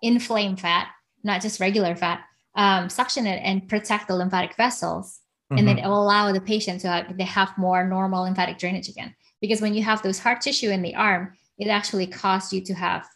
inflamed 0.00 0.60
fat, 0.60 0.88
not 1.22 1.42
just 1.42 1.60
regular 1.60 1.94
fat, 1.94 2.20
um, 2.54 2.88
suction 2.88 3.26
it 3.26 3.40
and 3.44 3.68
protect 3.68 4.08
the 4.08 4.16
lymphatic 4.16 4.56
vessels. 4.56 5.20
Mm-hmm. 5.52 5.58
And 5.58 5.68
then 5.68 5.76
mm-hmm. 5.76 5.86
it 5.86 5.88
will 5.88 6.02
allow 6.02 6.32
the 6.32 6.40
patient 6.40 6.80
to 6.80 6.88
have, 6.88 7.18
they 7.18 7.24
have 7.24 7.58
more 7.58 7.86
normal 7.86 8.22
lymphatic 8.22 8.58
drainage 8.58 8.88
again. 8.88 9.14
Because 9.40 9.60
when 9.60 9.74
you 9.74 9.82
have 9.82 10.02
those 10.02 10.18
heart 10.18 10.40
tissue 10.40 10.70
in 10.70 10.80
the 10.80 10.94
arm, 10.94 11.34
it 11.58 11.68
actually 11.68 12.06
causes 12.06 12.52
you 12.52 12.62
to 12.62 12.74
have, 12.74 13.06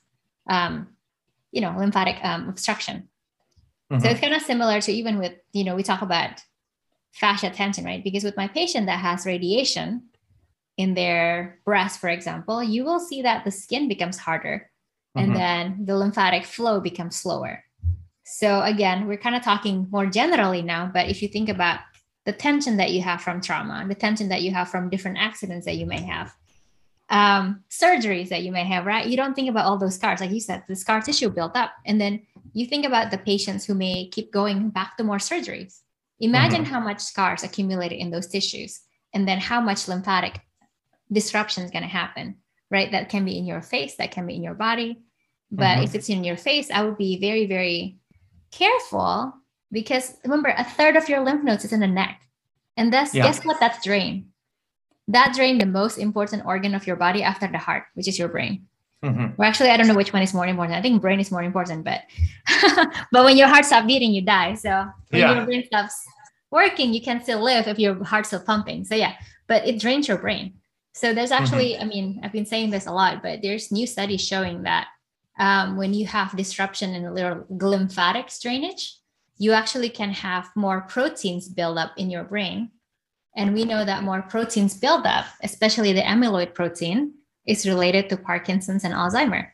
um, 0.48 0.88
you 1.50 1.62
know, 1.62 1.74
lymphatic 1.78 2.22
um, 2.22 2.48
obstruction. 2.48 3.08
Mm-hmm. 3.90 4.02
So 4.02 4.10
it's 4.10 4.20
kind 4.20 4.34
of 4.34 4.42
similar 4.42 4.80
to 4.82 4.92
even 4.92 5.18
with, 5.18 5.32
you 5.52 5.64
know, 5.64 5.74
we 5.74 5.82
talk 5.82 6.02
about 6.02 6.42
fascia 7.12 7.50
tension, 7.50 7.84
right? 7.84 8.04
Because 8.04 8.24
with 8.24 8.36
my 8.36 8.48
patient 8.48 8.86
that 8.86 9.00
has 9.00 9.24
radiation, 9.24 10.09
in 10.80 10.94
their 10.94 11.60
breast, 11.66 12.00
for 12.00 12.08
example, 12.08 12.62
you 12.62 12.84
will 12.84 12.98
see 12.98 13.20
that 13.22 13.44
the 13.44 13.50
skin 13.50 13.86
becomes 13.86 14.16
harder 14.16 14.70
and 15.14 15.28
mm-hmm. 15.28 15.38
then 15.38 15.84
the 15.84 15.96
lymphatic 15.96 16.46
flow 16.46 16.80
becomes 16.80 17.16
slower. 17.16 17.62
So, 18.24 18.62
again, 18.62 19.06
we're 19.06 19.18
kind 19.18 19.36
of 19.36 19.42
talking 19.42 19.88
more 19.90 20.06
generally 20.06 20.62
now, 20.62 20.90
but 20.92 21.08
if 21.08 21.20
you 21.20 21.28
think 21.28 21.50
about 21.50 21.80
the 22.24 22.32
tension 22.32 22.78
that 22.78 22.92
you 22.92 23.02
have 23.02 23.20
from 23.20 23.42
trauma, 23.42 23.84
the 23.86 23.94
tension 23.94 24.28
that 24.30 24.40
you 24.40 24.52
have 24.52 24.70
from 24.70 24.88
different 24.88 25.18
accidents 25.18 25.66
that 25.66 25.76
you 25.76 25.84
may 25.84 26.00
have, 26.00 26.32
um, 27.10 27.62
surgeries 27.68 28.30
that 28.30 28.42
you 28.42 28.52
may 28.52 28.64
have, 28.64 28.86
right? 28.86 29.06
You 29.06 29.16
don't 29.16 29.34
think 29.34 29.50
about 29.50 29.66
all 29.66 29.76
those 29.76 29.96
scars. 29.96 30.20
Like 30.20 30.30
you 30.30 30.40
said, 30.40 30.62
the 30.66 30.76
scar 30.76 31.02
tissue 31.02 31.28
built 31.28 31.56
up. 31.56 31.72
And 31.84 32.00
then 32.00 32.22
you 32.54 32.66
think 32.66 32.86
about 32.86 33.10
the 33.10 33.18
patients 33.18 33.66
who 33.66 33.74
may 33.74 34.08
keep 34.08 34.32
going 34.32 34.70
back 34.70 34.96
to 34.96 35.04
more 35.04 35.18
surgeries. 35.18 35.80
Imagine 36.20 36.62
mm-hmm. 36.62 36.72
how 36.72 36.80
much 36.80 37.00
scars 37.00 37.42
accumulated 37.42 37.98
in 37.98 38.10
those 38.10 38.28
tissues 38.28 38.80
and 39.12 39.26
then 39.26 39.40
how 39.40 39.60
much 39.60 39.88
lymphatic 39.88 40.40
disruption 41.12 41.64
is 41.64 41.70
going 41.70 41.82
to 41.82 41.88
happen, 41.88 42.36
right? 42.70 42.90
That 42.90 43.08
can 43.08 43.24
be 43.24 43.38
in 43.38 43.46
your 43.46 43.62
face, 43.62 43.96
that 43.96 44.12
can 44.12 44.26
be 44.26 44.36
in 44.36 44.42
your 44.42 44.54
body. 44.54 45.00
But 45.50 45.64
mm-hmm. 45.64 45.84
if 45.84 45.94
it's 45.94 46.08
in 46.08 46.24
your 46.24 46.36
face, 46.36 46.70
I 46.70 46.82
would 46.82 46.96
be 46.96 47.18
very, 47.20 47.46
very 47.46 47.98
careful 48.52 49.34
because 49.72 50.16
remember, 50.24 50.54
a 50.56 50.64
third 50.64 50.96
of 50.96 51.08
your 51.08 51.20
lymph 51.20 51.44
nodes 51.44 51.64
is 51.64 51.72
in 51.72 51.80
the 51.80 51.86
neck. 51.86 52.20
And 52.76 52.92
that's 52.92 53.14
yeah. 53.14 53.24
guess 53.24 53.44
what? 53.44 53.60
That's 53.60 53.84
drain. 53.84 54.30
That 55.08 55.34
drain 55.34 55.58
the 55.58 55.66
most 55.66 55.98
important 55.98 56.46
organ 56.46 56.74
of 56.74 56.86
your 56.86 56.96
body 56.96 57.22
after 57.22 57.46
the 57.46 57.58
heart, 57.58 57.84
which 57.94 58.08
is 58.08 58.18
your 58.18 58.28
brain. 58.28 58.66
Mm-hmm. 59.04 59.34
Well, 59.36 59.48
actually, 59.48 59.70
I 59.70 59.76
don't 59.76 59.86
know 59.86 59.94
which 59.94 60.12
one 60.12 60.22
is 60.22 60.34
more 60.34 60.46
important. 60.46 60.78
I 60.78 60.82
think 60.82 61.00
brain 61.00 61.20
is 61.20 61.30
more 61.30 61.42
important, 61.42 61.84
but 61.84 62.02
but 63.12 63.24
when 63.24 63.36
your 63.36 63.48
heart 63.48 63.64
stops 63.64 63.86
beating, 63.86 64.12
you 64.12 64.22
die. 64.22 64.54
So 64.54 64.86
when 65.08 65.20
yeah. 65.20 65.34
your 65.34 65.44
brain 65.46 65.64
stops 65.66 65.94
working, 66.50 66.92
you 66.92 67.00
can 67.00 67.22
still 67.22 67.42
live 67.42 67.66
if 67.66 67.78
your 67.78 68.02
heart's 68.04 68.28
still 68.28 68.40
pumping. 68.40 68.84
So 68.84 68.94
yeah, 68.94 69.14
but 69.46 69.66
it 69.66 69.80
drains 69.80 70.06
your 70.06 70.18
brain. 70.18 70.54
So 70.92 71.14
there's 71.14 71.30
mm-hmm. 71.30 71.42
actually, 71.42 71.72
mm-hmm. 71.74 71.82
I 71.82 71.86
mean, 71.86 72.20
I've 72.22 72.32
been 72.32 72.46
saying 72.46 72.70
this 72.70 72.86
a 72.86 72.92
lot, 72.92 73.22
but 73.22 73.42
there's 73.42 73.70
new 73.70 73.86
studies 73.86 74.26
showing 74.26 74.62
that 74.62 74.88
um, 75.38 75.76
when 75.76 75.94
you 75.94 76.06
have 76.06 76.36
disruption 76.36 76.94
in 76.94 77.02
the 77.02 77.44
lymphatic 77.48 78.30
drainage, 78.40 78.96
you 79.38 79.52
actually 79.52 79.88
can 79.88 80.10
have 80.10 80.50
more 80.54 80.82
proteins 80.82 81.48
build 81.48 81.78
up 81.78 81.92
in 81.96 82.10
your 82.10 82.24
brain. 82.24 82.70
And 83.36 83.54
we 83.54 83.64
know 83.64 83.84
that 83.84 84.02
more 84.02 84.22
proteins 84.22 84.76
build 84.76 85.06
up, 85.06 85.24
especially 85.42 85.92
the 85.92 86.02
amyloid 86.02 86.54
protein, 86.54 87.14
is 87.46 87.66
related 87.66 88.10
to 88.10 88.16
Parkinson's 88.16 88.84
and 88.84 88.92
Alzheimer. 88.92 89.48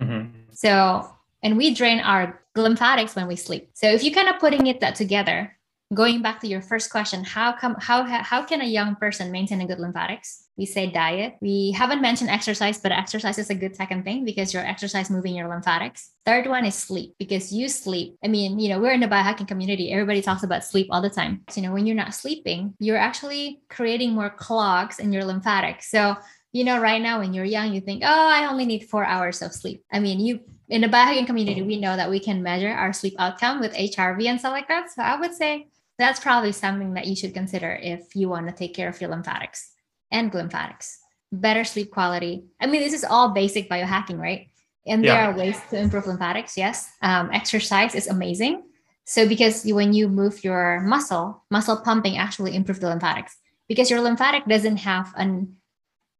Mm-hmm. 0.00 0.52
So, 0.52 1.10
and 1.42 1.56
we 1.56 1.74
drain 1.74 1.98
our 2.00 2.42
lymphatics 2.54 3.16
when 3.16 3.26
we 3.26 3.36
sleep. 3.36 3.70
So 3.74 3.88
if 3.88 4.04
you 4.04 4.12
kind 4.12 4.28
of 4.28 4.38
putting 4.38 4.66
it 4.66 4.80
that 4.80 4.94
together, 4.94 5.56
going 5.92 6.22
back 6.22 6.38
to 6.40 6.46
your 6.46 6.62
first 6.62 6.90
question, 6.90 7.24
how 7.24 7.52
come 7.52 7.74
how 7.80 8.04
how 8.04 8.42
can 8.44 8.60
a 8.60 8.66
young 8.66 8.94
person 8.94 9.32
maintain 9.32 9.60
a 9.60 9.66
good 9.66 9.80
lymphatics? 9.80 10.46
We 10.56 10.66
say 10.66 10.90
diet. 10.90 11.36
We 11.40 11.72
haven't 11.72 12.00
mentioned 12.00 12.30
exercise, 12.30 12.78
but 12.78 12.92
exercise 12.92 13.38
is 13.38 13.50
a 13.50 13.54
good 13.54 13.74
second 13.74 14.04
thing 14.04 14.24
because 14.24 14.54
your 14.54 14.64
exercise 14.64 15.10
moving 15.10 15.34
your 15.34 15.48
lymphatics. 15.48 16.10
Third 16.24 16.46
one 16.46 16.64
is 16.64 16.74
sleep 16.74 17.14
because 17.18 17.52
you 17.52 17.68
sleep. 17.68 18.16
I 18.22 18.28
mean, 18.28 18.58
you 18.58 18.68
know, 18.68 18.78
we're 18.78 18.92
in 18.92 19.00
the 19.00 19.08
biohacking 19.08 19.48
community. 19.48 19.90
Everybody 19.90 20.22
talks 20.22 20.44
about 20.44 20.64
sleep 20.64 20.88
all 20.90 21.02
the 21.02 21.10
time. 21.10 21.42
So, 21.48 21.60
you 21.60 21.66
know, 21.66 21.72
when 21.72 21.86
you're 21.86 21.96
not 21.96 22.14
sleeping, 22.14 22.74
you're 22.78 22.96
actually 22.96 23.60
creating 23.68 24.12
more 24.12 24.30
clogs 24.30 24.98
in 24.98 25.12
your 25.12 25.24
lymphatics. 25.24 25.90
So 25.90 26.16
you 26.52 26.64
know, 26.64 26.80
right 26.80 27.00
now 27.00 27.20
when 27.20 27.32
you're 27.32 27.44
young, 27.44 27.72
you 27.72 27.80
think, 27.80 28.02
oh, 28.04 28.28
I 28.28 28.48
only 28.50 28.66
need 28.66 28.88
four 28.88 29.04
hours 29.04 29.40
of 29.40 29.52
sleep. 29.52 29.84
I 29.92 30.00
mean, 30.00 30.18
you 30.18 30.40
in 30.68 30.82
the 30.82 30.88
biohacking 30.88 31.26
community, 31.26 31.62
we 31.62 31.80
know 31.80 31.96
that 31.96 32.10
we 32.10 32.20
can 32.20 32.42
measure 32.42 32.70
our 32.70 32.92
sleep 32.92 33.14
outcome 33.18 33.60
with 33.60 33.74
HRV 33.74 34.24
and 34.26 34.38
stuff 34.38 34.52
like 34.52 34.68
that. 34.68 34.90
So 34.90 35.02
I 35.02 35.18
would 35.18 35.34
say 35.34 35.66
that's 36.00 36.20
probably 36.20 36.52
something 36.52 36.94
that 36.94 37.06
you 37.06 37.14
should 37.14 37.34
consider 37.34 37.78
if 37.82 38.16
you 38.16 38.28
want 38.28 38.48
to 38.48 38.54
take 38.54 38.74
care 38.74 38.88
of 38.88 39.00
your 39.00 39.10
lymphatics 39.10 39.72
and 40.10 40.32
lymphatics. 40.32 40.98
Better 41.32 41.64
sleep 41.64 41.90
quality. 41.90 42.44
I 42.60 42.66
mean, 42.66 42.80
this 42.80 42.92
is 42.92 43.04
all 43.04 43.30
basic 43.30 43.68
biohacking, 43.68 44.18
right? 44.18 44.48
And 44.86 45.04
there 45.04 45.14
yeah. 45.14 45.30
are 45.30 45.36
ways 45.36 45.58
to 45.70 45.78
improve 45.78 46.06
lymphatics. 46.06 46.56
Yes. 46.56 46.90
Um, 47.02 47.30
exercise 47.32 47.94
is 47.94 48.08
amazing. 48.08 48.64
So, 49.04 49.28
because 49.28 49.64
when 49.64 49.92
you 49.92 50.08
move 50.08 50.42
your 50.42 50.80
muscle, 50.80 51.44
muscle 51.50 51.76
pumping 51.76 52.16
actually 52.16 52.54
improves 52.54 52.80
the 52.80 52.88
lymphatics 52.88 53.36
because 53.68 53.90
your 53.90 54.00
lymphatic 54.00 54.46
doesn't 54.46 54.78
have 54.78 55.12
an 55.16 55.56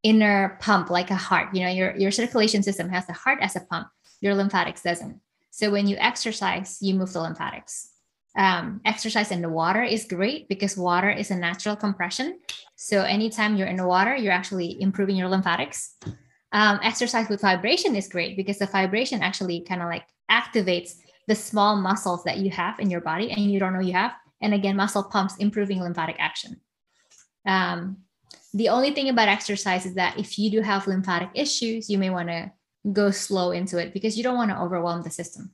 inner 0.02 0.58
pump 0.60 0.90
like 0.90 1.10
a 1.10 1.14
heart. 1.16 1.54
You 1.54 1.64
know, 1.64 1.70
your, 1.70 1.96
your 1.96 2.10
circulation 2.10 2.62
system 2.62 2.88
has 2.90 3.06
the 3.06 3.12
heart 3.12 3.38
as 3.40 3.56
a 3.56 3.60
pump, 3.60 3.88
your 4.20 4.34
lymphatics 4.34 4.82
doesn't. 4.82 5.20
So, 5.50 5.70
when 5.70 5.86
you 5.86 5.96
exercise, 5.96 6.78
you 6.80 6.94
move 6.94 7.12
the 7.12 7.20
lymphatics 7.20 7.89
um, 8.36 8.80
exercise 8.84 9.30
in 9.30 9.42
the 9.42 9.48
water 9.48 9.82
is 9.82 10.04
great 10.04 10.48
because 10.48 10.76
water 10.76 11.10
is 11.10 11.30
a 11.30 11.36
natural 11.36 11.76
compression. 11.76 12.38
So 12.76 13.02
anytime 13.02 13.56
you're 13.56 13.66
in 13.66 13.76
the 13.76 13.86
water, 13.86 14.14
you're 14.14 14.32
actually 14.32 14.80
improving 14.80 15.16
your 15.16 15.28
lymphatics. 15.28 15.96
Um, 16.52 16.80
exercise 16.82 17.28
with 17.28 17.40
vibration 17.40 17.94
is 17.96 18.08
great 18.08 18.36
because 18.36 18.58
the 18.58 18.66
vibration 18.66 19.22
actually 19.22 19.60
kind 19.60 19.82
of 19.82 19.88
like 19.88 20.04
activates 20.30 20.94
the 21.28 21.34
small 21.34 21.76
muscles 21.76 22.24
that 22.24 22.38
you 22.38 22.50
have 22.50 22.78
in 22.80 22.90
your 22.90 23.00
body 23.00 23.30
and 23.30 23.52
you 23.52 23.60
don't 23.60 23.72
know 23.72 23.80
you 23.80 23.92
have. 23.92 24.12
And 24.40 24.54
again, 24.54 24.76
muscle 24.76 25.04
pumps 25.04 25.36
improving 25.36 25.80
lymphatic 25.80 26.16
action. 26.18 26.60
Um, 27.46 27.98
the 28.52 28.68
only 28.68 28.92
thing 28.92 29.08
about 29.08 29.28
exercise 29.28 29.86
is 29.86 29.94
that 29.94 30.18
if 30.18 30.38
you 30.38 30.50
do 30.50 30.60
have 30.60 30.86
lymphatic 30.86 31.30
issues, 31.34 31.88
you 31.88 31.98
may 31.98 32.10
want 32.10 32.28
to 32.28 32.50
go 32.92 33.10
slow 33.10 33.50
into 33.50 33.78
it 33.78 33.92
because 33.92 34.16
you 34.16 34.24
don't 34.24 34.36
want 34.36 34.50
to 34.50 34.60
overwhelm 34.60 35.02
the 35.02 35.10
system, 35.10 35.52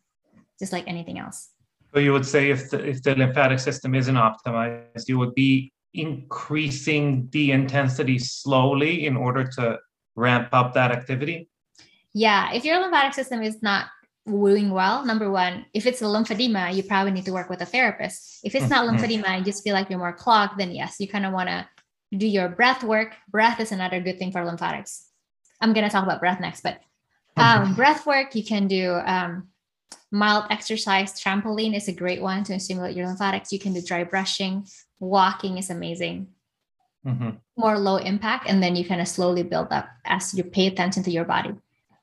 just 0.58 0.72
like 0.72 0.86
anything 0.86 1.18
else. 1.18 1.50
So 1.97 2.01
you 2.01 2.12
would 2.12 2.26
say 2.26 2.51
if 2.51 2.68
the, 2.68 2.86
if 2.86 3.03
the 3.03 3.14
lymphatic 3.14 3.59
system 3.59 3.94
isn't 3.94 4.16
optimized, 4.16 5.09
you 5.09 5.18
would 5.18 5.34
be 5.34 5.72
increasing 5.94 7.26
the 7.32 7.53
intensity 7.53 8.18
slowly 8.18 9.07
in 9.07 9.16
order 9.16 9.44
to 9.57 9.78
ramp 10.14 10.51
up 10.53 10.74
that 10.74 10.92
activity? 10.92 11.49
Yeah, 12.12 12.53
if 12.53 12.66
your 12.66 12.78
lymphatic 12.80 13.14
system 13.14 13.42
is 13.42 13.62
not 13.62 13.86
doing 14.26 14.68
well, 14.68 15.07
number 15.07 15.30
one, 15.30 15.64
if 15.72 15.86
it's 15.86 16.03
a 16.03 16.05
lymphedema, 16.05 16.74
you 16.74 16.82
probably 16.82 17.12
need 17.12 17.24
to 17.24 17.32
work 17.32 17.49
with 17.49 17.62
a 17.62 17.64
therapist. 17.64 18.40
If 18.44 18.55
it's 18.55 18.68
not 18.68 18.86
mm-hmm. 18.86 19.03
lymphedema 19.03 19.28
and 19.28 19.38
you 19.38 19.51
just 19.51 19.64
feel 19.64 19.72
like 19.72 19.88
you're 19.88 19.99
more 19.99 20.12
clogged, 20.12 20.59
then 20.59 20.72
yes, 20.72 20.97
you 21.01 21.09
kind 21.09 21.24
of 21.24 21.32
want 21.32 21.49
to 21.49 21.66
do 22.14 22.26
your 22.26 22.51
breath 22.51 22.84
work. 22.84 23.14
Breath 23.30 23.59
is 23.59 23.72
another 23.72 24.03
good 24.03 24.18
thing 24.18 24.32
for 24.32 24.44
lymphatics. 24.44 25.07
I'm 25.62 25.72
going 25.72 25.84
to 25.84 25.90
talk 25.90 26.05
about 26.05 26.20
breath 26.20 26.40
next, 26.40 26.61
but 26.61 26.78
um, 27.38 27.62
mm-hmm. 27.62 27.74
breath 27.74 28.05
work, 28.05 28.34
you 28.34 28.44
can 28.44 28.68
do 28.68 28.92
um, 28.92 29.49
mild 30.11 30.45
exercise 30.51 31.20
trampoline 31.20 31.74
is 31.76 31.89
a 31.89 31.93
great 31.93 32.22
one 32.22 32.45
to 32.45 32.59
stimulate 32.61 32.97
your 32.97 33.07
lymphatics. 33.07 33.53
You 33.53 33.59
can 33.59 33.72
do 33.72 33.82
dry 33.82 34.05
brushing. 34.05 34.66
Walking 34.99 35.59
is 35.59 35.70
amazing. 35.70 36.28
Mm-hmm. 37.07 37.37
more 37.57 37.78
low 37.78 37.99
impact 37.99 38.49
and 38.49 38.61
then 38.61 38.74
you 38.74 38.84
kind 38.84 39.01
of 39.01 39.07
slowly 39.07 39.45
build 39.45 39.68
up 39.70 39.87
as 40.05 40.34
you 40.34 40.43
pay 40.43 40.66
attention 40.66 41.05
to 41.05 41.11
your 41.12 41.24
body. 41.24 41.55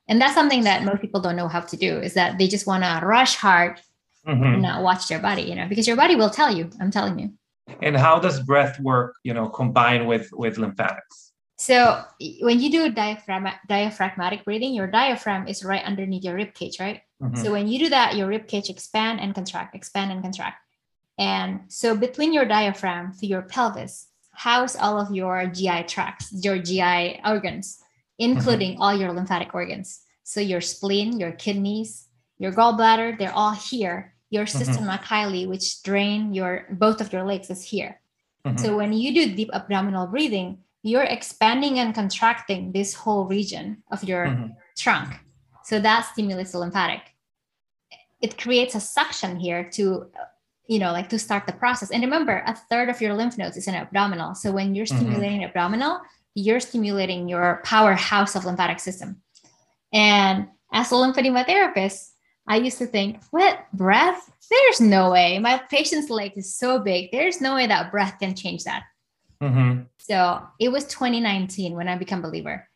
And 0.08 0.18
that's 0.18 0.32
something 0.32 0.64
that 0.64 0.82
most 0.82 1.02
people 1.02 1.20
don't 1.20 1.36
know 1.36 1.46
how 1.46 1.60
to 1.60 1.76
do 1.76 1.98
is 1.98 2.14
that 2.14 2.38
they 2.38 2.48
just 2.48 2.66
want 2.66 2.84
to 2.84 3.04
rush 3.04 3.36
hard 3.36 3.82
mm-hmm. 4.26 4.42
and 4.42 4.62
not 4.62 4.82
watch 4.82 5.08
their 5.08 5.18
body 5.18 5.42
you 5.42 5.54
know 5.54 5.68
because 5.68 5.86
your 5.86 5.96
body 5.96 6.16
will 6.16 6.30
tell 6.30 6.54
you 6.54 6.70
i'm 6.80 6.90
telling 6.90 7.18
you. 7.18 7.32
And 7.82 7.96
how 7.96 8.18
does 8.18 8.40
breath 8.40 8.78
work 8.80 9.16
you 9.22 9.34
know 9.34 9.48
combine 9.48 10.06
with 10.06 10.30
with 10.32 10.58
lymphatics 10.58 11.32
so 11.56 12.02
when 12.40 12.60
you 12.60 12.70
do 12.70 12.90
diaphragm, 12.90 13.46
diaphragmatic 13.68 14.44
breathing, 14.44 14.74
your 14.74 14.88
diaphragm 14.88 15.46
is 15.46 15.64
right 15.64 15.84
underneath 15.84 16.24
your 16.24 16.34
rib 16.34 16.52
cage, 16.54 16.80
right? 16.80 17.02
Mm-hmm. 17.22 17.36
So 17.36 17.52
when 17.52 17.68
you 17.68 17.78
do 17.78 17.88
that, 17.90 18.16
your 18.16 18.26
rib 18.26 18.48
cage 18.48 18.68
expand 18.68 19.20
and 19.20 19.34
contract, 19.34 19.74
expand 19.74 20.10
and 20.10 20.22
contract. 20.22 20.56
And 21.16 21.60
so 21.68 21.96
between 21.96 22.32
your 22.32 22.44
diaphragm 22.44 23.14
to 23.20 23.26
your 23.26 23.42
pelvis, 23.42 24.08
house 24.32 24.74
all 24.74 24.98
of 24.98 25.14
your 25.14 25.46
GI 25.46 25.84
tracts, 25.84 26.32
your 26.32 26.58
GI 26.58 27.20
organs, 27.24 27.78
including 28.18 28.72
mm-hmm. 28.72 28.82
all 28.82 28.96
your 28.96 29.12
lymphatic 29.12 29.54
organs. 29.54 30.00
So 30.24 30.40
your 30.40 30.60
spleen, 30.60 31.20
your 31.20 31.32
kidneys, 31.32 32.06
your 32.38 32.52
gallbladder, 32.52 33.16
they're 33.18 33.34
all 33.34 33.52
here. 33.52 34.14
Your 34.30 34.44
mm-hmm. 34.44 34.58
system 34.58 34.86
mm-hmm. 34.86 35.50
which 35.50 35.82
drain 35.84 36.34
your 36.34 36.66
both 36.70 37.00
of 37.00 37.12
your 37.12 37.22
legs, 37.22 37.50
is 37.50 37.62
here. 37.62 38.00
Mm-hmm. 38.44 38.58
So 38.58 38.76
when 38.76 38.92
you 38.92 39.14
do 39.14 39.36
deep 39.36 39.50
abdominal 39.52 40.08
breathing, 40.08 40.58
you're 40.84 41.02
expanding 41.02 41.78
and 41.78 41.94
contracting 41.94 42.70
this 42.70 42.92
whole 42.92 43.24
region 43.24 43.82
of 43.90 44.04
your 44.04 44.26
mm-hmm. 44.26 44.52
trunk. 44.76 45.14
So 45.64 45.80
that 45.80 46.02
stimulates 46.12 46.52
the 46.52 46.58
lymphatic. 46.58 47.00
It 48.20 48.36
creates 48.36 48.74
a 48.74 48.80
suction 48.80 49.40
here 49.40 49.64
to, 49.70 50.10
you 50.66 50.78
know, 50.78 50.92
like 50.92 51.08
to 51.08 51.18
start 51.18 51.46
the 51.46 51.54
process. 51.54 51.90
And 51.90 52.02
remember, 52.02 52.42
a 52.46 52.54
third 52.54 52.90
of 52.90 53.00
your 53.00 53.14
lymph 53.14 53.38
nodes 53.38 53.56
is 53.56 53.66
in 53.66 53.74
abdominal. 53.74 54.34
So 54.34 54.52
when 54.52 54.74
you're 54.74 54.84
mm-hmm. 54.84 54.98
stimulating 54.98 55.40
mm-hmm. 55.40 55.48
abdominal, 55.48 56.00
you're 56.34 56.60
stimulating 56.60 57.30
your 57.30 57.62
powerhouse 57.64 58.36
of 58.36 58.44
lymphatic 58.44 58.78
system. 58.78 59.22
And 59.90 60.48
as 60.70 60.92
a 60.92 60.96
lymphedema 60.96 61.46
therapist, 61.46 62.12
I 62.46 62.56
used 62.56 62.76
to 62.78 62.86
think, 62.86 63.22
what 63.30 63.64
breath? 63.72 64.30
There's 64.50 64.82
no 64.82 65.12
way. 65.12 65.38
My 65.38 65.62
patient's 65.70 66.10
leg 66.10 66.32
is 66.36 66.54
so 66.54 66.78
big. 66.78 67.10
There's 67.10 67.40
no 67.40 67.54
way 67.54 67.66
that 67.68 67.90
breath 67.90 68.18
can 68.18 68.34
change 68.34 68.64
that. 68.64 68.82
Mm-hmm. 69.44 69.82
So 69.98 70.42
it 70.58 70.70
was 70.70 70.84
2019 70.86 71.74
when 71.74 71.88
I 71.88 71.96
became 71.96 72.20
a 72.20 72.22
believer. 72.22 72.68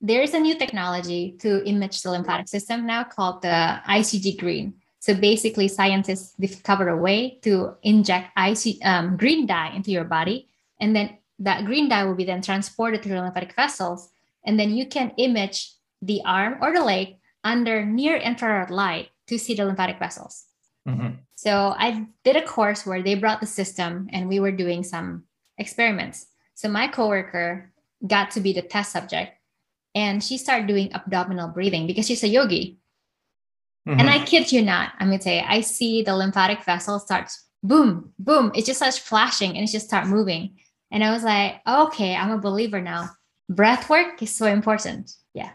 There 0.00 0.22
is 0.22 0.34
a 0.34 0.40
new 0.40 0.56
technology 0.56 1.36
to 1.40 1.64
image 1.66 2.02
the 2.02 2.10
lymphatic 2.10 2.48
system 2.48 2.86
now 2.86 3.04
called 3.04 3.42
the 3.42 3.80
ICG 3.88 4.38
green. 4.38 4.74
So 4.98 5.14
basically, 5.14 5.68
scientists 5.68 6.34
discovered 6.38 6.88
a 6.88 6.96
way 6.96 7.38
to 7.42 7.74
inject 7.82 8.30
IC, 8.36 8.84
um, 8.84 9.16
green 9.16 9.46
dye 9.46 9.72
into 9.74 9.90
your 9.90 10.04
body, 10.04 10.48
and 10.80 10.94
then 10.94 11.18
that 11.38 11.64
green 11.64 11.88
dye 11.88 12.04
will 12.04 12.14
be 12.14 12.24
then 12.24 12.42
transported 12.42 13.02
through 13.02 13.14
the 13.14 13.22
lymphatic 13.22 13.54
vessels, 13.56 14.10
and 14.44 14.58
then 14.58 14.70
you 14.70 14.86
can 14.86 15.12
image 15.16 15.72
the 16.02 16.20
arm 16.24 16.58
or 16.60 16.72
the 16.72 16.84
leg 16.84 17.16
under 17.42 17.84
near 17.84 18.16
infrared 18.16 18.70
light 18.70 19.08
to 19.26 19.38
see 19.38 19.54
the 19.54 19.64
lymphatic 19.64 19.98
vessels. 19.98 20.44
Mm-hmm. 20.86 21.18
So 21.34 21.74
I 21.76 22.06
did 22.22 22.36
a 22.36 22.46
course 22.46 22.86
where 22.86 23.02
they 23.02 23.16
brought 23.16 23.40
the 23.40 23.46
system, 23.46 24.08
and 24.12 24.28
we 24.28 24.38
were 24.38 24.52
doing 24.52 24.84
some 24.84 25.24
experiments. 25.62 26.26
So 26.54 26.68
my 26.68 26.88
coworker 26.88 27.72
got 28.06 28.30
to 28.32 28.40
be 28.40 28.52
the 28.52 28.62
test 28.62 28.92
subject, 28.92 29.32
and 29.94 30.22
she 30.22 30.36
started 30.36 30.66
doing 30.66 30.92
abdominal 30.92 31.48
breathing 31.48 31.86
because 31.86 32.06
she's 32.06 32.22
a 32.22 32.28
yogi. 32.28 32.78
Mm-hmm. 33.88 34.00
And 34.00 34.10
I 34.10 34.24
kid 34.24 34.52
you 34.52 34.62
not, 34.62 34.92
I'm 34.98 35.08
gonna 35.08 35.22
say 35.22 35.40
I 35.40 35.62
see 35.62 36.02
the 36.02 36.14
lymphatic 36.14 36.64
vessel 36.64 36.98
starts 36.98 37.48
boom, 37.62 38.12
boom. 38.18 38.52
It 38.54 38.64
just 38.64 38.78
starts 38.78 38.98
flashing 38.98 39.56
and 39.56 39.68
it 39.68 39.72
just 39.72 39.86
start 39.86 40.06
moving. 40.06 40.56
And 40.90 41.02
I 41.02 41.10
was 41.12 41.24
like, 41.24 41.60
okay, 41.66 42.14
I'm 42.14 42.30
a 42.30 42.38
believer 42.38 42.80
now. 42.80 43.10
Breath 43.48 43.88
work 43.88 44.22
is 44.22 44.34
so 44.34 44.46
important. 44.46 45.12
Yeah. 45.34 45.50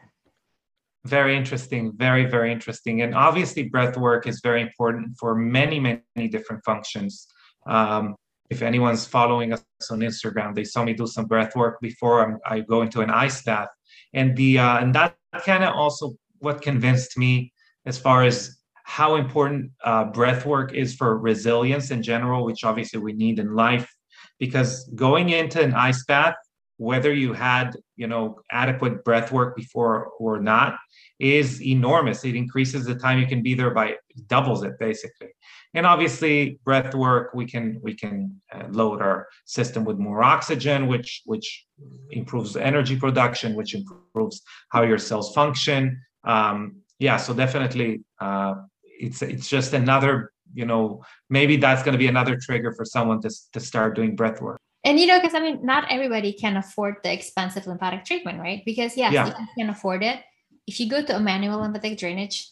Very 1.06 1.38
interesting. 1.38 1.94
Very, 1.96 2.26
very 2.26 2.52
interesting. 2.52 3.02
And 3.02 3.16
obviously, 3.16 3.64
breath 3.64 3.98
work 3.98 4.28
is 4.28 4.42
very 4.44 4.62
important 4.62 5.16
for 5.20 5.36
many, 5.36 5.80
many 5.80 6.28
different 6.30 6.64
functions. 6.66 7.28
Um, 7.66 8.16
if 8.50 8.62
anyone's 8.62 9.06
following 9.06 9.54
us 9.54 9.64
on 9.92 10.00
Instagram, 10.00 10.56
they 10.56 10.64
saw 10.64 10.84
me 10.84 10.94
do 10.94 11.08
some 11.08 11.26
breath 11.26 11.56
work 11.56 11.80
before 11.82 12.26
I'm, 12.26 12.38
i 12.46 12.62
go 12.62 12.82
into 12.82 13.02
an 13.02 13.10
ice 13.10 13.42
bath. 13.44 13.70
And 14.14 14.36
the 14.38 14.60
uh, 14.60 14.80
and 14.80 14.96
that 14.96 15.16
kind 15.46 15.64
of 15.64 15.76
also 15.76 16.16
what 16.40 16.62
convinced 16.62 17.18
me 17.18 17.52
as 17.86 17.98
far 17.98 18.24
as 18.24 18.58
how 18.84 19.16
important 19.18 19.72
uh, 19.84 20.06
breath 20.06 20.46
work 20.46 20.74
is 20.74 20.96
for 20.96 21.18
resilience 21.18 21.92
in 21.92 22.02
general, 22.02 22.46
which 22.46 22.64
obviously 22.64 23.00
we 23.00 23.14
need 23.14 23.38
in 23.38 23.54
life. 23.54 23.92
Because 24.40 24.90
going 24.96 25.30
into 25.30 25.62
an 25.62 25.74
ice 25.74 26.06
bath, 26.06 26.36
whether 26.78 27.12
you 27.12 27.34
had 27.34 27.76
you 27.98 28.08
know 28.08 28.40
adequate 28.52 29.04
breath 29.04 29.32
work 29.32 29.56
before 29.58 30.12
or 30.20 30.40
not, 30.40 30.78
is 31.20 31.62
enormous. 31.62 32.24
It 32.24 32.36
increases 32.36 32.86
the 32.86 32.96
time 32.96 33.20
you 33.20 33.28
can 33.28 33.44
be 33.44 33.56
there 33.56 33.72
by 33.72 33.96
doubles 34.28 34.64
it 34.64 34.80
basically. 34.80 35.30
And 35.74 35.86
obviously, 35.86 36.60
breath 36.64 36.96
work 36.96 37.34
we 37.34 37.46
can 37.46 37.80
we 37.84 37.94
can 37.94 38.42
uh, 38.54 38.66
load 38.70 39.02
our 39.02 39.28
system 39.46 39.84
with 39.84 39.98
more 39.98 40.24
oxygen, 40.24 40.88
which 40.88 41.22
which 41.26 41.66
improves 42.12 42.56
energy 42.56 42.98
production, 42.98 43.56
which 43.56 43.76
improves 43.76 44.42
how 44.70 44.84
your 44.84 44.98
cells 44.98 45.34
function. 45.34 46.02
Um, 46.24 46.84
yeah 47.00 47.18
so 47.18 47.34
definitely 47.34 48.04
uh, 48.20 48.56
it's 48.84 49.22
it's 49.22 49.48
just 49.48 49.74
another 49.74 50.32
you 50.54 50.66
know 50.66 51.04
maybe 51.30 51.58
that's 51.58 51.84
going 51.84 51.94
to 51.94 51.98
be 51.98 52.08
another 52.08 52.38
trigger 52.38 52.74
for 52.74 52.86
someone 52.86 53.22
to, 53.22 53.30
to 53.54 53.60
start 53.60 53.96
doing 53.96 54.16
breath 54.16 54.42
work 54.42 54.60
and 54.84 55.00
you 55.00 55.06
know 55.06 55.20
because 55.20 55.34
i 55.34 55.40
mean 55.40 55.64
not 55.66 55.86
everybody 55.90 56.34
can 56.34 56.58
afford 56.58 56.96
the 57.04 57.12
expensive 57.12 57.68
lymphatic 57.68 58.06
treatment 58.06 58.40
right 58.40 58.64
because 58.66 58.96
yes 58.98 59.14
yeah. 59.14 59.28
you 59.28 59.48
can 59.58 59.70
afford 59.70 60.04
it 60.04 60.20
if 60.66 60.80
you 60.80 60.90
go 60.90 61.04
to 61.04 61.16
a 61.16 61.20
manual 61.20 61.60
lymphatic 61.60 61.98
drainage 61.98 62.50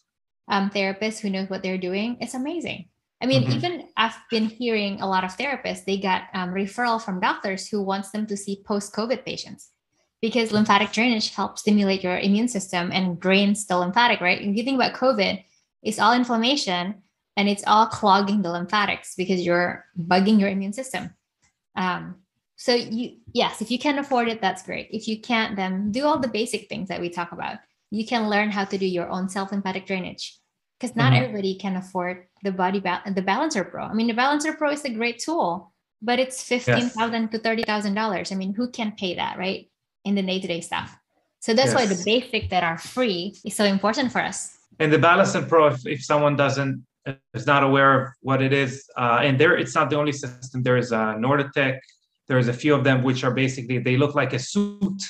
um, 0.47 0.69
therapist 0.69 1.21
who 1.21 1.29
knows 1.29 1.49
what 1.49 1.63
they're 1.63 1.77
doing 1.77 2.17
it's 2.19 2.33
amazing 2.33 2.85
i 3.25 3.27
mean 3.27 3.43
mm-hmm. 3.43 3.57
even 3.57 3.73
i've 3.97 4.15
been 4.29 4.45
hearing 4.45 5.01
a 5.01 5.07
lot 5.07 5.23
of 5.23 5.35
therapists 5.35 5.83
they 5.85 5.97
got 5.97 6.23
um, 6.33 6.53
referral 6.53 7.01
from 7.01 7.19
doctors 7.19 7.67
who 7.67 7.81
wants 7.81 8.11
them 8.11 8.25
to 8.27 8.37
see 8.37 8.63
post-covid 8.65 9.25
patients 9.25 9.71
because 10.25 10.51
lymphatic 10.51 10.91
drainage 10.91 11.35
helps 11.35 11.61
stimulate 11.61 12.03
your 12.03 12.17
immune 12.17 12.47
system 12.47 12.91
and 12.91 13.19
drains 13.19 13.67
the 13.67 13.77
lymphatic, 13.77 14.21
right? 14.21 14.41
If 14.41 14.55
you 14.55 14.63
think 14.63 14.75
about 14.75 14.95
COVID, 14.95 15.43
it's 15.83 15.99
all 15.99 16.13
inflammation 16.13 17.03
and 17.37 17.47
it's 17.47 17.63
all 17.67 17.85
clogging 17.85 18.41
the 18.41 18.51
lymphatics 18.51 19.13
because 19.15 19.41
you're 19.41 19.85
bugging 19.95 20.39
your 20.39 20.49
immune 20.49 20.73
system. 20.73 21.13
Um, 21.75 22.15
so 22.55 22.73
you, 22.73 23.17
yes, 23.33 23.61
if 23.61 23.69
you 23.69 23.77
can 23.77 23.99
afford 23.99 24.27
it, 24.29 24.41
that's 24.41 24.63
great. 24.63 24.87
If 24.91 25.07
you 25.07 25.19
can't, 25.19 25.55
then 25.55 25.91
do 25.91 26.05
all 26.05 26.17
the 26.19 26.27
basic 26.27 26.69
things 26.69 26.87
that 26.89 27.01
we 27.01 27.09
talk 27.09 27.31
about. 27.31 27.57
You 27.91 28.05
can 28.05 28.29
learn 28.29 28.49
how 28.49 28.65
to 28.65 28.77
do 28.77 28.85
your 28.85 29.09
own 29.09 29.29
self 29.29 29.51
lymphatic 29.51 29.85
drainage 29.85 30.39
because 30.79 30.95
not 30.95 31.13
mm-hmm. 31.13 31.23
everybody 31.23 31.55
can 31.55 31.75
afford 31.75 32.25
the 32.43 32.51
body 32.51 32.79
ba- 32.79 33.01
the 33.05 33.21
Ballancer 33.21 33.63
Pro. 33.63 33.83
I 33.83 33.93
mean, 33.93 34.07
the 34.07 34.13
Ballancer 34.13 34.53
Pro 34.53 34.71
is 34.71 34.85
a 34.85 34.89
great 34.89 35.19
tool, 35.19 35.71
but 36.01 36.19
it's 36.19 36.43
fifteen 36.43 36.89
thousand 36.89 37.23
yes. 37.23 37.31
to 37.31 37.39
thirty 37.39 37.63
thousand 37.63 37.93
dollars. 37.93 38.31
I 38.31 38.35
mean, 38.35 38.53
who 38.53 38.69
can 38.69 38.93
pay 38.93 39.15
that, 39.15 39.37
right? 39.37 39.69
in 40.05 40.15
the 40.15 40.21
day-to-day 40.21 40.61
stuff 40.61 40.97
so 41.39 41.53
that's 41.53 41.73
yes. 41.73 41.75
why 41.75 41.85
the 41.85 42.01
basic 42.05 42.49
that 42.49 42.63
are 42.63 42.77
free 42.77 43.35
is 43.43 43.55
so 43.55 43.65
important 43.65 44.11
for 44.11 44.21
us 44.21 44.57
and 44.79 44.93
the 44.93 44.99
Ballancer 44.99 45.41
Pro 45.41 45.67
if, 45.67 45.85
if 45.85 46.03
someone 46.03 46.35
doesn't 46.35 46.85
is 47.33 47.45
not 47.45 47.63
aware 47.63 48.01
of 48.01 48.09
what 48.21 48.41
it 48.41 48.53
is 48.53 48.87
uh, 48.97 49.19
and 49.21 49.37
there 49.39 49.57
it's 49.57 49.75
not 49.75 49.89
the 49.89 49.97
only 49.97 50.11
system 50.11 50.63
there 50.63 50.77
is 50.77 50.91
a 50.91 51.17
Normatec 51.17 51.79
there's 52.27 52.47
a 52.47 52.53
few 52.53 52.73
of 52.73 52.83
them 52.83 53.03
which 53.03 53.23
are 53.23 53.31
basically 53.31 53.79
they 53.79 53.97
look 53.97 54.15
like 54.15 54.33
a 54.33 54.39
suit 54.39 55.01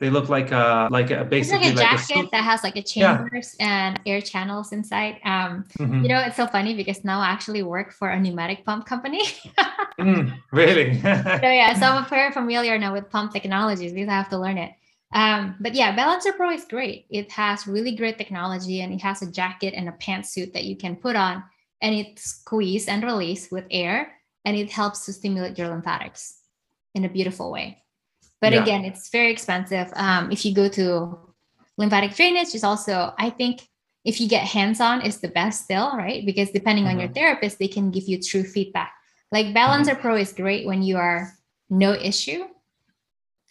they 0.00 0.10
look 0.10 0.28
like 0.28 0.52
a 0.52 0.88
like 0.90 1.10
a 1.10 1.24
basically 1.24 1.68
it's 1.68 1.76
like 1.76 1.92
a 1.92 1.96
jacket 1.96 2.16
like 2.16 2.26
a 2.26 2.30
that 2.30 2.44
has 2.44 2.62
like 2.62 2.76
a 2.76 2.82
chambers 2.82 3.56
yeah. 3.58 3.88
and 3.88 4.00
air 4.06 4.20
channels 4.20 4.72
inside. 4.72 5.16
Um, 5.24 5.64
mm-hmm. 5.78 6.02
you 6.02 6.08
know, 6.08 6.20
it's 6.20 6.36
so 6.36 6.46
funny 6.46 6.74
because 6.74 7.04
now 7.04 7.20
I 7.20 7.26
actually 7.26 7.64
work 7.64 7.92
for 7.92 8.08
a 8.08 8.18
pneumatic 8.18 8.64
pump 8.64 8.86
company. 8.86 9.22
mm, 9.98 10.38
really? 10.52 11.00
so 11.00 11.08
yeah, 11.42 11.74
so 11.74 11.86
I'm 11.86 12.06
very 12.06 12.30
familiar 12.30 12.78
now 12.78 12.92
with 12.92 13.10
pump 13.10 13.32
technologies 13.32 13.92
because 13.92 14.08
I 14.08 14.12
have 14.14 14.28
to 14.30 14.38
learn 14.38 14.58
it. 14.58 14.72
Um, 15.12 15.56
but 15.58 15.74
yeah, 15.74 15.96
Ballancer 15.96 16.32
Pro 16.32 16.50
is 16.50 16.64
great. 16.64 17.06
It 17.10 17.32
has 17.32 17.66
really 17.66 17.96
great 17.96 18.18
technology 18.18 18.82
and 18.82 18.92
it 18.92 19.00
has 19.00 19.22
a 19.22 19.30
jacket 19.30 19.74
and 19.74 19.88
a 19.88 19.92
pantsuit 19.92 20.52
that 20.52 20.64
you 20.64 20.76
can 20.76 20.94
put 20.96 21.16
on 21.16 21.42
and 21.80 21.94
it 21.94 22.18
squeeze 22.18 22.86
and 22.88 23.02
release 23.02 23.50
with 23.50 23.64
air 23.70 24.12
and 24.44 24.56
it 24.56 24.70
helps 24.70 25.06
to 25.06 25.12
stimulate 25.12 25.58
your 25.58 25.68
lymphatics 25.68 26.38
in 26.94 27.04
a 27.04 27.08
beautiful 27.08 27.50
way. 27.50 27.78
But 28.40 28.52
yeah. 28.52 28.62
again, 28.62 28.84
it's 28.84 29.10
very 29.10 29.32
expensive. 29.32 29.90
Um, 29.94 30.30
if 30.30 30.44
you 30.44 30.54
go 30.54 30.68
to 30.68 31.18
lymphatic 31.76 32.14
drainage, 32.14 32.54
is 32.54 32.64
also, 32.64 33.12
I 33.18 33.30
think, 33.30 33.68
if 34.04 34.20
you 34.20 34.28
get 34.28 34.44
hands 34.44 34.80
on, 34.80 35.02
is 35.02 35.20
the 35.20 35.28
best 35.28 35.64
still, 35.64 35.92
right? 35.96 36.24
Because 36.24 36.50
depending 36.50 36.84
mm-hmm. 36.84 36.94
on 36.94 37.00
your 37.00 37.08
mm-hmm. 37.08 37.14
therapist, 37.14 37.58
they 37.58 37.68
can 37.68 37.90
give 37.90 38.04
you 38.08 38.22
true 38.22 38.44
feedback. 38.44 38.92
Like 39.32 39.52
Ballancer 39.52 39.92
mm-hmm. 39.92 40.00
Pro 40.00 40.16
is 40.16 40.32
great 40.32 40.66
when 40.66 40.82
you 40.82 40.96
are 40.96 41.32
no 41.68 41.92
issue 41.92 42.44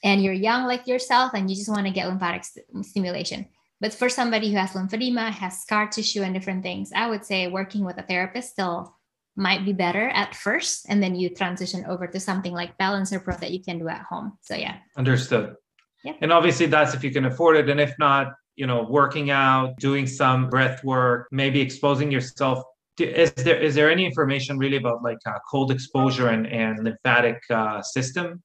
and 0.03 0.23
you're 0.23 0.33
young 0.33 0.65
like 0.65 0.87
yourself 0.87 1.33
and 1.33 1.49
you 1.49 1.55
just 1.55 1.69
want 1.69 1.85
to 1.85 1.93
get 1.93 2.07
lymphatic 2.07 2.43
st- 2.43 2.85
stimulation. 2.85 3.47
But 3.79 3.93
for 3.93 4.09
somebody 4.09 4.49
who 4.49 4.57
has 4.57 4.71
lymphedema, 4.71 5.29
has 5.29 5.61
scar 5.61 5.87
tissue, 5.87 6.23
and 6.23 6.33
different 6.33 6.63
things, 6.63 6.91
I 6.95 7.07
would 7.07 7.25
say 7.25 7.47
working 7.47 7.85
with 7.85 7.97
a 7.97 8.03
therapist 8.03 8.51
still 8.51 8.96
might 9.37 9.63
be 9.63 9.73
better 9.73 10.09
at 10.09 10.35
first 10.35 10.85
and 10.89 11.01
then 11.01 11.15
you 11.15 11.29
transition 11.29 11.85
over 11.87 12.07
to 12.07 12.19
something 12.19 12.53
like 12.53 12.77
ballancer 12.77 13.19
pro 13.19 13.35
that 13.37 13.51
you 13.51 13.61
can 13.61 13.79
do 13.79 13.87
at 13.87 14.01
home. 14.01 14.37
So 14.41 14.55
yeah. 14.55 14.77
Understood. 14.97 15.55
Yeah. 16.03 16.13
And 16.21 16.31
obviously 16.33 16.65
that's 16.65 16.93
if 16.93 17.03
you 17.03 17.11
can 17.11 17.25
afford 17.25 17.57
it. 17.57 17.69
And 17.69 17.79
if 17.79 17.93
not 17.99 18.33
you 18.55 18.65
know 18.65 18.87
working 18.89 19.29
out 19.29 19.77
doing 19.77 20.07
some 20.07 20.49
breath 20.49 20.83
work 20.83 21.27
maybe 21.31 21.61
exposing 21.61 22.11
yourself. 22.11 22.63
To, 22.97 23.05
is 23.05 23.31
there 23.33 23.59
is 23.61 23.75
there 23.75 23.91
any 23.91 24.05
information 24.05 24.57
really 24.57 24.77
about 24.77 25.03
like 25.03 25.19
uh, 25.25 25.37
cold 25.49 25.71
exposure 25.71 26.29
and, 26.29 26.47
and 26.47 26.83
lymphatic 26.83 27.39
uh, 27.51 27.81
system 27.83 28.41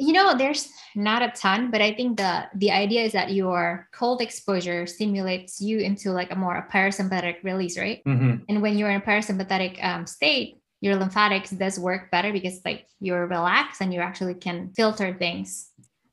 you 0.00 0.12
know 0.12 0.36
there's 0.36 0.72
not 0.96 1.22
a 1.22 1.30
ton 1.30 1.70
but 1.70 1.80
i 1.80 1.92
think 1.92 2.16
the 2.16 2.44
the 2.54 2.70
idea 2.70 3.02
is 3.02 3.12
that 3.12 3.32
your 3.32 3.88
cold 3.92 4.20
exposure 4.20 4.86
stimulates 4.86 5.60
you 5.60 5.78
into 5.78 6.10
like 6.10 6.32
a 6.32 6.36
more 6.36 6.56
a 6.56 6.72
parasympathetic 6.72 7.36
release 7.44 7.78
right? 7.78 8.02
Mm-hmm. 8.04 8.44
and 8.48 8.62
when 8.62 8.76
you're 8.76 8.90
in 8.90 9.00
a 9.00 9.04
parasympathetic 9.04 9.82
um, 9.84 10.06
state 10.06 10.60
your 10.80 10.96
lymphatics 10.96 11.50
does 11.50 11.78
work 11.78 12.10
better 12.10 12.32
because 12.32 12.60
like 12.64 12.86
you're 13.00 13.26
relaxed 13.26 13.80
and 13.80 13.92
you 13.92 14.00
actually 14.00 14.34
can 14.34 14.72
filter 14.74 15.14
things. 15.14 15.68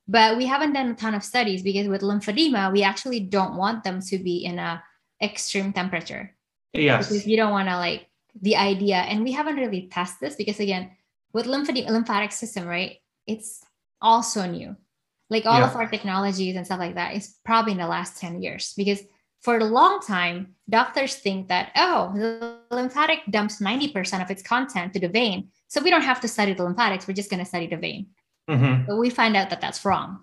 But 0.09 0.37
we 0.37 0.45
haven't 0.45 0.73
done 0.73 0.91
a 0.91 0.95
ton 0.95 1.15
of 1.15 1.23
studies 1.23 1.63
because 1.63 1.87
with 1.87 2.01
lymphedema 2.01 2.71
we 2.71 2.83
actually 2.83 3.21
don't 3.21 3.55
want 3.55 3.83
them 3.83 4.01
to 4.01 4.17
be 4.17 4.45
in 4.45 4.59
a 4.59 4.83
extreme 5.21 5.73
temperature. 5.73 6.35
Yes. 6.73 7.07
Because 7.07 7.25
you 7.25 7.37
don't 7.37 7.51
want 7.51 7.69
to 7.69 7.77
like 7.77 8.07
the 8.41 8.55
idea 8.55 8.97
and 8.97 9.23
we 9.23 9.31
haven't 9.31 9.55
really 9.55 9.87
tested 9.91 10.29
this 10.29 10.35
because 10.35 10.59
again 10.59 10.91
with 11.33 11.47
lymphedema 11.47 11.89
lymphatic 11.89 12.31
system 12.31 12.67
right 12.67 12.97
it's 13.25 13.65
also 14.01 14.45
new. 14.45 14.75
Like 15.29 15.45
all 15.45 15.59
yeah. 15.59 15.69
of 15.69 15.75
our 15.75 15.87
technologies 15.89 16.55
and 16.55 16.65
stuff 16.65 16.79
like 16.79 16.95
that 16.95 17.15
is 17.15 17.35
probably 17.43 17.73
in 17.73 17.77
the 17.77 17.87
last 17.87 18.19
10 18.19 18.41
years 18.41 18.73
because 18.77 19.01
for 19.41 19.57
a 19.57 19.63
long 19.63 19.99
time, 20.01 20.55
doctors 20.69 21.15
think 21.15 21.49
that, 21.49 21.71
oh, 21.75 22.11
the 22.15 22.57
lymphatic 22.71 23.19
dumps 23.29 23.61
90% 23.61 24.21
of 24.21 24.31
its 24.31 24.41
content 24.41 24.93
to 24.93 24.99
the 24.99 25.09
vein. 25.09 25.49
So 25.67 25.81
we 25.81 25.89
don't 25.89 26.01
have 26.01 26.21
to 26.21 26.27
study 26.27 26.53
the 26.53 26.63
lymphatics. 26.63 27.07
We're 27.07 27.13
just 27.13 27.29
going 27.29 27.39
to 27.39 27.45
study 27.45 27.67
the 27.67 27.77
vein. 27.77 28.07
Mm-hmm. 28.49 28.85
But 28.87 28.97
we 28.97 29.09
find 29.09 29.35
out 29.35 29.49
that 29.49 29.61
that's 29.61 29.85
wrong. 29.85 30.19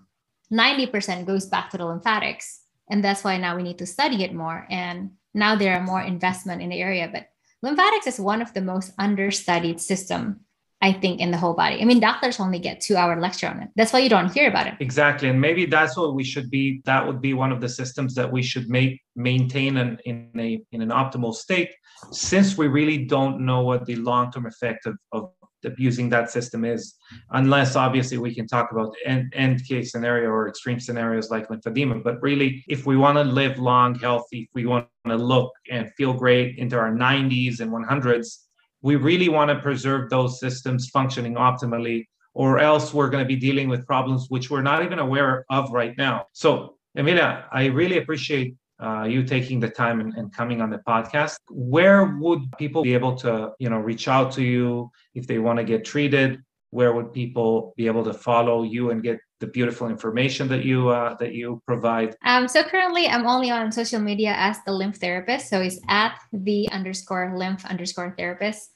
90% 0.51 1.25
goes 1.25 1.45
back 1.45 1.69
to 1.71 1.77
the 1.77 1.85
lymphatics. 1.85 2.61
And 2.89 3.03
that's 3.03 3.23
why 3.23 3.37
now 3.37 3.55
we 3.55 3.63
need 3.63 3.79
to 3.79 3.85
study 3.85 4.23
it 4.23 4.33
more. 4.33 4.67
And 4.69 5.11
now 5.33 5.55
there 5.55 5.75
are 5.75 5.83
more 5.83 6.01
investment 6.01 6.61
in 6.61 6.69
the 6.69 6.81
area. 6.81 7.09
But 7.11 7.29
lymphatics 7.61 8.07
is 8.07 8.19
one 8.19 8.41
of 8.41 8.53
the 8.53 8.61
most 8.61 8.91
understudied 8.99 9.79
system 9.79 10.41
I 10.85 10.93
think, 10.93 11.19
in 11.19 11.31
the 11.31 11.37
whole 11.37 11.55
body. 11.55 11.81
I 11.81 11.85
mean, 11.85 11.99
doctors 11.99 12.39
only 12.39 12.59
get 12.59 12.79
two 12.79 12.95
hour 12.95 13.19
lecture 13.19 13.47
on 13.47 13.59
it. 13.59 13.69
That's 13.75 13.91
why 13.91 13.99
you 13.99 14.09
don't 14.15 14.31
hear 14.31 14.47
about 14.47 14.67
it. 14.67 14.75
Exactly. 14.79 15.29
And 15.29 15.41
maybe 15.41 15.65
that's 15.65 15.97
what 15.97 16.13
we 16.13 16.23
should 16.23 16.51
be. 16.51 16.83
That 16.85 17.07
would 17.07 17.21
be 17.21 17.33
one 17.33 17.51
of 17.51 17.59
the 17.59 17.69
systems 17.69 18.13
that 18.13 18.31
we 18.31 18.43
should 18.43 18.69
make 18.69 19.01
maintain 19.15 19.77
an, 19.77 19.97
in 20.05 20.29
a 20.37 20.61
in 20.71 20.83
an 20.83 20.89
optimal 20.89 21.33
state, 21.33 21.71
since 22.11 22.55
we 22.55 22.67
really 22.67 22.99
don't 23.05 23.39
know 23.39 23.61
what 23.61 23.87
the 23.87 23.95
long-term 23.95 24.45
effect 24.45 24.85
of, 24.85 24.95
of 25.11 25.31
using 25.79 26.07
that 26.09 26.29
system 26.29 26.63
is, 26.63 26.93
unless 27.31 27.75
obviously 27.75 28.19
we 28.19 28.35
can 28.35 28.45
talk 28.45 28.71
about 28.71 28.93
end, 29.05 29.33
end 29.35 29.65
case 29.67 29.91
scenario 29.91 30.29
or 30.29 30.47
extreme 30.47 30.79
scenarios 30.79 31.31
like 31.31 31.47
lymphedema. 31.47 32.03
But 32.03 32.21
really, 32.21 32.63
if 32.67 32.85
we 32.85 32.95
want 32.95 33.17
to 33.17 33.23
live 33.23 33.57
long, 33.57 33.95
healthy, 33.95 34.41
if 34.41 34.49
we 34.53 34.67
want 34.67 34.87
to 35.07 35.15
look 35.15 35.51
and 35.71 35.91
feel 35.97 36.13
great 36.13 36.59
into 36.59 36.77
our 36.77 36.91
90s 36.91 37.59
and 37.59 37.71
100s, 37.71 38.44
we 38.85 38.95
really 38.95 39.29
want 39.29 39.49
to 39.49 39.57
preserve 39.67 40.11
those 40.11 40.39
systems 40.39 40.89
functioning 40.89 41.33
optimally, 41.33 42.05
or 42.35 42.59
else 42.59 42.93
we're 42.93 43.09
going 43.09 43.23
to 43.23 43.27
be 43.27 43.35
dealing 43.35 43.67
with 43.67 43.83
problems 43.87 44.27
which 44.29 44.51
we're 44.51 44.61
not 44.61 44.83
even 44.85 44.99
aware 44.99 45.43
of 45.49 45.71
right 45.71 45.97
now. 45.97 46.27
So, 46.33 46.75
Emilia, 46.93 47.45
I 47.51 47.65
really 47.65 47.97
appreciate 47.97 48.53
uh, 48.79 49.05
you 49.09 49.23
taking 49.23 49.59
the 49.59 49.69
time 49.69 50.01
and, 50.01 50.13
and, 50.13 50.31
coming 50.31 50.61
on 50.61 50.69
the 50.69 50.81
podcast. 50.87 51.37
Where 51.49 52.17
would 52.21 52.43
people 52.59 52.83
be 52.83 52.93
able 52.93 53.15
to, 53.25 53.53
you 53.57 53.69
know, 53.71 53.79
reach 53.79 54.07
out 54.07 54.31
to 54.33 54.43
you 54.43 54.91
if 55.15 55.25
they 55.25 55.39
want 55.39 55.57
to 55.57 55.63
get 55.63 55.83
treated? 55.83 56.43
Where 56.69 56.93
would 56.93 57.11
people 57.11 57.73
be 57.77 57.87
able 57.87 58.03
to 58.03 58.13
follow 58.13 58.61
you 58.63 58.91
and 58.91 59.01
get 59.01 59.17
the 59.39 59.47
beautiful 59.47 59.87
information 59.87 60.47
that 60.49 60.63
you 60.63 60.89
uh, 60.89 61.15
that 61.21 61.33
you 61.33 61.59
provide? 61.65 62.15
Um, 62.23 62.47
so 62.47 62.61
currently, 62.61 63.07
I'm 63.07 63.25
only 63.25 63.49
on 63.49 63.71
social 63.71 63.99
media 63.99 64.35
as 64.37 64.57
the 64.65 64.73
lymph 64.73 64.97
therapist. 64.97 65.49
So 65.49 65.61
it's 65.61 65.79
at 65.87 66.19
the 66.31 66.69
underscore 66.71 67.33
lymph 67.35 67.65
underscore 67.65 68.13
therapist. 68.15 68.74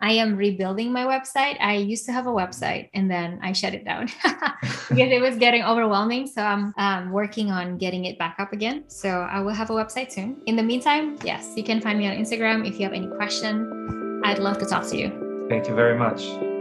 I 0.00 0.12
am 0.12 0.36
rebuilding 0.36 0.92
my 0.92 1.04
website. 1.04 1.56
I 1.60 1.76
used 1.76 2.04
to 2.06 2.12
have 2.12 2.26
a 2.26 2.30
website 2.30 2.90
and 2.94 3.10
then 3.10 3.38
I 3.42 3.52
shut 3.52 3.74
it 3.74 3.84
down 3.84 4.06
because 4.62 5.10
it 5.10 5.20
was 5.20 5.36
getting 5.36 5.62
overwhelming. 5.62 6.26
So 6.26 6.42
I'm 6.42 6.74
um, 6.76 7.10
working 7.10 7.50
on 7.50 7.78
getting 7.78 8.04
it 8.04 8.18
back 8.18 8.36
up 8.38 8.52
again. 8.52 8.84
So 8.88 9.08
I 9.08 9.40
will 9.40 9.54
have 9.54 9.70
a 9.70 9.74
website 9.74 10.12
soon. 10.12 10.42
In 10.46 10.56
the 10.56 10.62
meantime, 10.62 11.16
yes, 11.24 11.54
you 11.56 11.62
can 11.62 11.80
find 11.80 11.98
me 11.98 12.06
on 12.06 12.16
Instagram 12.16 12.66
if 12.68 12.74
you 12.74 12.84
have 12.84 12.92
any 12.92 13.08
question. 13.16 14.20
I'd 14.24 14.38
love 14.38 14.58
to 14.58 14.66
talk 14.66 14.86
to 14.88 14.96
you. 14.96 15.46
Thank 15.48 15.68
you 15.68 15.74
very 15.74 15.98
much. 15.98 16.53